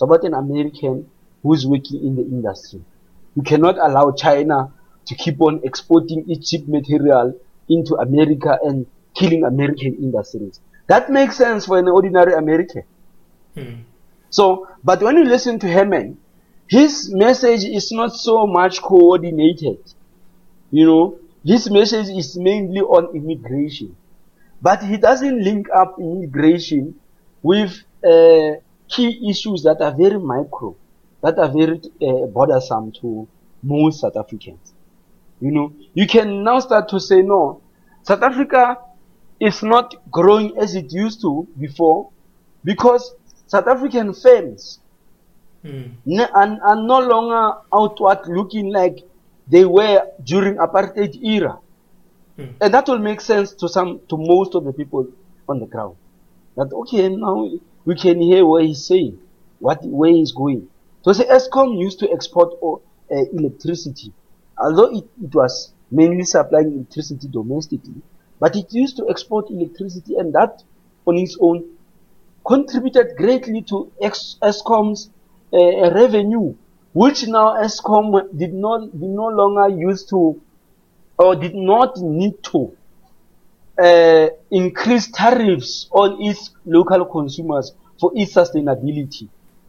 About 0.00 0.24
an 0.24 0.34
American 0.34 1.08
who's 1.42 1.66
working 1.66 2.04
in 2.04 2.16
the 2.16 2.22
industry. 2.22 2.82
You 3.34 3.42
cannot 3.42 3.78
allow 3.78 4.12
China 4.12 4.72
to 5.06 5.14
keep 5.14 5.40
on 5.40 5.60
exporting 5.62 6.24
its 6.28 6.50
cheap 6.50 6.66
material 6.68 7.38
into 7.68 7.94
America 7.96 8.58
and 8.64 8.86
killing 9.14 9.44
American 9.44 9.94
industries. 9.94 10.60
That 10.88 11.10
makes 11.10 11.36
sense 11.36 11.66
for 11.66 11.78
an 11.78 11.88
ordinary 11.88 12.34
American. 12.34 12.82
Hmm. 13.54 13.74
So, 14.30 14.68
but 14.84 15.02
when 15.02 15.16
you 15.16 15.24
listen 15.24 15.58
to 15.60 15.68
Herman, 15.68 16.18
his 16.68 17.12
message 17.12 17.64
is 17.64 17.92
not 17.92 18.14
so 18.14 18.46
much 18.46 18.82
coordinated. 18.82 19.78
You 20.70 20.86
know, 20.86 21.18
his 21.44 21.70
message 21.70 22.08
is 22.08 22.36
mainly 22.36 22.80
on 22.80 23.14
immigration. 23.14 23.96
But 24.60 24.82
he 24.82 24.96
doesn't 24.96 25.42
link 25.42 25.68
up 25.74 25.98
immigration 25.98 26.98
with 27.42 27.82
uh, 28.04 28.60
key 28.88 29.28
issues 29.30 29.62
that 29.62 29.80
are 29.80 29.94
very 29.94 30.18
micro, 30.18 30.76
that 31.22 31.38
are 31.38 31.48
very 31.48 31.80
uh, 32.02 32.26
bothersome 32.26 32.92
to 33.00 33.28
most 33.62 34.00
South 34.00 34.16
Africans. 34.16 34.72
You 35.40 35.50
know, 35.50 35.72
you 35.94 36.06
can 36.06 36.44
now 36.44 36.60
start 36.60 36.88
to 36.90 37.00
say, 37.00 37.22
no, 37.22 37.60
South 38.02 38.22
Africa 38.22 38.78
is 39.40 39.62
not 39.62 39.94
growing 40.10 40.56
as 40.58 40.74
it 40.74 40.92
used 40.92 41.20
to 41.22 41.46
before 41.58 42.10
because 42.64 43.14
South 43.46 43.66
African 43.66 44.14
firms 44.14 44.80
n- 46.06 46.20
are, 46.34 46.58
are 46.62 46.76
no 46.76 47.00
longer 47.00 47.58
outward 47.72 48.20
looking 48.28 48.72
like 48.72 48.98
they 49.48 49.64
were 49.64 50.06
during 50.24 50.56
apartheid 50.56 51.22
era. 51.22 51.58
Hmm. 52.36 52.46
And 52.60 52.74
that 52.74 52.88
will 52.88 52.98
make 52.98 53.20
sense 53.20 53.52
to 53.54 53.68
some, 53.68 54.00
to 54.08 54.16
most 54.16 54.54
of 54.54 54.64
the 54.64 54.72
people 54.72 55.06
on 55.48 55.60
the 55.60 55.66
ground. 55.66 55.96
That 56.56 56.72
okay, 56.72 57.08
now 57.08 57.50
we 57.86 57.94
can 57.94 58.20
hear 58.20 58.44
what 58.44 58.64
he's 58.64 58.84
saying, 58.84 59.18
what 59.60 59.82
where 59.82 60.10
he's 60.10 60.32
going. 60.32 60.68
So 61.02 61.12
say 61.12 61.24
Eskom 61.24 61.78
used 61.78 62.00
to 62.00 62.10
export 62.12 62.52
uh, 62.62 62.76
electricity, 63.32 64.12
although 64.58 64.94
it, 64.94 65.04
it 65.22 65.34
was 65.34 65.72
mainly 65.90 66.24
supplying 66.24 66.72
electricity 66.74 67.28
domestically, 67.28 68.02
but 68.38 68.54
it 68.56 68.72
used 68.72 68.98
to 68.98 69.08
export 69.08 69.48
electricity, 69.50 70.16
and 70.16 70.34
that 70.34 70.62
on 71.06 71.16
its 71.16 71.38
own 71.40 71.64
contributed 72.44 73.16
greatly 73.16 73.62
to 73.62 73.90
Eskom's 74.02 75.10
uh, 75.52 75.92
revenue, 75.94 76.54
which 76.92 77.26
now 77.26 77.54
ESCOM 77.62 78.36
did 78.36 78.52
not 78.52 78.90
did 78.92 79.10
no 79.10 79.28
longer 79.28 79.68
use 79.68 80.04
to 80.06 80.40
or 81.18 81.36
did 81.36 81.54
not 81.54 81.96
need 81.98 82.42
to 82.42 82.76
uh, 83.82 84.28
increase 84.50 85.10
tariffs 85.10 85.88
on 85.92 86.22
its 86.22 86.50
local 86.64 87.04
consumers 87.06 87.72
for 88.00 88.10
its 88.14 88.34
sustainability 88.34 89.28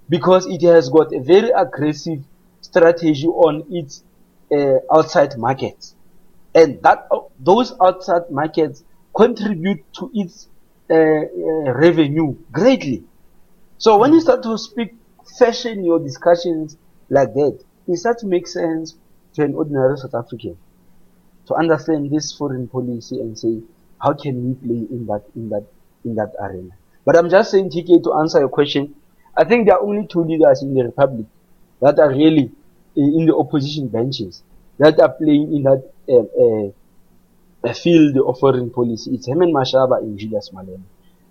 because 0.09 0.45
it 0.47 0.61
has 0.61 0.89
got 0.89 1.13
a 1.13 1.19
very 1.21 1.49
aggressive 1.51 2.19
strategy 2.61 3.27
on 3.27 3.63
its 3.69 4.03
uh, 4.51 4.77
outside 4.93 5.37
markets. 5.37 5.95
And 6.55 6.81
that 6.83 7.07
those 7.39 7.73
outside 7.81 8.23
markets 8.31 8.83
contribute 9.15 9.81
to 9.99 10.09
its 10.13 10.49
uh, 10.89 10.95
uh, 10.95 11.73
revenue 11.73 12.35
greatly. 12.51 13.05
So 13.77 13.97
when 13.97 14.13
you 14.13 14.21
start 14.21 14.43
to 14.43 14.57
speak 14.57 14.89
fashion 15.39 15.83
your 15.83 15.99
discussions 15.99 16.77
like 17.09 17.33
that 17.33 17.59
it 17.87 17.97
starts 17.97 18.21
to 18.21 18.27
make 18.27 18.47
sense 18.47 18.95
to 19.33 19.43
an 19.43 19.53
ordinary 19.55 19.97
South 19.97 20.15
African 20.15 20.57
to 21.47 21.55
understand 21.55 22.11
this 22.11 22.33
foreign 22.33 22.67
policy 22.67 23.19
and 23.19 23.37
say 23.37 23.61
how 24.01 24.13
can 24.13 24.35
we 24.47 24.53
play 24.55 24.87
in 24.89 25.05
that 25.07 25.23
in 25.35 25.49
that 25.49 25.65
in 26.05 26.15
that 26.15 26.33
arena. 26.39 26.71
But 27.05 27.17
I'm 27.17 27.29
just 27.29 27.51
saying, 27.51 27.69
TK, 27.69 28.03
to 28.03 28.13
answer 28.15 28.39
your 28.39 28.49
question, 28.49 28.95
I 29.35 29.43
think 29.43 29.67
there 29.67 29.77
are 29.77 29.81
only 29.83 30.07
two 30.07 30.23
leaders 30.23 30.61
in 30.61 30.73
the 30.73 30.83
republic 30.83 31.25
that 31.81 31.99
are 31.99 32.09
really 32.09 32.51
in 32.95 33.25
the 33.25 33.35
opposition 33.35 33.87
benches 33.87 34.41
that 34.79 34.99
are 34.99 35.09
playing 35.13 35.55
in 35.55 35.63
that 35.63 35.83
uh, 36.09 37.69
uh, 37.69 37.73
field 37.73 38.17
of 38.17 38.39
foreign 38.39 38.69
policy. 38.69 39.11
It's 39.15 39.27
Herman 39.27 39.53
Mashaba 39.53 39.99
and 39.99 40.17
Julius 40.17 40.49
Malema. 40.49 40.81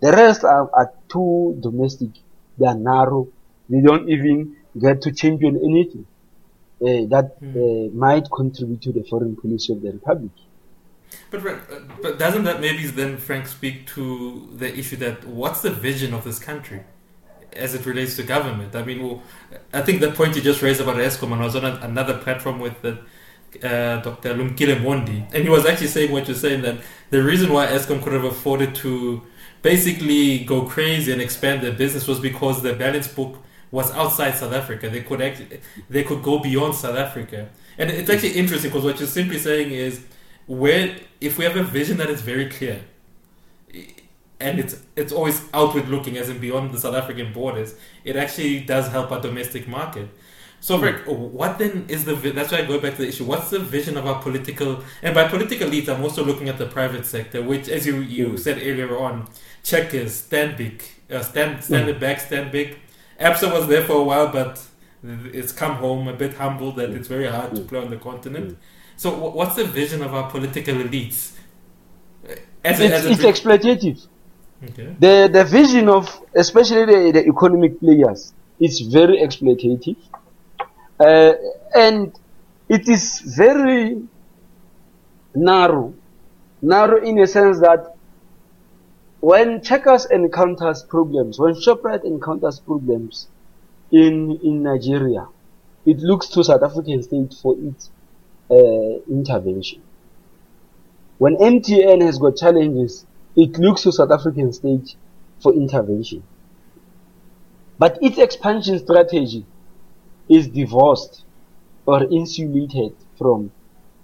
The 0.00 0.12
rest 0.12 0.44
are, 0.44 0.70
are 0.72 0.92
too 1.08 1.58
domestic. 1.60 2.10
They 2.58 2.66
are 2.66 2.74
narrow. 2.74 3.28
They 3.68 3.80
don't 3.80 4.08
even 4.08 4.56
get 4.78 5.02
to 5.02 5.12
champion 5.12 5.56
anything 5.56 6.06
uh, 6.80 7.08
that 7.08 7.36
uh, 7.42 7.96
might 7.96 8.30
contribute 8.30 8.82
to 8.82 8.92
the 8.92 9.02
foreign 9.04 9.36
policy 9.36 9.72
of 9.72 9.82
the 9.82 9.92
republic. 9.92 10.32
But, 11.30 11.46
uh, 11.46 11.56
but 12.02 12.18
doesn't 12.18 12.44
that 12.44 12.60
maybe 12.60 12.86
then, 12.86 13.16
Frank, 13.16 13.46
speak 13.46 13.86
to 13.88 14.48
the 14.54 14.76
issue 14.76 14.96
that 14.96 15.26
what's 15.26 15.62
the 15.62 15.70
vision 15.70 16.14
of 16.14 16.24
this 16.24 16.38
country 16.38 16.82
as 17.52 17.74
it 17.74 17.84
relates 17.86 18.16
to 18.16 18.22
government? 18.22 18.76
I 18.76 18.84
mean, 18.84 19.02
well, 19.02 19.22
I 19.72 19.82
think 19.82 20.00
the 20.00 20.12
point 20.12 20.36
you 20.36 20.42
just 20.42 20.62
raised 20.62 20.80
about 20.80 20.96
Eskom, 20.96 21.32
and 21.32 21.42
I 21.42 21.44
was 21.44 21.56
on 21.56 21.64
a, 21.64 21.74
another 21.82 22.18
platform 22.18 22.60
with 22.60 22.80
the, 22.82 22.98
uh, 23.62 24.00
Dr. 24.02 24.34
Lumkile 24.34 24.80
Mondi, 24.80 25.26
and 25.32 25.42
he 25.42 25.48
was 25.48 25.66
actually 25.66 25.88
saying 25.88 26.12
what 26.12 26.28
you're 26.28 26.36
saying 26.36 26.62
that 26.62 26.78
the 27.10 27.22
reason 27.22 27.52
why 27.52 27.66
Eskom 27.66 28.02
could 28.02 28.12
have 28.12 28.24
afforded 28.24 28.74
to 28.76 29.22
basically 29.62 30.44
go 30.44 30.64
crazy 30.64 31.12
and 31.12 31.20
expand 31.20 31.62
their 31.62 31.72
business 31.72 32.06
was 32.06 32.20
because 32.20 32.62
the 32.62 32.74
balance 32.74 33.08
book 33.08 33.42
was 33.70 33.90
outside 33.92 34.36
South 34.36 34.52
Africa. 34.52 34.88
They 34.88 35.02
could 35.02 35.20
actually 35.20 35.60
they 35.90 36.04
could 36.04 36.22
go 36.22 36.38
beyond 36.38 36.74
South 36.74 36.96
Africa, 36.96 37.48
and 37.78 37.90
it's 37.90 38.10
actually 38.10 38.32
interesting 38.32 38.70
because 38.70 38.84
what 38.84 38.98
you're 39.00 39.08
simply 39.08 39.38
saying 39.38 39.70
is 39.72 40.04
where 40.46 40.96
if 41.20 41.38
we 41.38 41.44
have 41.44 41.56
a 41.56 41.62
vision 41.62 41.96
that 41.98 42.08
is 42.08 42.20
very 42.20 42.48
clear 42.48 42.80
and 44.38 44.58
it's 44.58 44.82
it's 44.94 45.12
always 45.12 45.42
outward 45.52 45.88
looking 45.88 46.16
as 46.16 46.28
in 46.28 46.38
beyond 46.38 46.72
the 46.72 46.78
South 46.78 46.94
African 46.94 47.32
borders 47.32 47.74
it 48.04 48.16
actually 48.16 48.60
does 48.60 48.88
help 48.88 49.10
our 49.10 49.20
domestic 49.20 49.66
market. 49.66 50.08
So 50.60 50.78
hmm. 50.78 50.84
Rick, 50.84 51.02
what 51.06 51.58
then 51.58 51.86
is 51.88 52.04
the 52.04 52.14
that's 52.14 52.52
why 52.52 52.58
I 52.58 52.64
go 52.64 52.80
back 52.80 52.96
to 52.96 53.02
the 53.02 53.08
issue. 53.08 53.24
What's 53.24 53.50
the 53.50 53.58
vision 53.58 53.96
of 53.96 54.06
our 54.06 54.20
political 54.22 54.82
and 55.02 55.14
by 55.14 55.28
political 55.28 55.68
elites 55.68 55.88
I'm 55.88 56.02
also 56.02 56.24
looking 56.24 56.48
at 56.48 56.58
the 56.58 56.66
private 56.66 57.06
sector 57.06 57.42
which 57.42 57.68
as 57.68 57.86
you 57.86 58.00
you 58.00 58.30
hmm. 58.30 58.36
said 58.36 58.58
earlier 58.58 58.96
on 58.98 59.28
checkers 59.62 60.22
Stanbic 60.22 60.82
uh, 61.10 61.22
stand 61.22 61.56
hmm. 61.56 61.62
stand 61.62 61.88
it 61.88 61.98
back 61.98 62.18
Stanbic. 62.18 62.76
ABSA 63.18 63.50
was 63.50 63.66
there 63.66 63.82
for 63.82 63.94
a 63.94 64.02
while 64.02 64.28
but 64.28 64.62
it's 65.02 65.52
come 65.52 65.76
home 65.76 66.08
a 66.08 66.12
bit 66.12 66.34
humble 66.34 66.72
that 66.72 66.90
it's 66.90 67.08
very 67.08 67.26
hard 67.26 67.54
to 67.54 67.62
play 67.62 67.78
on 67.80 67.90
the 67.90 67.96
continent 67.96 68.58
so 68.96 69.30
what's 69.30 69.56
the 69.56 69.64
vision 69.64 70.02
of 70.02 70.14
our 70.14 70.30
political 70.30 70.74
elites? 70.74 71.32
As 72.64 72.80
It's, 72.80 73.04
a 73.04 73.10
it's 73.10 73.22
exploitative. 73.22 74.06
okay. 74.64 74.96
The 74.98 75.28
the 75.32 75.44
vision 75.44 75.88
of 75.88 76.04
especially 76.34 76.84
the, 76.86 77.12
the 77.12 77.26
economic 77.26 77.78
players 77.78 78.32
is 78.58 78.80
very 78.80 79.18
exploitative, 79.18 79.96
uh, 80.98 81.32
and 81.74 82.18
it 82.68 82.88
is 82.88 83.20
very 83.36 84.02
narrow, 85.34 85.94
narrow 86.62 87.02
in 87.04 87.18
a 87.18 87.26
sense 87.26 87.60
that 87.60 87.94
when 89.20 89.62
Checkers 89.62 90.06
encounters 90.06 90.82
problems, 90.84 91.38
when 91.38 91.54
Shoprite 91.54 92.04
encounters 92.04 92.60
problems 92.60 93.28
in 93.92 94.38
in 94.42 94.62
Nigeria, 94.62 95.28
it 95.84 95.98
looks 95.98 96.28
to 96.28 96.42
South 96.42 96.62
African 96.62 97.02
state 97.02 97.34
for 97.42 97.54
its 97.58 97.90
uh, 98.50 99.00
intervention. 99.08 99.82
When 101.18 101.36
MTN 101.36 102.02
has 102.02 102.18
got 102.18 102.36
challenges, 102.36 103.06
it 103.34 103.58
looks 103.58 103.82
to 103.82 103.92
South 103.92 104.10
African 104.10 104.52
state 104.52 104.96
for 105.40 105.52
intervention. 105.54 106.22
But 107.78 107.98
its 108.02 108.18
expansion 108.18 108.78
strategy 108.78 109.44
is 110.28 110.48
divorced 110.48 111.24
or 111.86 112.04
insulated 112.04 112.94
from 113.18 113.52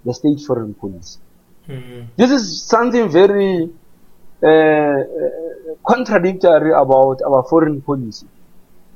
the 0.05 0.13
state 0.13 0.39
foreign 0.41 0.73
policy. 0.73 1.19
Mm. 1.67 2.07
This 2.15 2.31
is 2.31 2.63
something 2.63 3.09
very 3.09 3.69
uh, 4.41 4.47
uh, 4.47 5.03
contradictory 5.87 6.71
about 6.71 7.21
our 7.21 7.43
foreign 7.43 7.81
policy. 7.81 8.27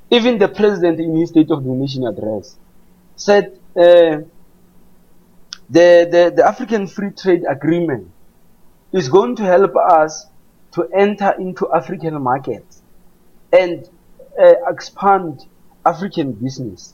Even 0.09 0.37
the 0.37 0.47
president 0.47 0.99
in 0.99 1.15
his 1.15 1.29
State 1.29 1.51
of 1.51 1.63
the 1.63 1.69
Nation 1.69 2.05
address 2.05 2.57
said 3.15 3.59
uh, 3.75 4.19
the, 5.69 6.07
the, 6.11 6.33
the 6.35 6.45
African 6.47 6.87
Free 6.87 7.11
Trade 7.11 7.43
Agreement 7.49 8.09
is 8.93 9.09
going 9.09 9.35
to 9.35 9.43
help 9.43 9.75
us 9.75 10.25
to 10.73 10.87
enter 10.95 11.31
into 11.39 11.67
African 11.73 12.21
markets 12.21 12.81
and 13.51 13.87
uh, 14.41 14.53
expand 14.69 15.41
African 15.85 16.33
business. 16.33 16.93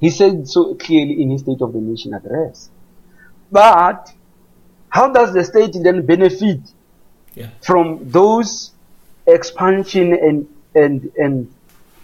He 0.00 0.10
said 0.10 0.48
so 0.48 0.74
clearly 0.74 1.22
in 1.22 1.30
his 1.30 1.40
State 1.42 1.60
of 1.60 1.72
the 1.72 1.80
Nation 1.80 2.14
address. 2.14 2.70
But 3.50 4.08
how 4.90 5.12
does 5.12 5.32
the 5.32 5.44
state 5.44 5.74
then 5.82 6.06
benefit 6.06 6.60
Yeah. 7.34 7.50
from 7.62 8.10
those 8.10 8.72
expansion 9.26 10.12
and 10.12 10.46
and 10.74 11.10
and 11.16 11.36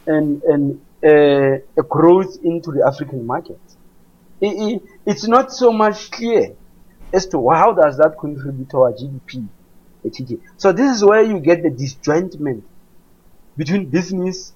and 0.07 0.43
and 0.43 0.81
uh, 1.05 1.81
a 1.83 1.83
growth 1.89 2.39
into 2.43 2.73
the 2.73 2.83
African 2.87 3.27
market? 3.27 3.64
It, 4.41 4.49
it, 4.49 4.83
it's 5.07 5.27
not 5.27 5.53
so 5.53 5.73
much 5.73 6.11
clear 6.11 6.55
as 7.13 7.27
to 7.27 7.49
how 7.51 7.73
does 7.73 7.97
that 7.99 8.19
contribute 8.19 8.71
to 8.71 8.79
our 8.79 8.93
GDP. 8.93 9.49
So 10.59 10.73
this 10.73 10.97
is 10.97 11.05
where 11.05 11.23
you 11.23 11.41
get 11.41 11.63
the 11.63 11.71
disjointment 11.71 12.63
between 13.57 13.87
business 13.87 14.53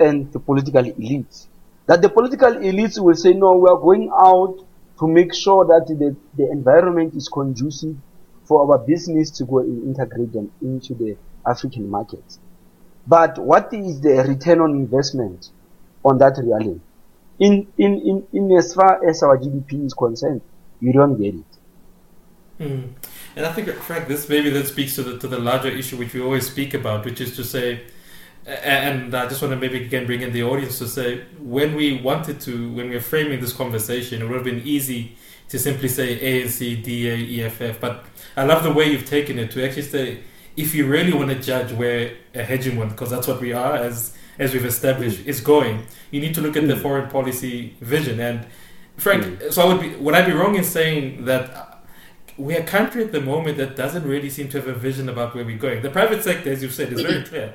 and 0.00 0.32
the 0.32 0.38
political 0.38 0.82
elites. 0.82 1.46
That 1.86 2.02
the 2.02 2.08
political 2.08 2.52
elites 2.52 2.98
will 2.98 3.14
say, 3.14 3.32
no, 3.32 3.56
we 3.58 3.68
are 3.68 3.76
going 3.78 4.10
out 4.10 4.64
to 4.98 5.06
make 5.06 5.34
sure 5.34 5.64
that 5.66 5.86
the, 5.86 6.16
the 6.36 6.50
environment 6.50 7.14
is 7.14 7.28
conducive 7.28 7.96
for 8.44 8.72
our 8.72 8.78
business 8.78 9.30
to 9.32 9.44
go 9.44 9.58
and 9.58 9.84
integrate 9.84 10.32
them 10.32 10.50
into 10.62 10.94
the 10.94 11.16
African 11.46 11.90
markets. 11.90 12.38
But 13.06 13.38
what 13.38 13.72
is 13.72 14.00
the 14.00 14.24
return 14.26 14.60
on 14.60 14.70
investment 14.70 15.50
on 16.04 16.18
that 16.18 16.38
reality? 16.38 16.80
In, 17.38 17.66
in, 17.76 18.00
in, 18.00 18.26
in 18.32 18.56
as 18.56 18.74
far 18.74 19.06
as 19.06 19.22
our 19.22 19.36
GDP 19.36 19.84
is 19.84 19.94
concerned, 19.94 20.40
you 20.80 20.92
don't 20.92 21.20
get 21.20 21.34
it. 21.34 21.44
Mm. 22.60 22.88
And 23.36 23.44
I 23.44 23.52
think, 23.52 23.68
Frank, 23.68 24.08
this 24.08 24.28
maybe 24.28 24.48
that 24.50 24.66
speaks 24.66 24.94
to 24.94 25.02
the 25.02 25.18
to 25.18 25.28
the 25.28 25.38
larger 25.38 25.68
issue 25.68 25.98
which 25.98 26.14
we 26.14 26.22
always 26.22 26.46
speak 26.46 26.72
about, 26.72 27.04
which 27.04 27.20
is 27.20 27.36
to 27.36 27.44
say, 27.44 27.82
and 28.46 29.14
I 29.14 29.26
just 29.28 29.42
want 29.42 29.52
to 29.52 29.60
maybe 29.60 29.84
again 29.84 30.06
bring 30.06 30.22
in 30.22 30.32
the 30.32 30.42
audience 30.42 30.78
to 30.78 30.88
say, 30.88 31.24
when 31.38 31.74
we 31.74 32.00
wanted 32.00 32.40
to, 32.42 32.72
when 32.72 32.88
we 32.88 32.94
were 32.94 33.02
framing 33.02 33.40
this 33.40 33.52
conversation, 33.52 34.22
it 34.22 34.24
would 34.24 34.36
have 34.36 34.44
been 34.44 34.62
easy 34.66 35.16
to 35.48 35.58
simply 35.58 35.88
say 35.88 36.18
ANC, 36.18 36.82
DA, 36.82 37.44
EFF. 37.44 37.80
But 37.80 38.04
I 38.36 38.44
love 38.44 38.62
the 38.62 38.72
way 38.72 38.90
you've 38.90 39.06
taken 39.06 39.38
it 39.38 39.50
to 39.52 39.64
actually 39.64 39.82
say, 39.82 40.20
if 40.56 40.74
you 40.74 40.86
really 40.86 41.12
want 41.12 41.30
to 41.30 41.38
judge 41.38 41.72
where 41.72 42.16
a 42.34 42.42
hegemon, 42.42 42.88
because 42.88 43.10
that's 43.10 43.26
what 43.26 43.40
we 43.40 43.52
are, 43.52 43.76
as 43.76 44.16
as 44.38 44.52
we've 44.52 44.64
established, 44.64 45.26
is 45.26 45.40
going, 45.40 45.84
you 46.10 46.20
need 46.20 46.34
to 46.34 46.40
look 46.40 46.56
at 46.56 46.66
the 46.68 46.74
Mm. 46.74 46.82
foreign 46.82 47.08
policy 47.08 47.74
vision. 47.80 48.20
And 48.20 48.46
Frank, 48.96 49.42
so 49.50 49.62
I 49.62 49.66
would 49.72 49.80
be, 49.80 49.88
would 49.96 50.14
I 50.14 50.22
be 50.24 50.32
wrong 50.32 50.54
in 50.56 50.64
saying 50.64 51.24
that 51.26 51.44
we're 52.38 52.60
a 52.60 52.64
country 52.64 53.02
at 53.04 53.12
the 53.12 53.20
moment 53.20 53.56
that 53.58 53.76
doesn't 53.76 54.04
really 54.04 54.28
seem 54.30 54.48
to 54.50 54.58
have 54.58 54.68
a 54.68 54.74
vision 54.74 55.08
about 55.08 55.34
where 55.34 55.44
we're 55.44 55.56
going. 55.58 55.80
The 55.82 55.90
private 55.90 56.22
sector, 56.22 56.50
as 56.52 56.62
you've 56.62 56.74
said, 56.74 56.92
is 56.92 57.00
very 57.00 57.22
clear. 57.24 57.54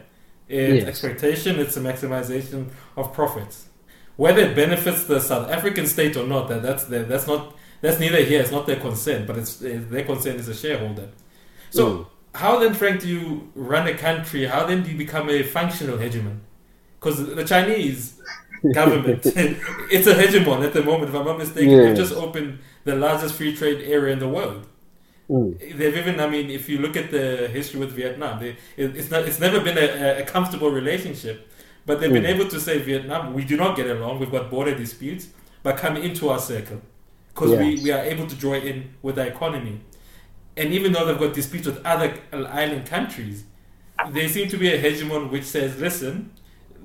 It's 0.50 0.80
Yes. 0.80 0.88
exploitation, 0.88 1.60
it's 1.60 1.78
a 1.78 1.80
maximization 1.82 2.70
of 2.98 3.14
profits. 3.14 3.66
Whether 4.18 4.42
it 4.42 4.56
benefits 4.56 5.04
the 5.06 5.20
South 5.20 5.50
African 5.50 5.86
state 5.86 6.18
or 6.18 6.26
not, 6.28 6.50
that, 6.50 6.62
that's 6.64 6.86
the, 6.86 7.00
that's 7.00 7.28
not 7.28 7.56
that's 7.82 8.00
neither 8.00 8.22
here. 8.24 8.40
It's 8.42 8.52
not 8.52 8.68
their 8.68 8.76
concern, 8.76 9.26
but 9.26 9.38
it's 9.38 9.60
uh, 9.64 9.80
their 9.90 10.04
concern 10.04 10.36
is 10.36 10.48
a 10.48 10.54
shareholder. 10.54 11.08
So 11.72 11.84
Mm. 11.90 12.06
how 12.36 12.60
then, 12.60 12.74
Frank, 12.76 13.02
do 13.02 13.08
you 13.08 13.50
run 13.56 13.88
a 13.88 13.94
country? 13.96 14.46
How 14.46 14.66
then 14.68 14.84
do 14.84 14.92
you 14.92 14.98
become 14.98 15.30
a 15.32 15.42
functional 15.42 15.98
hegemon? 15.98 16.38
Because 17.02 17.26
the 17.36 17.44
Chinese 17.44 18.20
government, 18.74 19.26
it's 19.26 20.06
a 20.08 20.14
hegemon 20.14 20.64
at 20.64 20.74
the 20.74 20.84
moment. 20.84 21.10
If 21.10 21.16
I'm 21.16 21.26
not 21.26 21.40
mistaken, 21.40 21.76
they've 21.78 21.96
just 21.98 22.14
opened 22.14 22.60
the 22.84 22.96
largest 22.96 23.34
free 23.36 23.56
trade 23.56 23.82
area 23.82 24.14
in 24.14 24.20
the 24.20 24.28
world. 24.30 24.68
Mm. 25.28 25.58
They've 25.78 25.98
even, 25.98 26.20
I 26.20 26.30
mean, 26.30 26.52
if 26.52 26.70
you 26.70 26.78
look 26.78 26.96
at 26.96 27.10
the 27.10 27.48
history 27.48 27.80
with 27.80 27.92
Vietnam, 27.94 28.40
they, 28.40 28.50
it, 28.78 28.96
it's 28.96 29.10
not, 29.10 29.24
it's 29.24 29.40
never 29.40 29.60
been 29.62 29.78
a, 29.80 30.20
a 30.22 30.24
comfortable 30.26 30.70
relationship. 30.70 31.50
But 31.88 32.00
they've 32.00 32.14
been 32.14 32.24
Mm. 32.24 32.36
able 32.36 32.48
to 32.50 32.60
say 32.60 32.78
Vietnam, 32.78 33.34
we 33.34 33.44
do 33.44 33.58
not 33.58 33.76
get 33.76 33.88
along. 33.90 34.20
We've 34.20 34.30
got 34.32 34.52
border 34.52 34.76
disputes, 34.76 35.30
but 35.64 35.78
come 35.78 35.98
into 35.98 36.30
our 36.30 36.38
circle 36.40 36.82
because 37.34 37.58
we, 37.58 37.70
Yes. 37.72 37.84
we 37.84 37.92
are 37.92 38.04
able 38.04 38.28
to 38.28 38.36
draw 38.36 38.54
in 38.54 38.94
with 39.02 39.18
our 39.18 39.26
economy. 39.26 39.82
And 40.56 40.72
even 40.74 40.92
though 40.94 41.06
they've 41.06 41.18
got 41.18 41.34
disputes 41.34 41.66
with 41.66 41.84
other 41.84 42.14
island 42.32 42.86
countries, 42.86 43.46
they 44.12 44.28
seem 44.28 44.50
to 44.50 44.58
be 44.58 44.68
a 44.72 44.80
hegemon 44.80 45.32
which 45.32 45.46
says, 45.46 45.80
listen, 45.80 46.32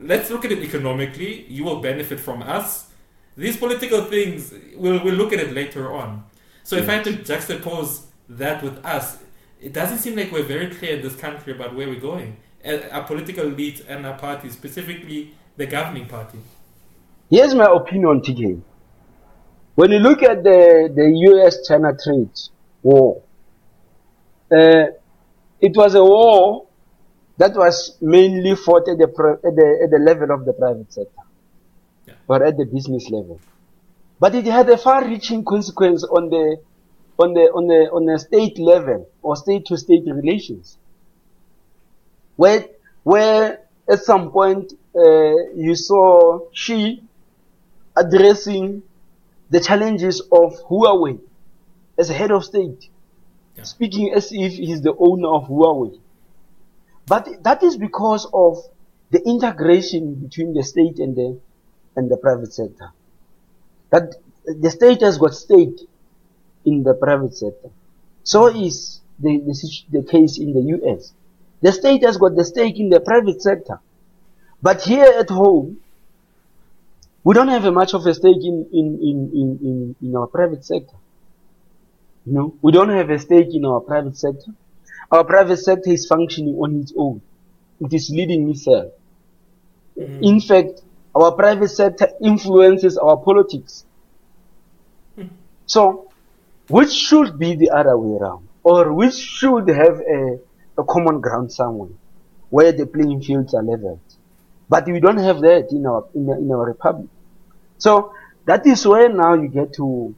let's 0.00 0.30
look 0.30 0.44
at 0.44 0.52
it 0.52 0.58
economically. 0.62 1.46
You 1.48 1.64
will 1.64 1.80
benefit 1.80 2.20
from 2.20 2.42
us. 2.42 2.90
These 3.36 3.56
political 3.58 4.04
things, 4.04 4.54
we'll, 4.76 5.02
we'll 5.04 5.14
look 5.14 5.32
at 5.32 5.40
it 5.40 5.52
later 5.52 5.92
on. 5.92 6.24
So 6.62 6.76
if 6.76 6.88
I 6.88 6.94
had 6.94 7.04
to 7.04 7.12
juxtapose 7.12 8.06
that 8.28 8.62
with 8.62 8.84
us, 8.84 9.18
it 9.60 9.72
doesn't 9.72 9.98
seem 9.98 10.16
like 10.16 10.32
we're 10.32 10.42
very 10.42 10.68
clear 10.68 10.96
in 10.96 11.02
this 11.02 11.16
country 11.16 11.52
about 11.52 11.74
where 11.74 11.88
we're 11.88 12.00
going. 12.00 12.36
Our 12.64 13.04
political 13.04 13.46
elite 13.46 13.84
and 13.88 14.06
our 14.06 14.18
party, 14.18 14.50
specifically 14.50 15.34
the 15.56 15.66
governing 15.66 16.06
party. 16.06 16.38
Here's 17.30 17.54
my 17.54 17.66
opinion, 17.66 18.20
TK. 18.20 18.60
When 19.74 19.92
you 19.92 19.98
look 19.98 20.22
at 20.22 20.42
the, 20.42 20.90
the 20.94 21.42
US-China 21.44 21.96
trade 22.02 22.30
war, 22.82 23.22
uh, 24.50 24.86
it 25.60 25.76
was 25.76 25.94
a 25.94 26.04
war 26.04 26.65
that 27.38 27.54
was 27.54 27.96
mainly 28.00 28.54
fought 28.56 28.88
at 28.88 28.98
the, 28.98 29.04
at 29.44 29.54
the, 29.56 29.80
at 29.84 29.90
the 29.90 29.98
level 29.98 30.30
of 30.30 30.44
the 30.46 30.52
private 30.52 30.92
sector, 30.92 31.22
Yeah. 32.06 32.14
or 32.28 32.42
at 32.44 32.56
the 32.56 32.64
business 32.64 33.10
level. 33.10 33.40
But 34.18 34.34
it 34.34 34.46
had 34.46 34.68
a 34.70 34.78
far-reaching 34.78 35.44
consequence 35.44 36.02
on 36.04 36.30
the, 36.30 36.56
on 37.18 37.34
the, 37.34 37.40
on 37.52 37.66
the, 37.66 37.90
on 37.92 38.06
the 38.06 38.18
state 38.18 38.58
level 38.58 39.08
or 39.22 39.36
state-to-state 39.36 40.04
relations. 40.06 40.78
Where, 42.36 42.64
where 43.02 43.60
at 43.88 44.00
some 44.00 44.30
point, 44.30 44.72
uh, 44.94 45.52
you 45.54 45.74
saw 45.74 46.48
Xi 46.52 47.02
addressing 47.94 48.82
the 49.50 49.60
challenges 49.60 50.20
of 50.32 50.54
Huawei 50.68 51.20
as 51.98 52.10
a 52.10 52.14
head 52.14 52.30
of 52.30 52.44
state, 52.44 52.88
Yeah. 53.56 53.64
speaking 53.64 54.12
as 54.14 54.32
if 54.32 54.52
he's 54.54 54.80
the 54.82 54.94
owner 54.98 55.28
of 55.28 55.48
Huawei. 55.48 55.98
But 57.06 57.42
that 57.44 57.62
is 57.62 57.76
because 57.76 58.28
of 58.32 58.58
the 59.10 59.22
integration 59.26 60.14
between 60.14 60.54
the 60.54 60.64
state 60.64 60.98
and 60.98 61.14
the 61.14 61.38
and 61.94 62.10
the 62.10 62.16
private 62.16 62.52
sector. 62.52 62.92
That 63.90 64.14
the 64.44 64.70
state 64.70 65.00
has 65.00 65.18
got 65.18 65.34
stake 65.34 65.80
in 66.64 66.82
the 66.82 66.94
private 66.94 67.34
sector. 67.34 67.70
So 68.24 68.48
is 68.48 69.00
the, 69.18 69.38
the, 69.38 69.98
the 69.98 70.02
case 70.04 70.38
in 70.38 70.52
the 70.52 70.60
US. 70.76 71.12
The 71.62 71.72
state 71.72 72.04
has 72.04 72.16
got 72.16 72.36
the 72.36 72.44
stake 72.44 72.78
in 72.78 72.90
the 72.90 73.00
private 73.00 73.40
sector. 73.40 73.80
But 74.60 74.82
here 74.82 75.12
at 75.18 75.30
home, 75.30 75.78
we 77.24 77.34
don't 77.34 77.48
have 77.48 77.72
much 77.72 77.94
of 77.94 78.06
a 78.06 78.14
stake 78.14 78.42
in, 78.42 78.66
in, 78.72 78.98
in, 79.00 79.30
in, 79.32 79.58
in, 79.62 79.96
in 80.02 80.16
our 80.16 80.26
private 80.26 80.64
sector. 80.64 80.96
You 82.24 82.32
know, 82.32 82.54
we 82.62 82.72
don't 82.72 82.90
have 82.90 83.10
a 83.10 83.18
stake 83.18 83.54
in 83.54 83.64
our 83.64 83.80
private 83.80 84.16
sector. 84.16 84.52
Our 85.10 85.24
private 85.24 85.58
sector 85.58 85.90
is 85.90 86.06
functioning 86.06 86.54
on 86.56 86.80
its 86.80 86.92
own. 86.96 87.20
It 87.80 87.92
is 87.92 88.10
leading 88.10 88.50
itself. 88.50 88.92
In 89.96 90.40
fact, 90.40 90.82
our 91.14 91.32
private 91.32 91.68
sector 91.68 92.08
influences 92.22 92.98
our 92.98 93.16
politics. 93.16 93.84
So, 95.66 96.10
which 96.68 96.92
should 96.92 97.38
be 97.38 97.54
the 97.54 97.70
other 97.70 97.96
way 97.96 98.18
around? 98.18 98.48
Or 98.62 98.92
which 98.92 99.14
should 99.14 99.68
have 99.68 100.00
a, 100.00 100.38
a 100.78 100.84
common 100.84 101.20
ground 101.20 101.52
somewhere 101.52 101.90
where 102.50 102.72
the 102.72 102.86
playing 102.86 103.22
fields 103.22 103.54
are 103.54 103.62
leveled? 103.62 104.00
But 104.68 104.86
we 104.86 105.00
don't 105.00 105.18
have 105.18 105.40
that 105.40 105.68
in 105.70 105.86
our, 105.86 106.04
in, 106.14 106.28
in 106.28 106.50
our 106.50 106.66
republic. 106.66 107.08
So, 107.78 108.12
that 108.44 108.66
is 108.66 108.86
where 108.86 109.08
now 109.08 109.34
you 109.34 109.48
get 109.48 109.72
to 109.74 110.14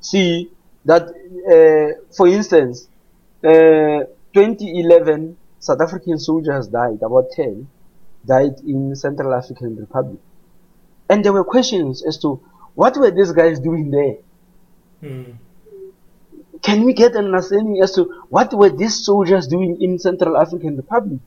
see 0.00 0.50
that, 0.84 1.02
uh, 1.02 2.02
for 2.14 2.26
instance, 2.28 2.88
uh, 3.44 4.04
2011, 4.34 5.36
South 5.58 5.80
African 5.80 6.18
soldiers 6.18 6.68
died, 6.68 7.02
about 7.02 7.30
10, 7.32 7.68
died 8.26 8.60
in 8.66 8.94
Central 8.96 9.34
African 9.34 9.76
Republic. 9.76 10.20
And 11.08 11.24
there 11.24 11.32
were 11.32 11.44
questions 11.44 12.02
as 12.06 12.18
to 12.18 12.40
what 12.74 12.96
were 12.96 13.10
these 13.10 13.32
guys 13.32 13.60
doing 13.60 13.90
there? 13.90 14.16
Hmm. 15.00 15.32
can 16.62 16.84
we 16.84 16.92
get 16.92 17.16
an 17.16 17.24
understanding 17.26 17.82
as 17.82 17.92
to 17.92 18.04
what 18.28 18.54
were 18.54 18.70
these 18.70 19.04
soldiers 19.04 19.48
doing 19.48 19.78
in 19.80 19.98
Central 19.98 20.36
African 20.36 20.76
Republic? 20.76 21.18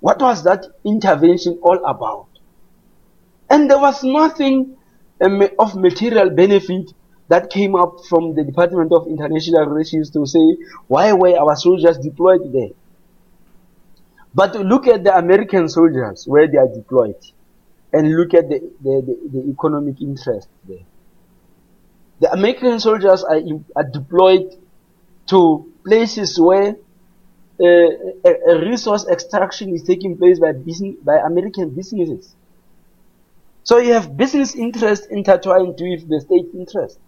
What 0.00 0.20
was 0.20 0.44
that 0.44 0.66
intervention 0.84 1.58
all 1.62 1.82
about? 1.84 2.26
And 3.48 3.70
there 3.70 3.78
was 3.78 4.04
nothing 4.04 4.76
um, 5.20 5.42
of 5.58 5.74
material 5.76 6.30
benefit 6.30 6.92
that 7.30 7.48
came 7.48 7.76
up 7.76 8.04
from 8.08 8.34
the 8.34 8.42
Department 8.42 8.92
of 8.92 9.06
International 9.06 9.64
Relations 9.64 10.10
to 10.10 10.26
say 10.26 10.56
why 10.88 11.12
were 11.12 11.38
our 11.38 11.54
soldiers 11.54 11.96
deployed 11.96 12.52
there. 12.52 12.70
But 14.34 14.56
look 14.56 14.88
at 14.88 15.04
the 15.04 15.16
American 15.16 15.68
soldiers 15.68 16.24
where 16.26 16.48
they 16.48 16.58
are 16.58 16.66
deployed 16.66 17.14
and 17.92 18.16
look 18.16 18.34
at 18.34 18.48
the, 18.48 18.58
the, 18.82 19.02
the, 19.06 19.30
the 19.32 19.48
economic 19.48 20.02
interest 20.02 20.48
there. 20.66 20.84
The 22.18 22.32
American 22.32 22.80
soldiers 22.80 23.22
are, 23.22 23.40
are 23.76 23.84
deployed 23.84 24.56
to 25.28 25.72
places 25.84 26.38
where 26.38 26.74
uh, 27.60 27.64
a, 27.64 28.34
a, 28.48 28.60
resource 28.60 29.06
extraction 29.06 29.72
is 29.72 29.84
taking 29.84 30.16
place 30.18 30.40
by 30.40 30.50
business, 30.52 30.96
by 31.04 31.18
American 31.18 31.70
businesses. 31.70 32.34
So 33.62 33.78
you 33.78 33.92
have 33.92 34.16
business 34.16 34.56
interest 34.56 35.06
intertwined 35.10 35.78
with 35.80 36.08
the 36.08 36.20
state 36.20 36.46
interest. 36.54 36.98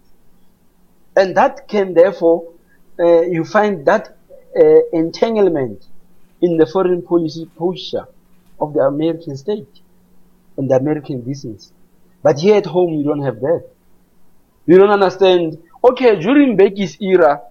And 1.15 1.35
that 1.37 1.67
can 1.67 1.93
therefore, 1.93 2.51
uh, 2.99 3.21
you 3.21 3.43
find 3.43 3.85
that 3.85 4.17
uh, 4.57 4.79
entanglement 4.91 5.85
in 6.41 6.57
the 6.57 6.65
foreign 6.65 7.01
policy 7.01 7.49
posture 7.57 8.07
of 8.59 8.73
the 8.73 8.81
American 8.81 9.37
state 9.37 9.81
and 10.57 10.69
the 10.69 10.75
American 10.75 11.21
business. 11.21 11.71
But 12.21 12.39
here 12.39 12.55
at 12.55 12.65
home, 12.65 12.93
you 12.93 13.03
don't 13.03 13.23
have 13.23 13.39
that. 13.41 13.63
You 14.65 14.77
don't 14.77 14.89
understand. 14.89 15.61
Okay, 15.83 16.19
during 16.19 16.57
Mbeki's 16.57 16.97
era, 17.01 17.41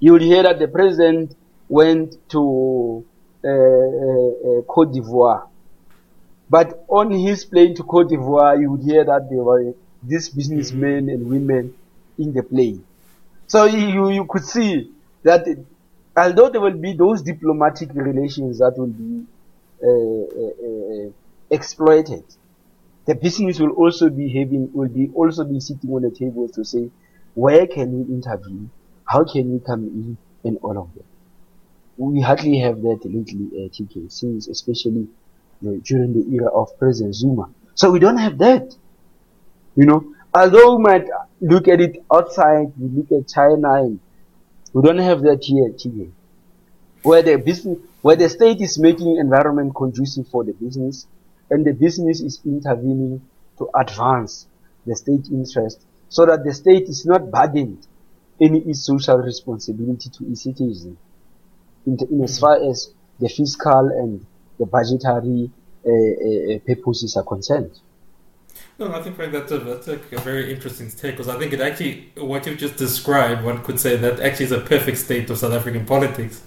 you 0.00 0.12
would 0.12 0.22
hear 0.22 0.42
that 0.42 0.58
the 0.58 0.68
president 0.68 1.36
went 1.68 2.16
to 2.30 3.04
uh, 3.44 3.48
uh, 3.48 3.50
uh, 3.50 4.62
Cote 4.62 4.92
d'Ivoire. 4.92 5.48
But 6.50 6.84
on 6.88 7.10
his 7.10 7.44
plane 7.44 7.74
to 7.76 7.82
Cote 7.82 8.08
d'Ivoire, 8.08 8.60
you 8.60 8.72
would 8.72 8.82
hear 8.82 9.04
that 9.04 9.28
there 9.30 9.42
were 9.42 9.74
these 10.02 10.28
businessmen 10.28 11.08
and 11.08 11.28
women 11.28 11.74
in 12.18 12.32
the 12.32 12.42
plane. 12.42 12.84
So 13.46 13.64
you, 13.64 14.10
you 14.10 14.26
could 14.26 14.44
see 14.44 14.90
that 15.22 15.46
although 16.16 16.48
there 16.50 16.60
will 16.60 16.76
be 16.78 16.94
those 16.94 17.22
diplomatic 17.22 17.90
relations 17.94 18.58
that 18.58 18.74
will 18.76 18.86
be 18.86 19.24
uh, 19.82 19.88
uh, 19.88 21.08
uh, 21.08 21.10
exploited, 21.50 22.24
the 23.06 23.14
business 23.14 23.60
will 23.60 23.70
also 23.72 24.08
be 24.08 24.28
having, 24.28 24.72
will 24.72 24.88
be 24.88 25.10
also 25.14 25.44
be 25.44 25.60
sitting 25.60 25.90
on 25.90 26.02
the 26.02 26.10
table 26.10 26.48
to 26.48 26.64
say, 26.64 26.90
where 27.34 27.66
can 27.66 27.92
we 27.92 28.14
intervene? 28.14 28.70
How 29.06 29.24
can 29.24 29.52
we 29.52 29.60
come 29.60 29.84
in? 29.84 30.18
And 30.46 30.58
all 30.62 30.76
of 30.76 30.92
that. 30.94 31.04
We 31.96 32.20
hardly 32.20 32.58
have 32.58 32.82
that 32.82 33.00
lately, 33.04 33.48
uh, 33.54 33.68
TK, 33.70 34.12
since 34.12 34.46
especially 34.48 35.08
you 35.60 35.70
know, 35.70 35.80
during 35.82 36.12
the 36.12 36.34
era 36.36 36.48
of 36.48 36.78
President 36.78 37.14
Zuma. 37.14 37.48
So 37.74 37.90
we 37.90 37.98
don't 37.98 38.18
have 38.18 38.38
that. 38.38 38.74
You 39.76 39.86
know, 39.86 40.13
although 40.34 40.76
we 40.76 40.82
might 40.82 41.06
look 41.40 41.68
at 41.68 41.80
it 41.80 42.04
outside, 42.12 42.72
we 42.78 42.88
look 42.88 43.12
at 43.12 43.28
China 43.28 43.74
and 43.74 44.00
we 44.72 44.82
don't 44.82 44.98
have 44.98 45.22
that 45.22 45.44
here, 45.44 45.70
TK. 45.70 46.10
Where 47.02 47.22
the 47.22 47.36
business, 47.36 47.78
where 48.02 48.16
the 48.16 48.28
state 48.28 48.60
is 48.60 48.78
making 48.78 49.16
environment 49.16 49.74
conducive 49.74 50.26
for 50.28 50.42
the 50.44 50.52
business, 50.52 51.06
and 51.50 51.64
the 51.64 51.72
business 51.72 52.20
is 52.20 52.40
intervening 52.44 53.22
to 53.58 53.68
advance 53.74 54.46
the 54.86 54.96
state 54.96 55.28
interest 55.30 55.84
so 56.08 56.26
that 56.26 56.44
the 56.44 56.52
state 56.52 56.88
is 56.88 57.06
not 57.06 57.30
burdened 57.30 57.86
in 58.40 58.68
its 58.68 58.84
social 58.84 59.18
responsibility 59.18 60.10
to 60.10 60.30
its 60.30 60.42
citizens 60.42 60.96
in, 61.86 61.98
in 62.10 62.22
as 62.22 62.38
far 62.38 62.56
as 62.68 62.92
the 63.20 63.28
fiscal 63.28 63.88
and 63.88 64.24
the 64.58 64.66
budgetary 64.66 65.50
uh, 65.86 65.90
uh, 65.90 66.58
purposes 66.66 67.16
are 67.16 67.24
concerned. 67.24 67.70
No, 68.78 68.92
I 68.92 69.02
think 69.02 69.16
Frank, 69.16 69.32
that's 69.32 69.52
a, 69.52 69.58
that's 69.58 69.88
a, 69.88 69.96
very 70.18 70.52
interesting 70.52 70.90
take 70.90 71.12
because 71.12 71.28
I 71.28 71.38
think 71.38 71.52
it 71.52 71.60
actually, 71.60 72.12
what 72.16 72.46
you've 72.46 72.58
just 72.58 72.76
described, 72.76 73.44
one 73.44 73.62
could 73.62 73.78
say 73.78 73.96
that 73.96 74.20
actually 74.20 74.46
is 74.46 74.52
a 74.52 74.60
perfect 74.60 74.98
state 74.98 75.30
of 75.30 75.38
South 75.38 75.52
African 75.52 75.84
politics, 75.86 76.42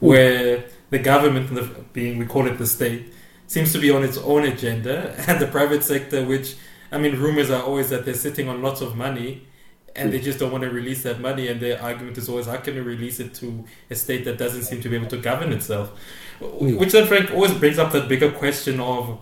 where 0.00 0.64
the 0.90 0.98
government, 0.98 1.92
being 1.92 2.18
we 2.18 2.26
call 2.26 2.46
it 2.46 2.58
the 2.58 2.66
state, 2.66 3.12
seems 3.46 3.72
to 3.72 3.78
be 3.78 3.90
on 3.90 4.04
its 4.04 4.18
own 4.18 4.44
agenda, 4.44 5.14
and 5.28 5.40
the 5.40 5.46
private 5.46 5.82
sector, 5.82 6.24
which 6.24 6.56
I 6.94 6.98
mean, 6.98 7.18
rumors 7.18 7.50
are 7.50 7.62
always 7.62 7.90
that 7.90 8.04
they're 8.04 8.14
sitting 8.14 8.48
on 8.48 8.62
lots 8.62 8.80
of 8.80 8.96
money, 8.96 9.46
and 9.96 10.12
they 10.12 10.20
just 10.20 10.38
don't 10.38 10.52
want 10.52 10.62
to 10.62 10.70
release 10.70 11.02
that 11.02 11.20
money. 11.20 11.48
And 11.48 11.60
their 11.60 11.82
argument 11.82 12.18
is 12.18 12.28
always, 12.28 12.46
how 12.46 12.56
can 12.58 12.74
we 12.74 12.80
release 12.80 13.18
it 13.18 13.34
to 13.34 13.64
a 13.90 13.96
state 13.96 14.24
that 14.26 14.38
doesn't 14.38 14.62
seem 14.62 14.80
to 14.82 14.88
be 14.88 14.96
able 14.96 15.08
to 15.08 15.16
govern 15.16 15.52
itself? 15.52 15.92
Mm. 16.40 16.78
Which 16.78 16.92
then, 16.92 17.06
Frank, 17.06 17.32
always 17.32 17.52
brings 17.54 17.78
up 17.78 17.90
that 17.92 18.08
bigger 18.08 18.30
question 18.30 18.78
of 18.78 19.18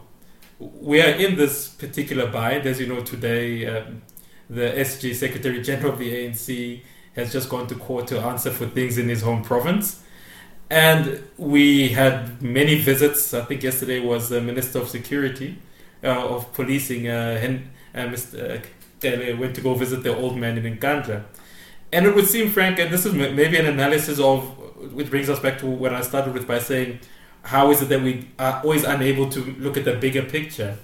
we 0.80 1.00
are 1.00 1.10
in 1.10 1.36
this 1.36 1.68
particular 1.68 2.30
bind, 2.30 2.66
as 2.66 2.80
you 2.80 2.86
know, 2.86 3.02
today. 3.02 3.66
Um, 3.66 4.02
the 4.48 4.68
SG 4.70 5.14
Secretary 5.14 5.62
General 5.62 5.94
of 5.94 5.98
the 5.98 6.12
ANC 6.12 6.82
has 7.14 7.32
just 7.32 7.48
gone 7.48 7.66
to 7.68 7.74
court 7.74 8.06
to 8.08 8.20
answer 8.20 8.50
for 8.50 8.66
things 8.66 8.98
in 8.98 9.08
his 9.08 9.22
home 9.22 9.42
province. 9.42 10.02
And 10.70 11.22
we 11.36 11.88
had 11.88 12.42
many 12.42 12.76
visits. 12.80 13.34
I 13.34 13.44
think 13.44 13.62
yesterday 13.62 14.00
was 14.00 14.28
the 14.28 14.40
Minister 14.40 14.78
of 14.78 14.88
Security, 14.88 15.58
uh, 16.02 16.08
of 16.08 16.52
Policing, 16.54 17.08
uh, 17.08 17.58
uh, 17.94 17.98
Mr. 17.98 18.64
Cele, 19.00 19.36
went 19.38 19.54
to 19.54 19.60
go 19.60 19.74
visit 19.74 20.02
the 20.02 20.16
old 20.16 20.36
man 20.36 20.58
in 20.58 20.78
Nkandla. 20.78 21.24
And 21.92 22.06
it 22.06 22.14
would 22.14 22.26
seem, 22.26 22.50
Frank, 22.50 22.78
and 22.78 22.90
this 22.90 23.04
is 23.04 23.12
maybe 23.12 23.58
an 23.58 23.66
analysis 23.66 24.18
of, 24.18 24.44
which 24.92 25.10
brings 25.10 25.28
us 25.28 25.40
back 25.40 25.58
to 25.58 25.66
what 25.66 25.92
I 25.92 26.00
started 26.00 26.32
with 26.32 26.46
by 26.46 26.58
saying, 26.58 27.00
how 27.42 27.70
is 27.70 27.82
it 27.82 27.88
that 27.88 28.02
we 28.02 28.28
are 28.38 28.60
always 28.62 28.84
unable 28.84 29.28
to 29.30 29.40
look 29.58 29.76
at 29.76 29.84
the 29.84 29.94
bigger 29.94 30.22
picture? 30.22 30.78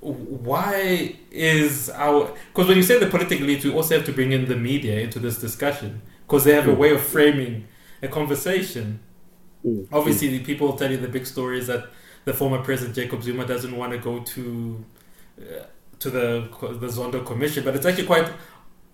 Why 0.00 1.16
is 1.30 1.90
our. 1.90 2.32
Because 2.52 2.68
when 2.68 2.76
you 2.76 2.84
say 2.84 2.98
the 2.98 3.06
political 3.06 3.44
elite, 3.44 3.64
we 3.64 3.72
also 3.72 3.96
have 3.96 4.06
to 4.06 4.12
bring 4.12 4.32
in 4.32 4.46
the 4.46 4.56
media 4.56 5.00
into 5.00 5.18
this 5.18 5.38
discussion, 5.38 6.02
because 6.26 6.44
they 6.44 6.54
have 6.54 6.68
a 6.68 6.74
way 6.74 6.94
of 6.94 7.02
framing 7.02 7.66
a 8.00 8.08
conversation 8.08 9.00
Mm. 9.64 9.88
Obviously, 9.92 10.28
the 10.28 10.44
people 10.44 10.72
tell 10.74 10.90
you 10.90 10.96
the 10.96 11.08
big 11.08 11.26
story 11.26 11.58
is 11.58 11.66
that 11.66 11.88
the 12.24 12.32
former 12.32 12.62
president 12.62 12.94
Jacob 12.94 13.22
Zuma 13.22 13.46
doesn't 13.46 13.76
want 13.76 13.92
to 13.92 13.98
go 13.98 14.20
to 14.20 14.84
uh, 15.40 15.64
to 15.98 16.10
the 16.10 16.48
the 16.80 16.86
Zondo 16.86 17.24
Commission, 17.24 17.64
but 17.64 17.74
it's 17.74 17.86
actually 17.86 18.06
quite 18.06 18.30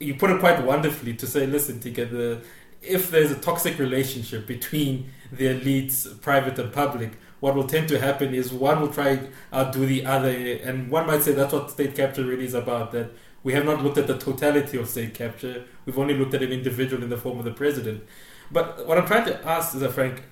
you 0.00 0.14
put 0.14 0.30
it 0.30 0.40
quite 0.40 0.62
wonderfully 0.64 1.14
to 1.14 1.26
say, 1.26 1.46
listen, 1.46 1.80
to 1.80 1.90
get 1.90 2.10
the 2.10 2.42
if 2.86 3.10
there's 3.10 3.30
a 3.30 3.36
toxic 3.36 3.78
relationship 3.78 4.46
between 4.46 5.10
the 5.32 5.46
elites, 5.46 6.20
private 6.20 6.58
and 6.58 6.72
public, 6.72 7.12
what 7.40 7.54
will 7.54 7.66
tend 7.66 7.88
to 7.88 7.98
happen 7.98 8.34
is 8.34 8.52
one 8.52 8.80
will 8.80 8.92
try 8.92 9.16
to 9.16 9.28
outdo 9.52 9.86
the 9.86 10.06
other, 10.06 10.30
and 10.30 10.90
one 10.90 11.06
might 11.06 11.22
say 11.22 11.32
that's 11.32 11.52
what 11.52 11.70
state 11.70 11.94
capture 11.94 12.24
really 12.24 12.44
is 12.46 12.54
about. 12.54 12.92
That 12.92 13.10
we 13.42 13.52
have 13.52 13.64
not 13.64 13.82
looked 13.82 13.98
at 13.98 14.06
the 14.06 14.16
totality 14.16 14.78
of 14.78 14.88
state 14.88 15.14
capture; 15.14 15.64
we've 15.84 15.98
only 15.98 16.14
looked 16.14 16.34
at 16.34 16.42
an 16.42 16.52
individual 16.52 17.02
in 17.02 17.10
the 17.10 17.18
form 17.18 17.38
of 17.38 17.44
the 17.44 17.52
president. 17.52 18.04
But 18.50 18.86
what 18.86 18.98
I'm 18.98 19.06
trying 19.06 19.26
to 19.26 19.46
ask 19.46 19.74
is, 19.74 19.80
that 19.80 19.92
Frank, 19.92 20.22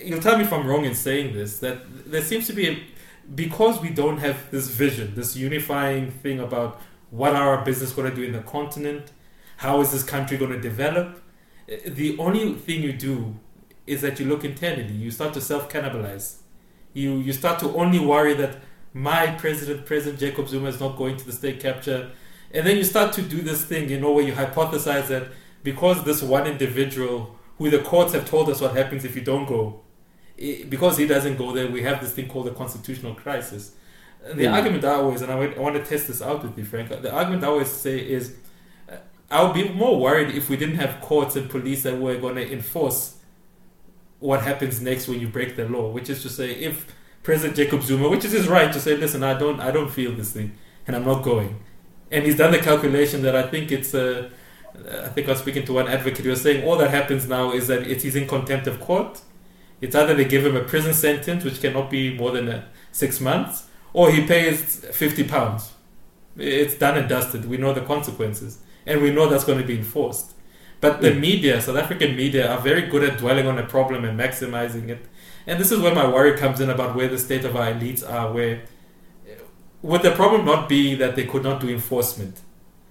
you'll 0.00 0.20
tell 0.20 0.36
me 0.36 0.44
if 0.44 0.52
I'm 0.52 0.66
wrong 0.66 0.84
in 0.84 0.94
saying 0.94 1.34
this, 1.34 1.58
that 1.60 2.10
there 2.10 2.22
seems 2.22 2.46
to 2.48 2.52
be, 2.52 2.68
a, 2.68 2.82
because 3.34 3.80
we 3.80 3.90
don't 3.90 4.18
have 4.18 4.50
this 4.50 4.68
vision, 4.68 5.14
this 5.14 5.36
unifying 5.36 6.10
thing 6.10 6.40
about 6.40 6.80
what 7.10 7.34
are 7.34 7.56
our 7.56 7.64
business 7.64 7.92
going 7.92 8.10
to 8.10 8.14
do 8.14 8.22
in 8.22 8.32
the 8.32 8.40
continent, 8.40 9.12
how 9.56 9.80
is 9.80 9.92
this 9.92 10.02
country 10.02 10.36
going 10.36 10.52
to 10.52 10.60
develop, 10.60 11.22
the 11.66 12.16
only 12.18 12.54
thing 12.54 12.82
you 12.82 12.92
do 12.92 13.36
is 13.86 14.02
that 14.02 14.18
you 14.20 14.26
look 14.26 14.44
internally. 14.44 14.92
You 14.92 15.10
start 15.10 15.34
to 15.34 15.40
self 15.40 15.68
cannibalize. 15.68 16.36
You 16.92 17.18
you 17.18 17.32
start 17.32 17.58
to 17.60 17.74
only 17.76 17.98
worry 17.98 18.34
that 18.34 18.58
my 18.92 19.26
president, 19.32 19.86
President 19.86 20.18
Jacob 20.18 20.48
Zuma, 20.48 20.68
is 20.68 20.80
not 20.80 20.96
going 20.96 21.16
to 21.16 21.26
the 21.26 21.32
state 21.32 21.60
capture, 21.60 22.10
and 22.52 22.66
then 22.66 22.76
you 22.76 22.84
start 22.84 23.12
to 23.14 23.22
do 23.22 23.42
this 23.42 23.64
thing, 23.64 23.88
you 23.90 24.00
know, 24.00 24.12
where 24.12 24.24
you 24.24 24.32
hypothesize 24.32 25.08
that 25.08 25.28
because 25.62 26.04
this 26.04 26.22
one 26.22 26.46
individual, 26.46 27.36
who 27.58 27.70
the 27.70 27.80
courts 27.80 28.12
have 28.12 28.28
told 28.28 28.48
us 28.48 28.60
what 28.60 28.76
happens 28.76 29.04
if 29.04 29.16
you 29.16 29.22
don't 29.22 29.46
go, 29.46 29.80
because 30.68 30.96
he 30.96 31.06
doesn't 31.06 31.36
go 31.36 31.52
there, 31.52 31.68
we 31.68 31.82
have 31.82 32.00
this 32.00 32.12
thing 32.12 32.28
called 32.28 32.46
the 32.46 32.52
constitutional 32.52 33.14
crisis. 33.14 33.72
And 34.24 34.38
the 34.38 34.44
mm. 34.44 34.52
argument 34.52 34.84
I 34.84 34.94
always, 34.94 35.22
and 35.22 35.30
I, 35.30 35.36
I 35.36 35.58
want 35.58 35.76
to 35.76 35.84
test 35.84 36.08
this 36.08 36.22
out 36.22 36.42
with 36.42 36.56
you, 36.56 36.64
Frank. 36.64 36.88
The 36.88 37.12
argument 37.12 37.44
I 37.44 37.48
always 37.48 37.70
say 37.70 37.98
is, 37.98 38.36
I 39.30 39.42
would 39.42 39.54
be 39.54 39.68
more 39.68 39.98
worried 39.98 40.34
if 40.34 40.48
we 40.48 40.56
didn't 40.56 40.76
have 40.76 41.00
courts 41.00 41.36
and 41.36 41.50
police 41.50 41.82
that 41.82 41.98
were 41.98 42.16
going 42.16 42.36
to 42.36 42.52
enforce 42.52 43.16
what 44.20 44.42
happens 44.42 44.80
next 44.80 45.08
when 45.08 45.20
you 45.20 45.28
break 45.28 45.56
the 45.56 45.68
law. 45.68 45.90
Which 45.90 46.08
is 46.08 46.22
to 46.22 46.28
say, 46.28 46.52
if 46.52 46.94
President 47.22 47.56
Jacob 47.56 47.82
Zuma, 47.82 48.08
which 48.08 48.24
is 48.24 48.32
his 48.32 48.48
right 48.48 48.72
to 48.72 48.80
say, 48.80 48.96
listen, 48.96 49.22
I 49.22 49.38
don't, 49.38 49.60
I 49.60 49.70
don't 49.70 49.90
feel 49.90 50.12
this 50.12 50.32
thing, 50.32 50.56
and 50.86 50.94
I'm 50.94 51.04
not 51.04 51.22
going, 51.22 51.60
and 52.10 52.24
he's 52.24 52.36
done 52.36 52.52
the 52.52 52.58
calculation 52.58 53.22
that 53.22 53.34
I 53.34 53.42
think 53.42 53.72
it's 53.72 53.94
a. 53.94 54.30
I 54.76 55.08
think 55.08 55.26
I 55.26 55.30
was 55.30 55.40
speaking 55.40 55.64
to 55.64 55.72
one 55.72 55.88
advocate 55.88 56.22
who 56.22 56.30
was 56.30 56.42
saying 56.42 56.62
all 56.68 56.76
that 56.76 56.90
happens 56.90 57.26
now 57.26 57.50
is 57.50 57.66
that 57.68 57.86
it 57.86 58.04
is 58.04 58.14
in 58.14 58.28
contempt 58.28 58.66
of 58.66 58.78
court 58.78 59.22
it's 59.80 59.94
either 59.94 60.14
they 60.14 60.24
give 60.24 60.44
him 60.44 60.56
a 60.56 60.64
prison 60.64 60.94
sentence, 60.94 61.44
which 61.44 61.60
cannot 61.60 61.90
be 61.90 62.16
more 62.16 62.30
than 62.30 62.48
uh, 62.48 62.64
six 62.92 63.20
months, 63.20 63.68
or 63.92 64.10
he 64.10 64.26
pays 64.26 64.84
50 64.84 65.24
pounds. 65.24 65.72
It's 66.36 66.74
done 66.74 66.98
and 66.98 67.08
dusted. 67.08 67.46
We 67.46 67.56
know 67.56 67.72
the 67.72 67.80
consequences. 67.80 68.58
And 68.84 69.02
we 69.02 69.10
know 69.10 69.28
that's 69.28 69.44
going 69.44 69.58
to 69.60 69.66
be 69.66 69.76
enforced. 69.76 70.34
But 70.80 71.00
the 71.00 71.14
media, 71.14 71.60
South 71.60 71.76
African 71.76 72.14
media, 72.16 72.50
are 72.52 72.60
very 72.60 72.82
good 72.82 73.02
at 73.02 73.18
dwelling 73.18 73.46
on 73.46 73.58
a 73.58 73.64
problem 73.64 74.04
and 74.04 74.18
maximizing 74.18 74.88
it. 74.88 75.06
And 75.46 75.58
this 75.58 75.72
is 75.72 75.80
where 75.80 75.94
my 75.94 76.06
worry 76.06 76.36
comes 76.36 76.60
in 76.60 76.70
about 76.70 76.94
where 76.94 77.08
the 77.08 77.18
state 77.18 77.44
of 77.44 77.56
our 77.56 77.72
elites 77.72 78.08
are. 78.08 78.32
Where 78.32 78.62
would 79.82 80.02
the 80.02 80.10
problem 80.10 80.44
not 80.44 80.68
be 80.68 80.94
that 80.96 81.16
they 81.16 81.24
could 81.24 81.42
not 81.42 81.60
do 81.60 81.68
enforcement, 81.68 82.40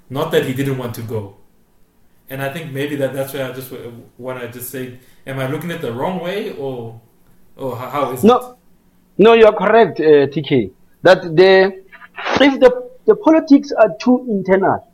not 0.09 0.31
that 0.31 0.45
he 0.45 0.53
didn't 0.53 0.77
want 0.77 0.95
to 0.95 1.01
go? 1.01 1.37
And 2.29 2.41
I 2.41 2.51
think 2.51 2.71
maybe 2.71 2.95
that 2.95 3.13
that's 3.13 3.33
where 3.33 3.47
I 3.47 3.51
just 3.51 3.71
want 4.17 4.41
to 4.41 4.47
just 4.49 4.71
say, 4.71 4.99
am 5.27 5.39
I 5.39 5.47
looking 5.47 5.71
at 5.71 5.81
the 5.81 5.91
wrong 5.91 6.19
way, 6.19 6.53
or 6.53 6.99
or 7.55 7.75
how 7.75 8.11
is 8.11 8.23
no, 8.23 8.37
it? 8.37 8.57
No, 9.17 9.33
you 9.33 9.45
are 9.45 9.53
correct, 9.53 9.99
uh, 9.99 10.25
TK. 10.27 10.71
That 11.03 11.35
the 11.35 11.83
if 12.41 12.59
the 12.59 12.84
the 13.05 13.15
politics 13.15 13.71
are 13.71 13.95
too 13.99 14.25
internal 14.29 14.91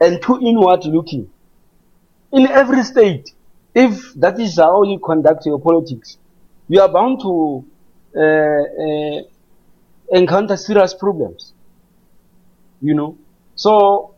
and 0.00 0.20
too 0.22 0.40
inward 0.40 0.84
looking, 0.84 1.30
in 2.32 2.46
every 2.46 2.82
state, 2.84 3.32
if 3.74 4.14
that 4.14 4.38
is 4.40 4.56
how 4.56 4.82
you 4.82 4.98
conduct 4.98 5.46
your 5.46 5.60
politics, 5.60 6.18
you 6.68 6.80
are 6.80 6.88
bound 6.88 7.20
to 7.20 7.64
uh, 8.16 8.20
uh, 8.20 9.22
encounter 10.12 10.56
serious 10.56 10.94
problems. 10.94 11.52
You 12.80 12.94
know, 12.94 13.18
so 13.54 14.14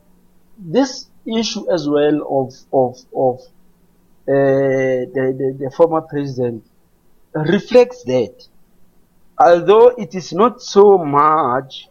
this 0.58 1.06
issue 1.26 1.70
as 1.72 1.88
well 1.88 2.20
of 2.28 2.54
of 2.72 2.98
of 3.14 3.40
uh, 3.40 4.32
the, 5.14 5.34
the, 5.36 5.56
the 5.64 5.70
former 5.76 6.00
president 6.02 6.64
reflects 7.34 8.04
that, 8.04 8.46
although 9.38 9.88
it 9.88 10.14
is 10.14 10.32
not 10.32 10.62
so 10.62 10.98
much 10.98 11.88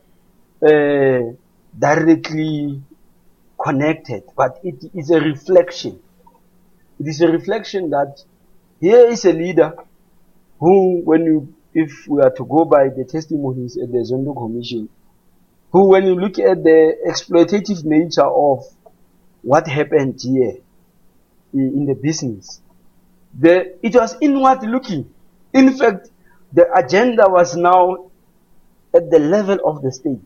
uh, 0.63 1.33
directly 1.77 2.81
connected, 3.61 4.23
but 4.35 4.59
it 4.63 4.91
is 4.93 5.09
a 5.11 5.19
reflection 5.19 5.99
it 7.01 7.07
is 7.07 7.19
a 7.21 7.27
reflection 7.27 7.89
that 7.89 8.23
here 8.79 9.07
is 9.07 9.25
a 9.25 9.33
leader 9.33 9.73
who, 10.59 11.01
when 11.03 11.25
you, 11.25 11.55
if 11.73 12.07
we 12.07 12.21
are 12.21 12.29
to 12.29 12.45
go 12.45 12.63
by 12.63 12.89
the 12.89 13.05
testimonies 13.05 13.75
at 13.75 13.91
the 13.91 13.97
Zondo 13.99 14.35
Commission, 14.37 14.87
who, 15.71 15.85
when 15.85 16.05
you 16.05 16.13
look 16.13 16.37
at 16.37 16.63
the 16.63 16.95
exploitative 17.07 17.83
nature 17.85 18.21
of 18.27 18.65
what 19.41 19.67
happened 19.67 20.21
here 20.21 20.57
in 21.53 21.87
the 21.87 21.95
business, 21.95 22.61
the, 23.33 23.75
it 23.81 23.95
was 23.95 24.15
inward 24.21 24.61
looking. 24.61 25.11
In 25.53 25.75
fact, 25.75 26.11
the 26.53 26.71
agenda 26.71 27.27
was 27.27 27.55
now 27.55 28.11
at 28.93 29.09
the 29.09 29.17
level 29.17 29.57
of 29.65 29.81
the 29.81 29.91
state. 29.91 30.19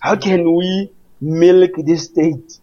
How 0.00 0.16
can 0.16 0.54
we 0.54 0.90
milk 1.20 1.72
this 1.78 2.04
state 2.04 2.58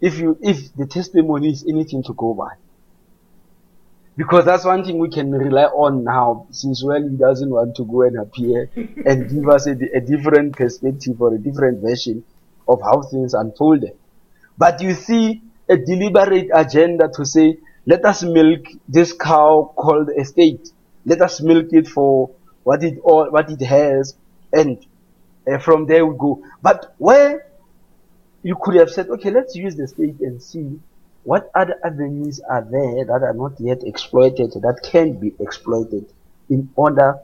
if 0.00 0.18
you, 0.18 0.38
if 0.40 0.74
the 0.74 0.86
testimony 0.86 1.50
is 1.50 1.64
anything 1.68 2.02
to 2.04 2.14
go 2.14 2.34
by? 2.34 2.56
because 4.16 4.44
that's 4.44 4.64
one 4.64 4.84
thing 4.84 4.98
we 4.98 5.08
can 5.08 5.30
rely 5.30 5.64
on 5.64 6.04
now 6.04 6.46
since 6.50 6.84
well 6.84 7.02
he 7.02 7.16
doesn't 7.16 7.50
want 7.50 7.74
to 7.76 7.84
go 7.84 8.02
and 8.02 8.18
appear 8.18 8.68
and 8.76 9.30
give 9.30 9.48
us 9.48 9.66
a, 9.66 9.72
a, 9.94 10.00
different 10.00 10.54
perspective 10.54 11.20
or 11.20 11.34
a 11.34 11.38
different 11.38 11.80
version 11.80 12.22
of 12.68 12.80
how 12.82 13.02
things 13.02 13.34
unfolded. 13.34 13.96
But 14.58 14.80
you 14.82 14.94
see 14.94 15.42
a 15.68 15.76
deliberate 15.76 16.50
agenda 16.52 17.10
to 17.16 17.24
say 17.24 17.58
let 17.86 18.04
us 18.04 18.22
milk 18.22 18.66
this 18.88 19.12
cow 19.12 19.72
called 19.76 20.10
a 20.10 20.24
state. 20.24 20.68
Let 21.04 21.20
us 21.22 21.40
milk 21.40 21.66
it 21.72 21.88
for 21.88 22.30
what 22.62 22.84
it 22.84 22.98
all 23.02 23.30
what 23.30 23.50
it 23.50 23.62
has 23.62 24.14
and 24.52 24.84
uh, 25.50 25.58
from 25.58 25.86
there 25.86 26.04
we 26.06 26.16
go 26.18 26.42
but 26.60 26.94
where 26.98 27.46
you 28.42 28.56
could 28.60 28.74
have 28.74 28.90
said 28.90 29.08
okay 29.08 29.30
let's 29.30 29.54
use 29.54 29.76
the 29.76 29.86
state 29.86 30.18
and 30.20 30.42
see 30.42 30.78
what 31.24 31.50
other 31.54 31.78
avenues 31.84 32.40
are 32.40 32.66
there 32.70 33.04
that 33.04 33.22
are 33.22 33.34
not 33.34 33.52
yet 33.60 33.82
exploited 33.84 34.52
that 34.52 34.80
can 34.82 35.18
be 35.18 35.32
exploited 35.38 36.06
in 36.50 36.68
order 36.74 37.18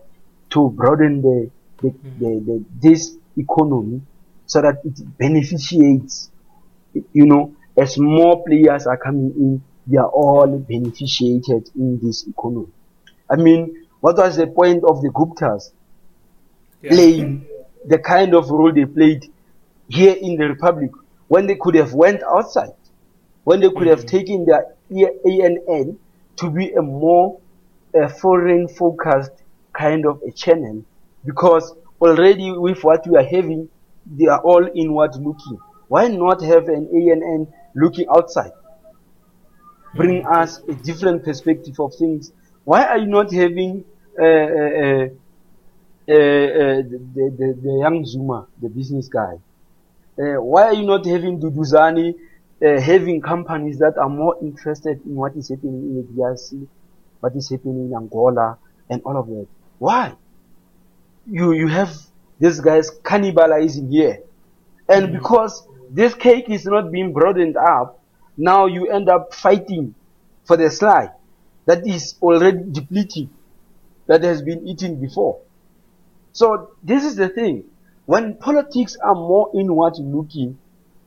to 0.50 0.70
broaden 0.70 1.20
the, 1.20 1.50
the, 1.82 1.88
mm. 1.88 2.18
the, 2.18 2.52
the 2.52 2.64
this 2.80 3.16
economy 3.36 4.00
so 4.46 4.62
that 4.62 4.76
it 4.84 5.18
beneficiates 5.18 6.30
you 7.12 7.26
know 7.26 7.54
as 7.76 7.98
more 7.98 8.44
players 8.44 8.86
are 8.86 8.96
coming 8.96 9.32
in 9.36 9.62
they 9.86 9.96
are 9.96 10.08
all 10.08 10.58
beneficiated 10.58 11.68
in 11.74 11.98
this 12.02 12.26
economy 12.26 12.68
i 13.30 13.36
mean 13.36 13.86
what 14.00 14.16
was 14.16 14.36
the 14.36 14.46
point 14.46 14.82
of 14.84 15.02
the 15.02 15.08
guptas 15.08 15.72
yeah. 16.82 16.90
playing 16.90 17.46
the 17.88 17.98
kind 17.98 18.34
of 18.34 18.50
role 18.50 18.72
they 18.72 18.84
played 18.84 19.30
here 19.88 20.14
in 20.20 20.36
the 20.36 20.46
republic 20.48 20.90
when 21.28 21.46
they 21.46 21.56
could 21.56 21.74
have 21.74 21.92
went 21.94 22.22
outside 22.22 22.72
when 23.48 23.60
they 23.60 23.70
could 23.70 23.86
have 23.86 24.04
mm. 24.04 24.08
taken 24.08 24.44
their 24.44 24.66
ANN 25.24 25.98
to 26.36 26.50
be 26.50 26.70
a 26.72 26.82
more 26.82 27.40
uh, 27.98 28.06
foreign 28.06 28.68
focused 28.68 29.32
kind 29.72 30.04
of 30.04 30.20
a 30.22 30.30
channel 30.32 30.84
because 31.24 31.72
already 31.98 32.52
with 32.52 32.84
what 32.84 33.06
we 33.06 33.16
are 33.16 33.24
having, 33.24 33.70
they 34.04 34.26
are 34.26 34.40
all 34.40 34.68
inward 34.74 35.16
looking. 35.16 35.58
Why 35.88 36.08
not 36.08 36.42
have 36.42 36.68
an 36.68 36.90
ANN 36.92 37.50
looking 37.74 38.06
outside? 38.14 38.52
Bring 39.94 40.24
mm. 40.24 40.30
us 40.30 40.60
a 40.68 40.74
different 40.74 41.24
perspective 41.24 41.80
of 41.80 41.94
things. 41.94 42.32
Why 42.64 42.84
are 42.84 42.98
you 42.98 43.06
not 43.06 43.32
having 43.32 43.82
uh, 44.20 44.24
uh, 44.24 45.08
uh, 46.08 46.12
uh 46.12 46.76
the, 46.82 46.98
the, 47.38 47.58
the, 47.62 47.78
young 47.80 48.04
Zuma, 48.04 48.46
the 48.60 48.68
business 48.68 49.08
guy? 49.08 49.34
Uh, 50.18 50.40
why 50.42 50.64
are 50.64 50.74
you 50.74 50.84
not 50.84 51.04
having 51.06 51.38
Duduzane 51.40 52.14
uh, 52.64 52.80
having 52.80 53.20
companies 53.20 53.78
that 53.78 53.96
are 53.98 54.08
more 54.08 54.36
interested 54.42 55.00
in 55.04 55.14
what 55.14 55.36
is 55.36 55.48
happening 55.48 55.74
in 55.74 55.96
the 55.96 56.02
DRC, 56.12 56.66
what 57.20 57.34
is 57.36 57.48
happening 57.50 57.88
in 57.90 57.94
Angola, 57.94 58.58
and 58.90 59.02
all 59.04 59.16
of 59.16 59.26
that. 59.28 59.46
Why? 59.78 60.14
You 61.26 61.52
you 61.52 61.68
have 61.68 61.94
these 62.40 62.60
guys 62.60 62.90
cannibalizing 62.90 63.90
here, 63.90 64.20
and 64.88 65.06
mm-hmm. 65.06 65.18
because 65.18 65.66
this 65.90 66.14
cake 66.14 66.48
is 66.48 66.64
not 66.64 66.90
being 66.90 67.12
broadened 67.12 67.56
up, 67.56 68.02
now 68.36 68.66
you 68.66 68.88
end 68.88 69.08
up 69.08 69.34
fighting 69.34 69.94
for 70.44 70.56
the 70.56 70.70
slide 70.70 71.12
that 71.66 71.86
is 71.86 72.14
already 72.22 72.64
depleting, 72.70 73.30
that 74.06 74.22
has 74.22 74.42
been 74.42 74.66
eaten 74.66 75.00
before. 75.00 75.40
So 76.32 76.70
this 76.82 77.04
is 77.04 77.16
the 77.16 77.28
thing. 77.28 77.64
When 78.06 78.36
politics 78.36 78.96
are 79.02 79.14
more 79.14 79.50
inward 79.54 79.94
looking, 79.98 80.58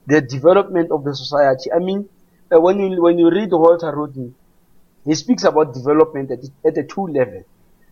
the 0.07 0.21
development 0.21 0.91
of 0.91 1.03
the 1.03 1.15
society. 1.15 1.71
I 1.71 1.79
mean, 1.79 2.09
uh, 2.53 2.59
when 2.59 2.79
you 2.79 3.01
when 3.01 3.17
you 3.17 3.29
read 3.29 3.49
Walter 3.51 3.91
Rodney, 3.95 4.33
he 5.05 5.15
speaks 5.15 5.43
about 5.43 5.73
development 5.73 6.31
at, 6.31 6.39
at 6.65 6.77
a 6.77 6.83
two 6.83 7.07
level. 7.07 7.43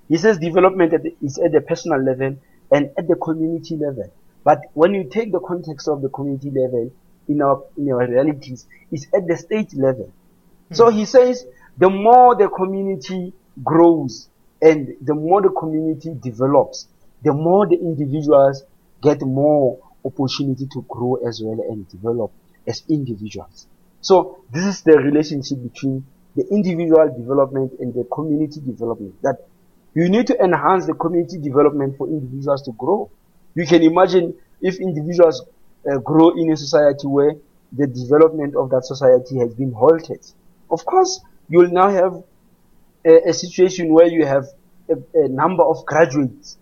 He 0.07 0.17
says 0.17 0.37
development 0.37 0.93
at 0.93 1.03
the, 1.03 1.15
is 1.21 1.37
at 1.37 1.51
the 1.51 1.61
personal 1.61 2.01
level 2.01 2.35
and 2.71 2.89
at 2.97 3.07
the 3.07 3.15
community 3.15 3.77
level. 3.77 4.11
But 4.43 4.61
when 4.73 4.93
you 4.93 5.05
take 5.09 5.31
the 5.31 5.39
context 5.39 5.87
of 5.87 6.01
the 6.01 6.09
community 6.09 6.49
level 6.49 6.91
in 7.27 7.41
our 7.41 7.63
in 7.77 7.91
our 7.91 8.07
realities, 8.07 8.65
it's 8.91 9.05
at 9.13 9.27
the 9.27 9.37
state 9.37 9.73
level. 9.73 10.05
Mm-hmm. 10.05 10.75
So 10.75 10.89
he 10.89 11.05
says 11.05 11.45
the 11.77 11.89
more 11.89 12.35
the 12.35 12.49
community 12.49 13.33
grows 13.63 14.29
and 14.61 14.95
the 15.01 15.13
more 15.13 15.41
the 15.41 15.49
community 15.49 16.15
develops, 16.19 16.87
the 17.23 17.33
more 17.33 17.67
the 17.67 17.75
individuals 17.75 18.63
get 19.01 19.21
more 19.21 19.79
opportunity 20.05 20.67
to 20.67 20.85
grow 20.87 21.15
as 21.27 21.41
well 21.43 21.59
and 21.69 21.87
develop 21.89 22.31
as 22.67 22.83
individuals. 22.89 23.67
So 24.01 24.43
this 24.51 24.65
is 24.65 24.81
the 24.81 24.97
relationship 24.97 25.61
between 25.61 26.05
the 26.35 26.47
individual 26.49 27.13
development 27.17 27.73
and 27.79 27.93
the 27.93 28.05
community 28.05 28.61
development. 28.61 29.21
That 29.23 29.47
you 29.93 30.09
need 30.09 30.27
to 30.27 30.41
enhance 30.41 30.85
the 30.85 30.93
community 30.93 31.37
development 31.37 31.97
for 31.97 32.07
individuals 32.07 32.61
to 32.63 32.71
grow. 32.71 33.09
You 33.55 33.65
can 33.65 33.83
imagine 33.83 34.35
if 34.61 34.79
individuals 34.79 35.43
uh, 35.89 35.97
grow 35.97 36.29
in 36.31 36.51
a 36.51 36.57
society 36.57 37.07
where 37.07 37.33
the 37.71 37.87
development 37.87 38.55
of 38.55 38.69
that 38.69 38.85
society 38.85 39.37
has 39.39 39.53
been 39.53 39.71
halted. 39.71 40.25
Of 40.69 40.85
course, 40.85 41.19
you 41.49 41.59
will 41.59 41.71
now 41.71 41.89
have 41.89 42.23
a, 43.05 43.29
a 43.29 43.33
situation 43.33 43.93
where 43.93 44.07
you 44.07 44.25
have 44.25 44.45
a, 44.89 44.95
a 45.25 45.27
number 45.27 45.63
of 45.63 45.85
graduates 45.85 46.57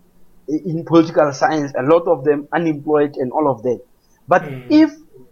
in 0.48 0.84
political 0.84 1.32
science, 1.32 1.72
a 1.78 1.82
lot 1.82 2.06
of 2.06 2.24
them 2.24 2.48
unemployed 2.52 3.16
and 3.16 3.32
all 3.32 3.50
of 3.50 3.62
that. 3.62 3.80
But 4.26 4.42
mm. 4.42 4.66
if 4.70 4.90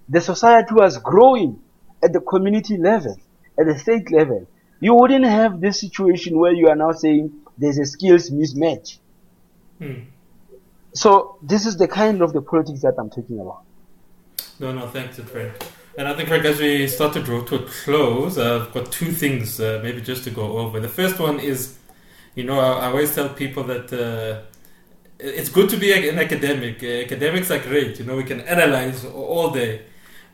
the 0.09 0.21
society 0.21 0.75
was 0.75 0.99
growing 0.99 1.61
at 2.03 2.13
the 2.13 2.21
community 2.21 2.77
level, 2.77 3.17
at 3.59 3.67
the 3.67 3.79
state 3.79 4.13
level, 4.13 4.47
you 4.81 4.95
wouldn't 4.95 5.25
have 5.25 5.61
this 5.61 5.81
situation 5.81 6.39
where 6.39 6.53
you 6.53 6.69
are 6.69 6.77
now 6.77 6.93
saying 6.93 7.33
there's 7.57 7.79
a 7.79 7.87
skills 7.87 8.31
mismatch. 8.31 8.99
Mm. 9.81 10.05
So 10.93 11.39
this 11.43 11.67
is 11.67 11.77
the 11.77 11.89
kind 11.89 12.23
of 12.23 12.33
the 12.33 12.43
politics 12.43 12.83
that 12.83 12.95
I'm 12.99 13.11
talking 13.11 13.41
about. 13.41 13.63
No, 14.59 14.73
no, 14.73 14.87
thanks, 14.89 15.19
Fred. 15.19 15.53
And 15.99 16.09
I 16.09 16.15
think, 16.15 16.29
Frank, 16.29 16.45
as 16.45 16.61
we 16.61 16.87
start 16.89 17.15
to 17.15 17.23
draw 17.23 17.43
to 17.45 17.57
a 17.57 17.67
close, 17.67 18.37
uh, 18.37 18.67
I've 18.67 18.73
got 18.73 18.93
two 18.93 19.13
things 19.13 19.61
uh, 19.61 19.81
maybe 19.83 20.03
just 20.03 20.25
to 20.25 20.31
go 20.31 20.59
over. 20.59 20.79
The 20.79 20.89
first 20.89 21.19
one 21.19 21.41
is, 21.41 21.79
you 22.35 22.45
know, 22.45 22.61
I, 22.61 22.81
I 22.81 22.87
always 22.91 23.15
tell 23.15 23.31
people 23.31 23.65
that 23.65 23.93
uh, 23.93 24.43
it's 25.19 25.49
good 25.49 25.69
to 25.71 25.77
be 25.77 25.93
an 25.93 26.19
academic. 26.19 26.83
academics 26.83 27.51
are 27.51 27.59
great. 27.59 27.99
You 27.99 28.05
know, 28.05 28.17
we 28.17 28.25
can 28.25 28.41
analyze 28.41 29.05
all 29.05 29.51
day, 29.51 29.83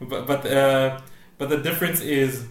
but 0.01 0.27
but 0.27 0.47
uh, 0.47 1.01
but 1.39 1.49
the 1.49 1.59
difference 1.59 2.01
is 2.01 2.47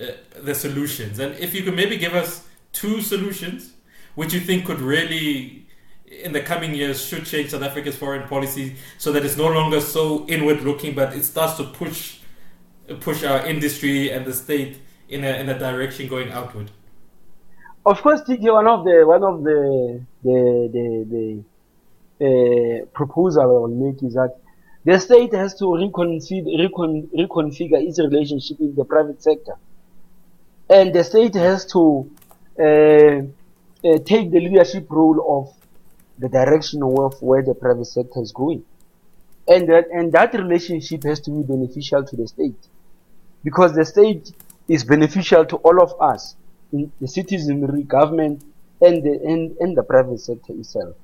uh, 0.00 0.06
the 0.42 0.54
solutions. 0.54 1.18
And 1.18 1.34
if 1.38 1.54
you 1.54 1.62
could 1.62 1.74
maybe 1.74 1.96
give 1.96 2.14
us 2.14 2.46
two 2.72 3.00
solutions 3.00 3.72
which 4.14 4.32
you 4.32 4.40
think 4.40 4.64
could 4.64 4.80
really, 4.80 5.66
in 6.06 6.32
the 6.32 6.40
coming 6.40 6.74
years, 6.74 7.04
should 7.04 7.26
change 7.26 7.50
South 7.50 7.62
Africa's 7.62 7.96
foreign 7.96 8.26
policy 8.26 8.76
so 8.96 9.12
that 9.12 9.24
it's 9.24 9.36
no 9.36 9.48
longer 9.48 9.80
so 9.80 10.26
inward 10.26 10.62
looking, 10.62 10.94
but 10.94 11.14
it 11.14 11.24
starts 11.24 11.56
to 11.58 11.64
push 11.64 12.18
push 13.00 13.24
our 13.24 13.44
industry 13.46 14.10
and 14.10 14.24
the 14.24 14.32
state 14.32 14.80
in 15.08 15.24
a 15.24 15.32
in 15.40 15.48
a 15.48 15.58
direction 15.58 16.08
going 16.08 16.30
outward. 16.32 16.70
Of 17.84 18.02
course, 18.02 18.22
TK, 18.22 18.52
one 18.52 18.66
of 18.66 18.84
the 18.84 19.04
one 19.06 19.22
of 19.22 19.44
the 19.44 20.04
the 20.22 20.70
the, 20.72 21.06
the 21.10 21.44
uh, 22.20 22.86
proposal 22.94 23.42
I 23.42 23.46
will 23.46 23.68
make 23.68 24.02
is 24.02 24.14
that 24.14 24.36
the 24.84 24.98
state 25.00 25.34
has 25.34 25.54
to 25.56 25.64
reconfigure, 25.64 26.58
recon, 26.58 27.08
reconfigure 27.16 27.82
its 27.86 27.98
relationship 27.98 28.60
with 28.60 28.76
the 28.76 28.84
private 28.84 29.22
sector, 29.22 29.56
and 30.70 30.94
the 30.94 31.02
state 31.02 31.34
has 31.34 31.66
to 31.72 32.10
uh, 32.58 32.62
uh, 32.62 33.98
take 34.04 34.30
the 34.30 34.40
leadership 34.40 34.86
role 34.90 35.40
of 35.40 35.52
the 36.18 36.28
direction 36.28 36.82
of 36.82 37.20
where 37.20 37.42
the 37.42 37.54
private 37.54 37.84
sector 37.84 38.22
is 38.22 38.32
going, 38.32 38.64
and 39.48 39.68
that 39.68 39.88
and 39.92 40.12
that 40.12 40.32
relationship 40.34 41.02
has 41.04 41.20
to 41.20 41.30
be 41.30 41.42
beneficial 41.42 42.04
to 42.04 42.16
the 42.16 42.26
state, 42.28 42.68
because 43.44 43.74
the 43.74 43.84
state 43.84 44.32
is 44.68 44.84
beneficial 44.84 45.44
to 45.44 45.56
all 45.56 45.82
of 45.82 46.00
us, 46.00 46.36
in 46.72 46.90
the 47.00 47.08
citizenry, 47.08 47.82
government, 47.82 48.42
and 48.80 49.02
the 49.02 49.20
and, 49.24 49.56
and 49.58 49.76
the 49.76 49.82
private 49.82 50.20
sector 50.20 50.52
itself. 50.52 50.94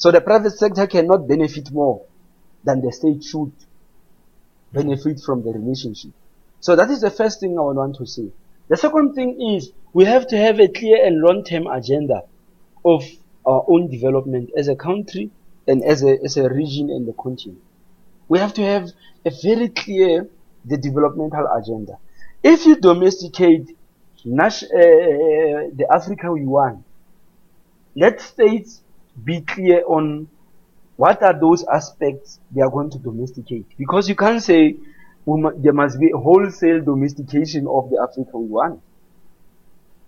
So 0.00 0.10
the 0.10 0.22
private 0.22 0.52
sector 0.52 0.86
cannot 0.86 1.28
benefit 1.28 1.70
more 1.70 2.06
than 2.64 2.80
the 2.80 2.90
state 2.90 3.22
should 3.22 3.52
benefit 4.72 5.20
from 5.20 5.42
the 5.42 5.50
relationship. 5.50 6.12
So 6.58 6.74
that 6.74 6.88
is 6.88 7.02
the 7.02 7.10
first 7.10 7.38
thing 7.38 7.58
I 7.58 7.60
would 7.60 7.76
want 7.76 7.96
to 7.96 8.06
say. 8.06 8.32
The 8.68 8.78
second 8.78 9.12
thing 9.12 9.38
is 9.54 9.72
we 9.92 10.06
have 10.06 10.26
to 10.28 10.38
have 10.38 10.58
a 10.58 10.68
clear 10.68 11.04
and 11.04 11.20
long-term 11.20 11.66
agenda 11.66 12.22
of 12.82 13.04
our 13.44 13.62
own 13.68 13.90
development 13.90 14.48
as 14.56 14.68
a 14.68 14.74
country 14.74 15.30
and 15.68 15.84
as 15.84 16.02
a, 16.02 16.16
as 16.24 16.38
a 16.38 16.48
region 16.48 16.88
and 16.88 17.06
the 17.06 17.12
continent. 17.12 17.60
We 18.26 18.38
have 18.38 18.54
to 18.54 18.62
have 18.62 18.88
a 19.26 19.30
very 19.42 19.68
clear 19.68 20.26
the 20.64 20.78
developmental 20.78 21.46
agenda. 21.54 21.98
If 22.42 22.64
you 22.64 22.76
domesticate 22.76 23.76
Nash, 24.24 24.62
uh, 24.62 24.68
the 24.70 25.86
Africa 25.90 26.32
we 26.32 26.46
want, 26.46 26.86
let 27.94 28.22
states 28.22 28.80
be 29.24 29.40
clear 29.42 29.84
on 29.86 30.28
what 30.96 31.22
are 31.22 31.38
those 31.38 31.64
aspects 31.64 32.40
they 32.50 32.60
are 32.60 32.70
going 32.70 32.90
to 32.90 32.98
domesticate? 32.98 33.66
Because 33.78 34.08
you 34.08 34.14
can't 34.14 34.42
say 34.42 34.76
there 35.26 35.72
must 35.72 35.98
be 35.98 36.10
a 36.10 36.16
wholesale 36.16 36.82
domestication 36.82 37.66
of 37.66 37.90
the 37.90 38.06
African 38.06 38.48
one. 38.48 38.82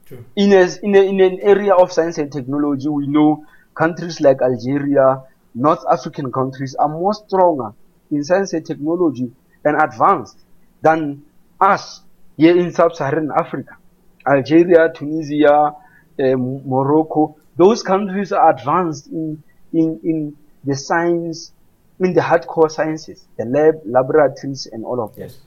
True. 0.07 0.24
In, 0.36 0.53
a, 0.53 0.68
in, 0.82 0.94
a, 0.94 1.00
in 1.00 1.20
an 1.20 1.40
area 1.40 1.74
of 1.74 1.92
science 1.92 2.18
and 2.18 2.30
technology, 2.30 2.88
we 2.88 3.07
know 3.07 3.46
countries 3.74 4.20
like 4.20 4.42
Algeria, 4.42 5.22
North 5.55 5.84
African 5.90 6.32
countries 6.32 6.74
are 6.74 6.88
more 6.88 7.14
stronger 7.14 7.72
in 8.11 8.24
science 8.24 8.53
and 8.53 8.66
technology 8.66 9.30
and 9.64 9.80
advanced 9.80 10.38
than 10.82 11.22
us 11.61 12.03
here 12.36 12.59
in 12.59 12.72
sub-Saharan 12.72 13.30
Africa. 13.38 13.76
Algeria, 14.26 14.92
Tunisia, 14.94 15.53
uh, 15.53 16.36
Morocco, 16.36 17.36
those 17.62 17.80
countries 17.80 18.32
are 18.32 18.50
advanced 18.50 19.06
in, 19.06 19.40
in, 19.72 20.00
in 20.02 20.36
the 20.64 20.74
science, 20.74 21.52
in 22.00 22.12
the 22.12 22.20
hardcore 22.20 22.68
sciences, 22.68 23.28
the 23.38 23.44
lab, 23.44 23.76
laboratories, 23.84 24.66
and 24.66 24.84
all 24.84 25.00
of 25.00 25.14
that. 25.14 25.26
Yes. 25.26 25.38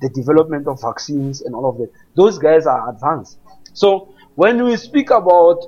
The 0.00 0.08
development 0.10 0.68
of 0.68 0.80
vaccines 0.80 1.40
and 1.40 1.56
all 1.56 1.68
of 1.68 1.78
that. 1.78 1.90
Those 2.14 2.38
guys 2.38 2.66
are 2.66 2.88
advanced. 2.88 3.38
So 3.72 4.14
when 4.36 4.62
we 4.62 4.76
speak 4.76 5.10
about 5.10 5.64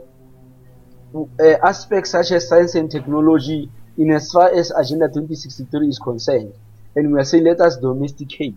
uh, 1.16 1.56
aspects 1.64 2.10
such 2.10 2.30
as 2.30 2.48
science 2.48 2.76
and 2.76 2.88
technology, 2.88 3.68
in 3.96 4.12
as 4.12 4.30
far 4.30 4.54
as 4.54 4.70
Agenda 4.70 5.08
2063 5.08 5.88
is 5.88 5.98
concerned, 5.98 6.52
and 6.94 7.12
we 7.12 7.18
are 7.18 7.24
saying 7.24 7.42
let 7.42 7.60
us 7.60 7.76
domesticate, 7.76 8.54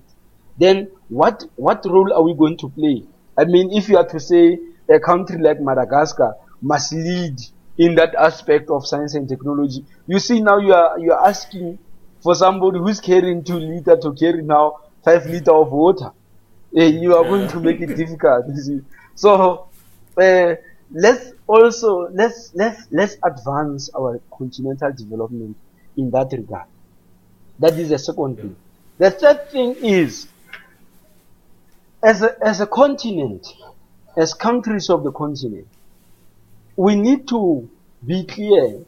then 0.60 0.92
what 1.10 1.44
what 1.56 1.84
role 1.86 2.14
are 2.14 2.22
we 2.22 2.36
going 2.36 2.58
to 2.58 2.70
play? 2.70 3.02
I 3.36 3.46
mean, 3.46 3.72
if 3.72 3.90
you 3.90 3.98
are 3.98 4.08
to 4.10 4.20
say 4.20 4.60
a 4.88 5.00
country 5.00 5.42
like 5.42 5.60
Madagascar 5.60 6.36
must 6.62 6.94
lead 6.94 7.40
in 7.78 7.96
that 7.96 8.14
aspect 8.16 8.70
of 8.70 8.86
science 8.86 9.16
and 9.16 9.28
technology. 9.28 9.86
You 10.08 10.20
see 10.20 10.42
now 10.42 10.58
you 10.58 10.74
are 10.74 11.00
you 11.00 11.12
are 11.14 11.28
asking 11.28 11.80
for 12.22 12.36
somebody 12.36 12.80
who's 12.80 13.00
carrying 13.00 13.44
two 13.44 13.58
liter 13.58 13.98
to 13.98 14.14
carry 14.14 14.42
now 14.44 14.78
five 15.04 15.26
liter 15.26 15.52
of 15.52 15.72
water. 15.72 16.12
Uh, 16.78 16.84
you 16.84 17.16
are 17.16 17.24
going 17.24 17.48
to 17.48 17.60
make 17.60 17.82
it 17.82 17.96
difficult. 17.96 18.46
So 19.16 19.68
uh, 20.18 20.56
let's 20.92 21.34
also 21.48 22.10
let's 22.12 22.52
let's 22.54 22.88
let's 22.92 23.18
advance 23.24 23.90
our 23.96 24.22
continental 24.32 24.92
development 24.94 25.58
in 25.98 26.12
that 26.12 26.32
regard. 26.32 26.68
That 27.60 27.74
is 27.78 27.90
the 27.90 28.00
second 28.00 28.38
thing. 28.38 28.56
The 28.98 29.12
third 29.12 29.50
thing 29.50 29.76
is 29.82 30.28
as 32.04 32.22
a, 32.22 32.36
as 32.46 32.62
a 32.62 32.68
continent, 32.68 33.48
as 34.18 34.34
countries 34.34 34.90
of 34.90 35.04
the 35.04 35.12
continent, 35.12 35.68
we 36.76 36.96
need 36.96 37.28
to 37.30 37.70
be 38.06 38.26
clear. 38.26 38.86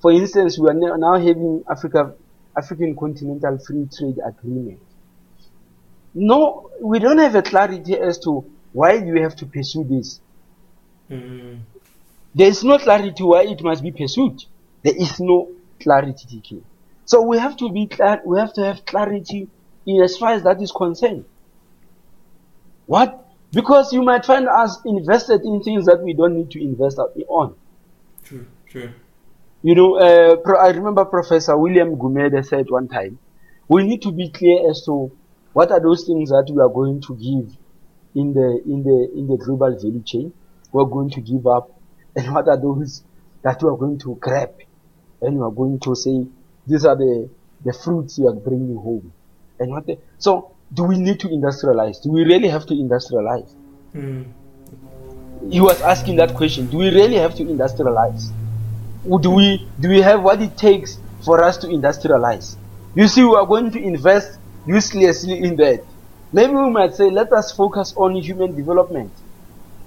For 0.00 0.12
instance, 0.12 0.58
we 0.58 0.68
are 0.68 0.98
now 0.98 1.14
having 1.14 1.64
Africa, 1.70 2.14
African 2.56 2.94
Continental 2.96 3.58
Free 3.58 3.88
Trade 3.96 4.18
Agreement. 4.24 4.80
No, 6.14 6.70
we 6.80 6.98
don't 6.98 7.18
have 7.18 7.34
a 7.34 7.42
clarity 7.42 7.94
as 7.98 8.18
to 8.20 8.44
why 8.72 8.94
you 8.94 9.22
have 9.22 9.34
to 9.36 9.46
pursue 9.46 9.84
this. 9.84 10.20
Mm. 11.10 11.60
There 12.34 12.48
is 12.48 12.62
no 12.64 12.78
clarity 12.78 13.22
why 13.22 13.42
it 13.44 13.62
must 13.62 13.82
be 13.82 13.92
pursued. 13.92 14.42
There 14.82 14.94
is 14.96 15.20
no 15.20 15.50
clarity, 15.80 16.26
TK. 16.26 16.62
So 17.04 17.22
we 17.22 17.38
have 17.38 17.56
to 17.58 17.70
be 17.70 17.86
clar- 17.86 18.22
we 18.24 18.38
have 18.38 18.52
to 18.54 18.64
have 18.64 18.84
clarity 18.84 19.48
in 19.86 20.02
as 20.02 20.16
far 20.16 20.32
as 20.32 20.42
that 20.44 20.60
is 20.62 20.72
concerned. 20.72 21.24
What 22.86 23.23
because 23.54 23.92
you 23.92 24.02
might 24.02 24.24
find 24.24 24.48
us 24.48 24.78
invested 24.84 25.42
in 25.44 25.62
things 25.62 25.86
that 25.86 26.02
we 26.02 26.12
don't 26.12 26.36
need 26.36 26.50
to 26.50 26.62
invest 26.62 26.98
on. 26.98 27.54
True, 28.24 28.46
true. 28.66 28.90
You 29.62 29.74
know, 29.74 29.96
uh, 29.96 30.36
I 30.58 30.68
remember 30.68 31.04
Professor 31.04 31.56
William 31.56 31.96
Gumede 31.96 32.44
said 32.44 32.66
one 32.68 32.88
time, 32.88 33.18
we 33.68 33.82
need 33.84 34.02
to 34.02 34.12
be 34.12 34.28
clear 34.30 34.68
as 34.70 34.84
to 34.84 35.10
what 35.52 35.70
are 35.70 35.80
those 35.80 36.04
things 36.04 36.30
that 36.30 36.50
we 36.52 36.60
are 36.60 36.68
going 36.68 37.00
to 37.02 37.14
give 37.16 37.56
in 38.14 38.34
the 38.34 38.62
in 38.66 38.82
the 38.82 39.10
in 39.16 39.26
the 39.26 39.36
global 39.36 39.70
value 39.70 40.02
chain. 40.02 40.32
We're 40.72 40.84
going 40.84 41.10
to 41.10 41.20
give 41.20 41.46
up, 41.46 41.70
and 42.16 42.34
what 42.34 42.48
are 42.48 42.60
those 42.60 43.04
that 43.42 43.62
we 43.62 43.68
are 43.68 43.76
going 43.76 43.98
to 44.00 44.16
grab, 44.20 44.54
and 45.22 45.36
we 45.36 45.42
are 45.42 45.50
going 45.50 45.80
to 45.80 45.94
say 45.94 46.26
these 46.66 46.84
are 46.84 46.96
the 46.96 47.30
the 47.64 47.72
fruits 47.72 48.18
you 48.18 48.28
are 48.28 48.34
bringing 48.34 48.76
home, 48.76 49.12
and 49.58 49.70
what 49.70 49.86
the, 49.86 49.98
so 50.18 50.53
do 50.74 50.84
we 50.84 50.98
need 50.98 51.20
to 51.20 51.28
industrialize? 51.28 52.02
Do 52.02 52.10
we 52.10 52.24
really 52.24 52.48
have 52.48 52.66
to 52.66 52.74
industrialize? 52.74 53.54
Mm. 53.94 54.26
He 55.50 55.60
was 55.60 55.80
asking 55.82 56.16
that 56.16 56.34
question. 56.34 56.66
Do 56.66 56.78
we 56.78 56.90
really 56.90 57.16
have 57.16 57.34
to 57.36 57.44
industrialize? 57.44 58.32
Do 59.20 59.30
we 59.30 59.68
do 59.78 59.88
we 59.88 60.00
have 60.00 60.22
what 60.22 60.40
it 60.42 60.56
takes 60.56 60.98
for 61.24 61.42
us 61.44 61.56
to 61.58 61.68
industrialize? 61.68 62.56
You 62.94 63.06
see, 63.08 63.24
we 63.24 63.34
are 63.34 63.46
going 63.46 63.70
to 63.72 63.82
invest 63.82 64.38
uselessly 64.66 65.38
in 65.38 65.56
that. 65.56 65.84
Maybe 66.32 66.54
we 66.54 66.70
might 66.70 66.94
say, 66.94 67.10
let 67.10 67.32
us 67.32 67.52
focus 67.52 67.94
on 67.96 68.14
human 68.16 68.56
development 68.56 69.12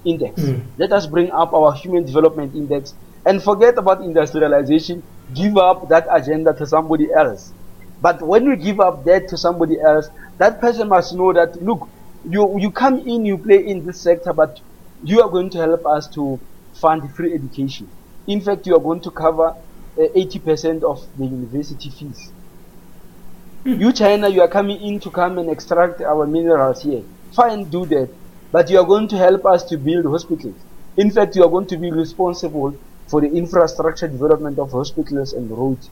index. 0.04 0.40
Mm. 0.40 0.64
Let 0.78 0.92
us 0.92 1.06
bring 1.06 1.30
up 1.30 1.52
our 1.52 1.74
human 1.74 2.04
development 2.04 2.54
index 2.54 2.94
and 3.26 3.42
forget 3.42 3.76
about 3.76 4.02
industrialization. 4.02 5.02
Give 5.34 5.58
up 5.58 5.88
that 5.88 6.06
agenda 6.10 6.54
to 6.54 6.66
somebody 6.66 7.12
else. 7.12 7.52
But 8.00 8.22
when 8.22 8.48
we 8.48 8.56
give 8.56 8.80
up 8.80 9.04
that 9.04 9.28
to 9.28 9.36
somebody 9.36 9.80
else, 9.80 10.08
that 10.38 10.60
person 10.60 10.88
must 10.88 11.14
know 11.14 11.32
that 11.32 11.60
look, 11.62 11.88
you 12.24 12.58
you 12.58 12.70
come 12.70 12.98
in, 13.00 13.24
you 13.24 13.38
play 13.38 13.66
in 13.66 13.84
this 13.84 14.00
sector, 14.00 14.32
but 14.32 14.60
you 15.02 15.22
are 15.22 15.28
going 15.28 15.50
to 15.50 15.58
help 15.58 15.86
us 15.86 16.08
to 16.14 16.40
fund 16.74 17.14
free 17.14 17.34
education. 17.34 17.88
In 18.26 18.40
fact, 18.40 18.66
you 18.66 18.76
are 18.76 18.80
going 18.80 19.00
to 19.00 19.10
cover 19.10 19.48
uh, 19.48 20.00
80% 20.14 20.82
of 20.82 21.04
the 21.16 21.24
university 21.26 21.90
fees. 21.90 22.32
Hmm. 23.64 23.80
You 23.80 23.92
China, 23.92 24.28
you 24.28 24.42
are 24.42 24.48
coming 24.48 24.80
in 24.80 25.00
to 25.00 25.10
come 25.10 25.38
and 25.38 25.50
extract 25.50 26.00
our 26.00 26.26
minerals 26.26 26.82
here. 26.82 27.02
Fine, 27.32 27.70
do 27.70 27.86
that. 27.86 28.10
But 28.52 28.70
you 28.70 28.78
are 28.78 28.86
going 28.86 29.08
to 29.08 29.16
help 29.16 29.44
us 29.46 29.64
to 29.64 29.76
build 29.76 30.06
hospitals. 30.06 30.56
In 30.96 31.10
fact, 31.10 31.36
you 31.36 31.44
are 31.44 31.50
going 31.50 31.66
to 31.68 31.76
be 31.76 31.90
responsible 31.90 32.78
for 33.08 33.20
the 33.20 33.28
infrastructure 33.28 34.08
development 34.08 34.58
of 34.58 34.72
hospitals 34.72 35.32
and 35.32 35.50
roads 35.50 35.90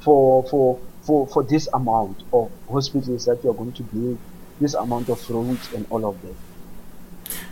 for, 0.00 0.44
for 0.48 0.78
for, 1.08 1.26
for 1.26 1.42
this 1.42 1.68
amount 1.72 2.22
of 2.34 2.50
hospitals 2.70 3.24
that 3.24 3.42
you 3.42 3.50
are 3.50 3.54
going 3.54 3.72
to 3.72 3.82
build, 3.82 4.18
this 4.60 4.74
amount 4.74 5.08
of 5.08 5.18
roads 5.30 5.72
and 5.72 5.86
all 5.88 6.04
of 6.04 6.20
that. 6.20 6.34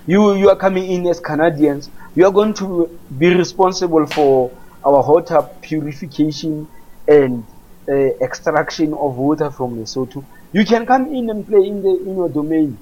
You, 0.07 0.35
you 0.35 0.51
are 0.51 0.57
coming 0.57 0.85
in 0.91 1.07
as 1.07 1.21
Canadians, 1.21 1.89
you 2.15 2.27
are 2.27 2.33
going 2.33 2.53
to 2.55 2.87
be 3.19 3.35
responsible 3.35 4.07
for 4.07 4.51
our 4.85 5.03
water 5.03 5.41
purification 5.63 6.69
and 7.09 7.47
uh, 7.89 7.93
extraction 7.93 8.93
of 8.93 9.17
water 9.17 9.51
from 9.51 9.79
Lesotho. 9.79 10.23
You 10.53 10.67
can 10.67 10.85
come 10.85 11.07
in 11.15 11.31
and 11.31 11.47
play 11.47 11.67
in, 11.67 11.83
the, 11.83 11.89
in 11.89 12.15
your 12.15 12.29
domain. 12.29 12.77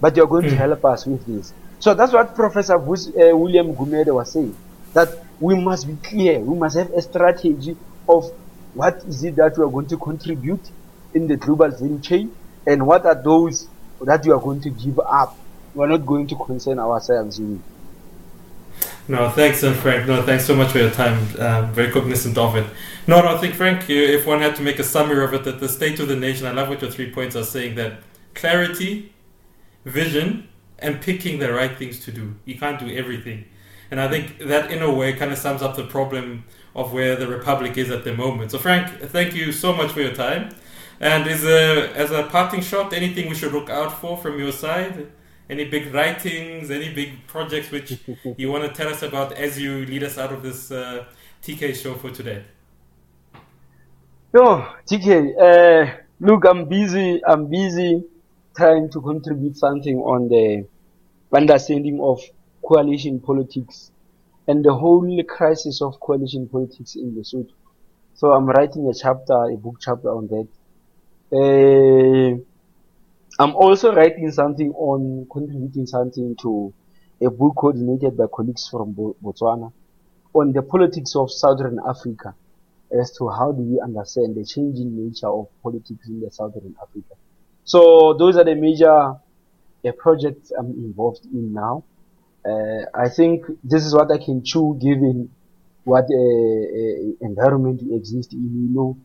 but 0.00 0.16
you're 0.16 0.26
going 0.26 0.46
mm. 0.46 0.50
to 0.50 0.56
help 0.56 0.84
us 0.84 1.06
with 1.06 1.26
this. 1.26 1.52
So 1.80 1.94
that's 1.94 2.12
what 2.12 2.34
Professor 2.36 2.76
uh, 2.76 3.36
William 3.36 3.74
Gumede 3.74 4.14
was 4.14 4.32
saying, 4.32 4.56
that 4.94 5.08
we 5.40 5.54
must 5.56 5.86
be 5.88 5.96
clear, 5.96 6.38
we 6.38 6.56
must 6.56 6.76
have 6.76 6.90
a 6.92 7.02
strategy 7.02 7.76
of 8.08 8.32
what 8.74 9.02
is 9.04 9.24
it 9.24 9.36
that 9.36 9.56
we 9.58 9.64
are 9.64 9.70
going 9.70 9.86
to 9.86 9.96
contribute 9.96 10.70
in 11.14 11.26
the 11.26 11.36
global 11.36 11.68
value 11.68 12.00
chain, 12.00 12.34
and 12.66 12.86
what 12.86 13.04
are 13.06 13.14
those 13.14 13.68
that 14.02 14.24
we 14.24 14.32
are 14.32 14.40
going 14.40 14.60
to 14.62 14.70
give 14.70 14.98
up. 15.00 15.36
We 15.74 15.84
are 15.84 15.88
not 15.88 16.06
going 16.06 16.26
to 16.28 16.36
concern 16.36 16.78
ourselves 16.78 17.38
with. 17.38 17.60
No, 19.08 19.28
thanks, 19.30 19.62
uh, 19.64 19.72
Frank. 19.74 20.06
No, 20.06 20.22
thanks 20.22 20.44
so 20.44 20.54
much 20.54 20.70
for 20.72 20.78
your 20.78 20.90
time. 20.90 21.18
Um, 21.38 21.72
very 21.72 21.90
cognizant 21.90 22.38
of 22.38 22.56
it. 22.56 22.66
No, 23.06 23.20
no, 23.20 23.34
I 23.34 23.38
think, 23.38 23.54
Frank, 23.54 23.88
if 23.90 24.26
one 24.26 24.40
had 24.40 24.54
to 24.56 24.62
make 24.62 24.78
a 24.78 24.84
summary 24.84 25.24
of 25.24 25.34
it, 25.34 25.44
that 25.44 25.58
the 25.58 25.68
state 25.68 25.98
of 26.00 26.08
the 26.08 26.16
nation, 26.16 26.46
I 26.46 26.52
love 26.52 26.68
what 26.68 26.80
your 26.80 26.90
three 26.90 27.10
points 27.10 27.34
are 27.34 27.44
saying 27.44 27.74
that 27.76 28.00
clarity, 28.34 29.12
vision, 29.84 30.48
and 30.78 31.00
picking 31.00 31.40
the 31.40 31.52
right 31.52 31.76
things 31.76 32.00
to 32.04 32.12
do. 32.12 32.36
You 32.44 32.56
can't 32.56 32.78
do 32.78 32.88
everything. 32.94 33.46
And 33.90 34.00
I 34.00 34.08
think 34.08 34.38
that, 34.38 34.70
in 34.70 34.82
a 34.82 34.92
way, 34.92 35.12
kind 35.14 35.32
of 35.32 35.38
sums 35.38 35.62
up 35.62 35.76
the 35.76 35.84
problem 35.84 36.44
of 36.74 36.92
where 36.92 37.16
the 37.16 37.26
Republic 37.26 37.76
is 37.76 37.90
at 37.90 38.04
the 38.04 38.14
moment. 38.14 38.52
So, 38.52 38.58
Frank, 38.58 38.88
thank 39.10 39.34
you 39.34 39.50
so 39.50 39.72
much 39.72 39.90
for 39.92 40.00
your 40.00 40.14
time. 40.14 40.54
And 41.00 41.26
is 41.26 41.44
a, 41.44 41.92
as 41.96 42.10
a 42.10 42.24
parting 42.24 42.60
shot, 42.60 42.92
anything 42.92 43.28
we 43.28 43.34
should 43.34 43.52
look 43.52 43.70
out 43.70 44.00
for 44.00 44.16
from 44.16 44.38
your 44.38 44.52
side? 44.52 45.08
Any 45.48 45.64
big 45.64 45.92
writings, 45.92 46.70
any 46.70 46.94
big 46.94 47.26
projects 47.26 47.72
which 47.72 47.98
you 48.36 48.52
want 48.52 48.64
to 48.64 48.70
tell 48.70 48.92
us 48.92 49.02
about 49.02 49.32
as 49.32 49.58
you 49.58 49.84
lead 49.86 50.04
us 50.04 50.18
out 50.18 50.32
of 50.32 50.42
this 50.42 50.70
uh, 50.70 51.06
TK 51.42 51.74
show 51.74 51.94
for 51.94 52.10
today? 52.10 52.44
Yo, 54.32 54.64
TK, 54.86 55.34
uh, 55.36 55.96
look, 56.20 56.44
I'm 56.44 56.66
busy. 56.66 57.20
I'm 57.26 57.50
busy 57.50 58.04
trying 58.56 58.88
to 58.90 59.00
contribute 59.00 59.56
something 59.56 59.96
on 59.98 60.28
the 60.28 60.66
understanding 61.32 62.00
of 62.00 62.20
coalition 62.70 63.18
politics 63.18 63.90
and 64.46 64.64
the 64.64 64.72
whole 64.72 65.22
crisis 65.24 65.82
of 65.82 65.98
coalition 65.98 66.48
politics 66.48 66.94
in 66.94 67.14
the 67.14 67.20
Lesotho. 67.20 67.50
So 68.14 68.30
I'm 68.32 68.46
writing 68.46 68.88
a 68.88 68.94
chapter, 68.94 69.34
a 69.34 69.56
book 69.56 69.78
chapter 69.80 70.08
on 70.08 70.28
that. 70.28 70.48
Uh, 71.32 72.38
I'm 73.42 73.56
also 73.56 73.92
writing 73.92 74.30
something 74.30 74.70
on 74.72 75.26
contributing 75.32 75.86
something 75.86 76.36
to 76.42 76.72
a 77.20 77.30
book 77.30 77.56
coordinated 77.56 78.16
by 78.16 78.26
colleagues 78.32 78.68
from 78.68 78.94
Botswana 78.94 79.72
on 80.32 80.52
the 80.52 80.62
politics 80.62 81.16
of 81.16 81.32
Southern 81.32 81.80
Africa 81.88 82.34
as 82.92 83.10
to 83.18 83.28
how 83.30 83.50
do 83.50 83.62
we 83.62 83.80
understand 83.80 84.36
the 84.36 84.44
changing 84.44 84.96
nature 84.96 85.28
of 85.28 85.48
politics 85.62 86.06
in 86.08 86.20
the 86.20 86.30
Southern 86.30 86.76
Africa. 86.80 87.14
So 87.64 88.14
those 88.16 88.36
are 88.36 88.44
the 88.44 88.54
major 88.54 88.90
uh, 88.90 89.92
projects 89.98 90.52
I'm 90.56 90.70
involved 90.70 91.24
in 91.32 91.52
now. 91.52 91.84
Uh, 92.44 92.86
I 92.94 93.08
think 93.08 93.44
this 93.62 93.84
is 93.84 93.94
what 93.94 94.10
I 94.10 94.18
can 94.18 94.42
chew 94.44 94.78
given 94.80 95.30
what 95.84 96.04
uh, 96.04 96.16
uh, 96.16 97.12
environment 97.20 97.82
we 97.82 97.96
exist 97.96 98.32
in. 98.32 98.40
You 98.40 98.74
know, 98.74 98.96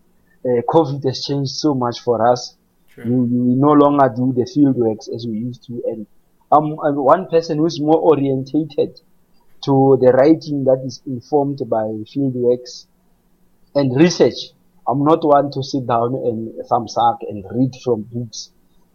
uh, 0.46 0.62
COVID 0.70 1.04
has 1.06 1.24
changed 1.26 1.52
so 1.52 1.74
much 1.74 2.00
for 2.02 2.32
us. 2.32 2.56
We, 2.98 3.12
we 3.12 3.56
no 3.56 3.74
longer 3.74 4.08
do 4.16 4.32
the 4.34 4.46
field 4.46 4.78
works 4.78 5.10
as 5.14 5.26
we 5.28 5.38
used 5.38 5.64
to, 5.68 5.84
and 5.86 6.08
I'm, 6.50 6.80
I'm 6.80 6.96
one 6.96 7.28
person 7.28 7.58
who's 7.58 7.80
more 7.82 8.00
orientated 8.00 9.02
to 9.66 9.98
the 10.00 10.12
writing 10.14 10.64
that 10.66 10.82
is 10.86 11.02
informed 11.06 11.60
by 11.68 11.92
field 12.12 12.36
works 12.36 12.88
and 13.74 14.00
research. 14.00 14.52
I'm 14.88 15.04
not 15.04 15.26
one 15.26 15.52
to 15.52 15.64
sit 15.64 15.88
down 15.88 16.14
and 16.14 16.54
thumbs 16.70 16.96
up 16.98 17.20
and 17.28 17.44
read 17.52 17.74
from 17.84 18.04
books 18.04 18.52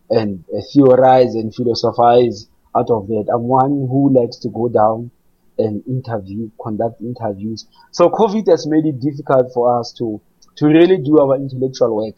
and 0.09 0.45
uh, 0.55 0.61
theorize 0.73 1.35
and 1.35 1.55
philosophize 1.55 2.49
out 2.77 2.91
of 2.91 3.09
that. 3.09 3.27
I'm 3.33 3.43
one 3.43 3.71
who 3.71 4.11
likes 4.13 4.37
to 4.39 4.49
go 4.49 4.69
down 4.69 5.11
and 5.59 5.83
interview, 5.87 6.51
conduct 6.63 7.01
interviews. 7.01 7.67
So 7.93 8.09
COVID 8.09 8.49
has 8.49 8.67
made 8.67 8.87
it 8.87 9.01
difficult 9.01 9.53
for 9.53 9.79
us 9.79 9.93
to 9.99 10.21
to 10.57 10.67
really 10.67 10.99
do 10.99 11.19
our 11.21 11.37
intellectual 11.37 11.97
work 11.97 12.17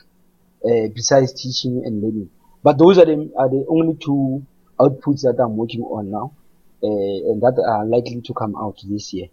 uh, 0.65 0.89
besides 0.95 1.33
teaching 1.33 1.83
and 1.85 2.03
learning. 2.03 2.31
But 2.63 2.79
those 2.79 2.99
are 2.99 3.05
the, 3.05 3.31
are 3.37 3.49
the 3.49 3.65
only 3.69 3.95
two 3.95 4.47
outputs 4.79 5.23
that 5.23 5.37
I'm 5.41 5.57
working 5.57 5.83
on 5.83 6.11
now, 6.11 6.33
uh, 6.83 7.31
and 7.31 7.43
that 7.43 7.63
are 7.65 7.85
likely 7.85 8.21
to 8.23 8.35
come 8.35 8.57
out 8.57 8.79
this 8.85 9.13
year. 9.13 9.29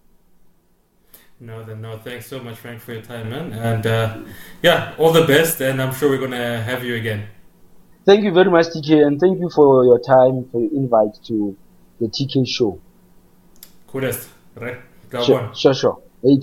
No, 1.40 1.64
then 1.64 1.82
no. 1.82 1.98
Thanks 1.98 2.28
so 2.28 2.40
much, 2.42 2.58
Frank, 2.58 2.82
for 2.82 2.94
your 2.94 3.02
time, 3.02 3.30
man. 3.30 3.54
And 3.54 3.88
uh, 3.88 4.18
yeah, 4.62 4.94
all 4.98 5.14
the 5.14 5.26
best. 5.26 5.62
And 5.62 5.82
I'm 5.82 5.94
sure 5.94 6.10
we're 6.10 6.20
gonna 6.20 6.62
have 6.62 6.84
you 6.84 6.96
again. 6.96 7.28
Thank 8.10 8.24
you 8.24 8.32
very 8.32 8.50
much, 8.50 8.70
TK, 8.70 9.06
and 9.06 9.20
thank 9.20 9.40
you 9.40 9.52
for 9.52 9.86
your 9.86 10.00
time, 10.00 10.50
for 10.52 10.60
your 10.60 10.72
invite 10.74 11.24
to 11.26 11.56
the 12.00 12.08
TK 12.08 12.48
show. 12.48 12.82
Coolest, 13.86 14.30
right? 14.56 14.78
Sure, 15.24 15.52
sure, 15.54 15.76
sure. 15.76 16.02
Hey, 16.24 16.40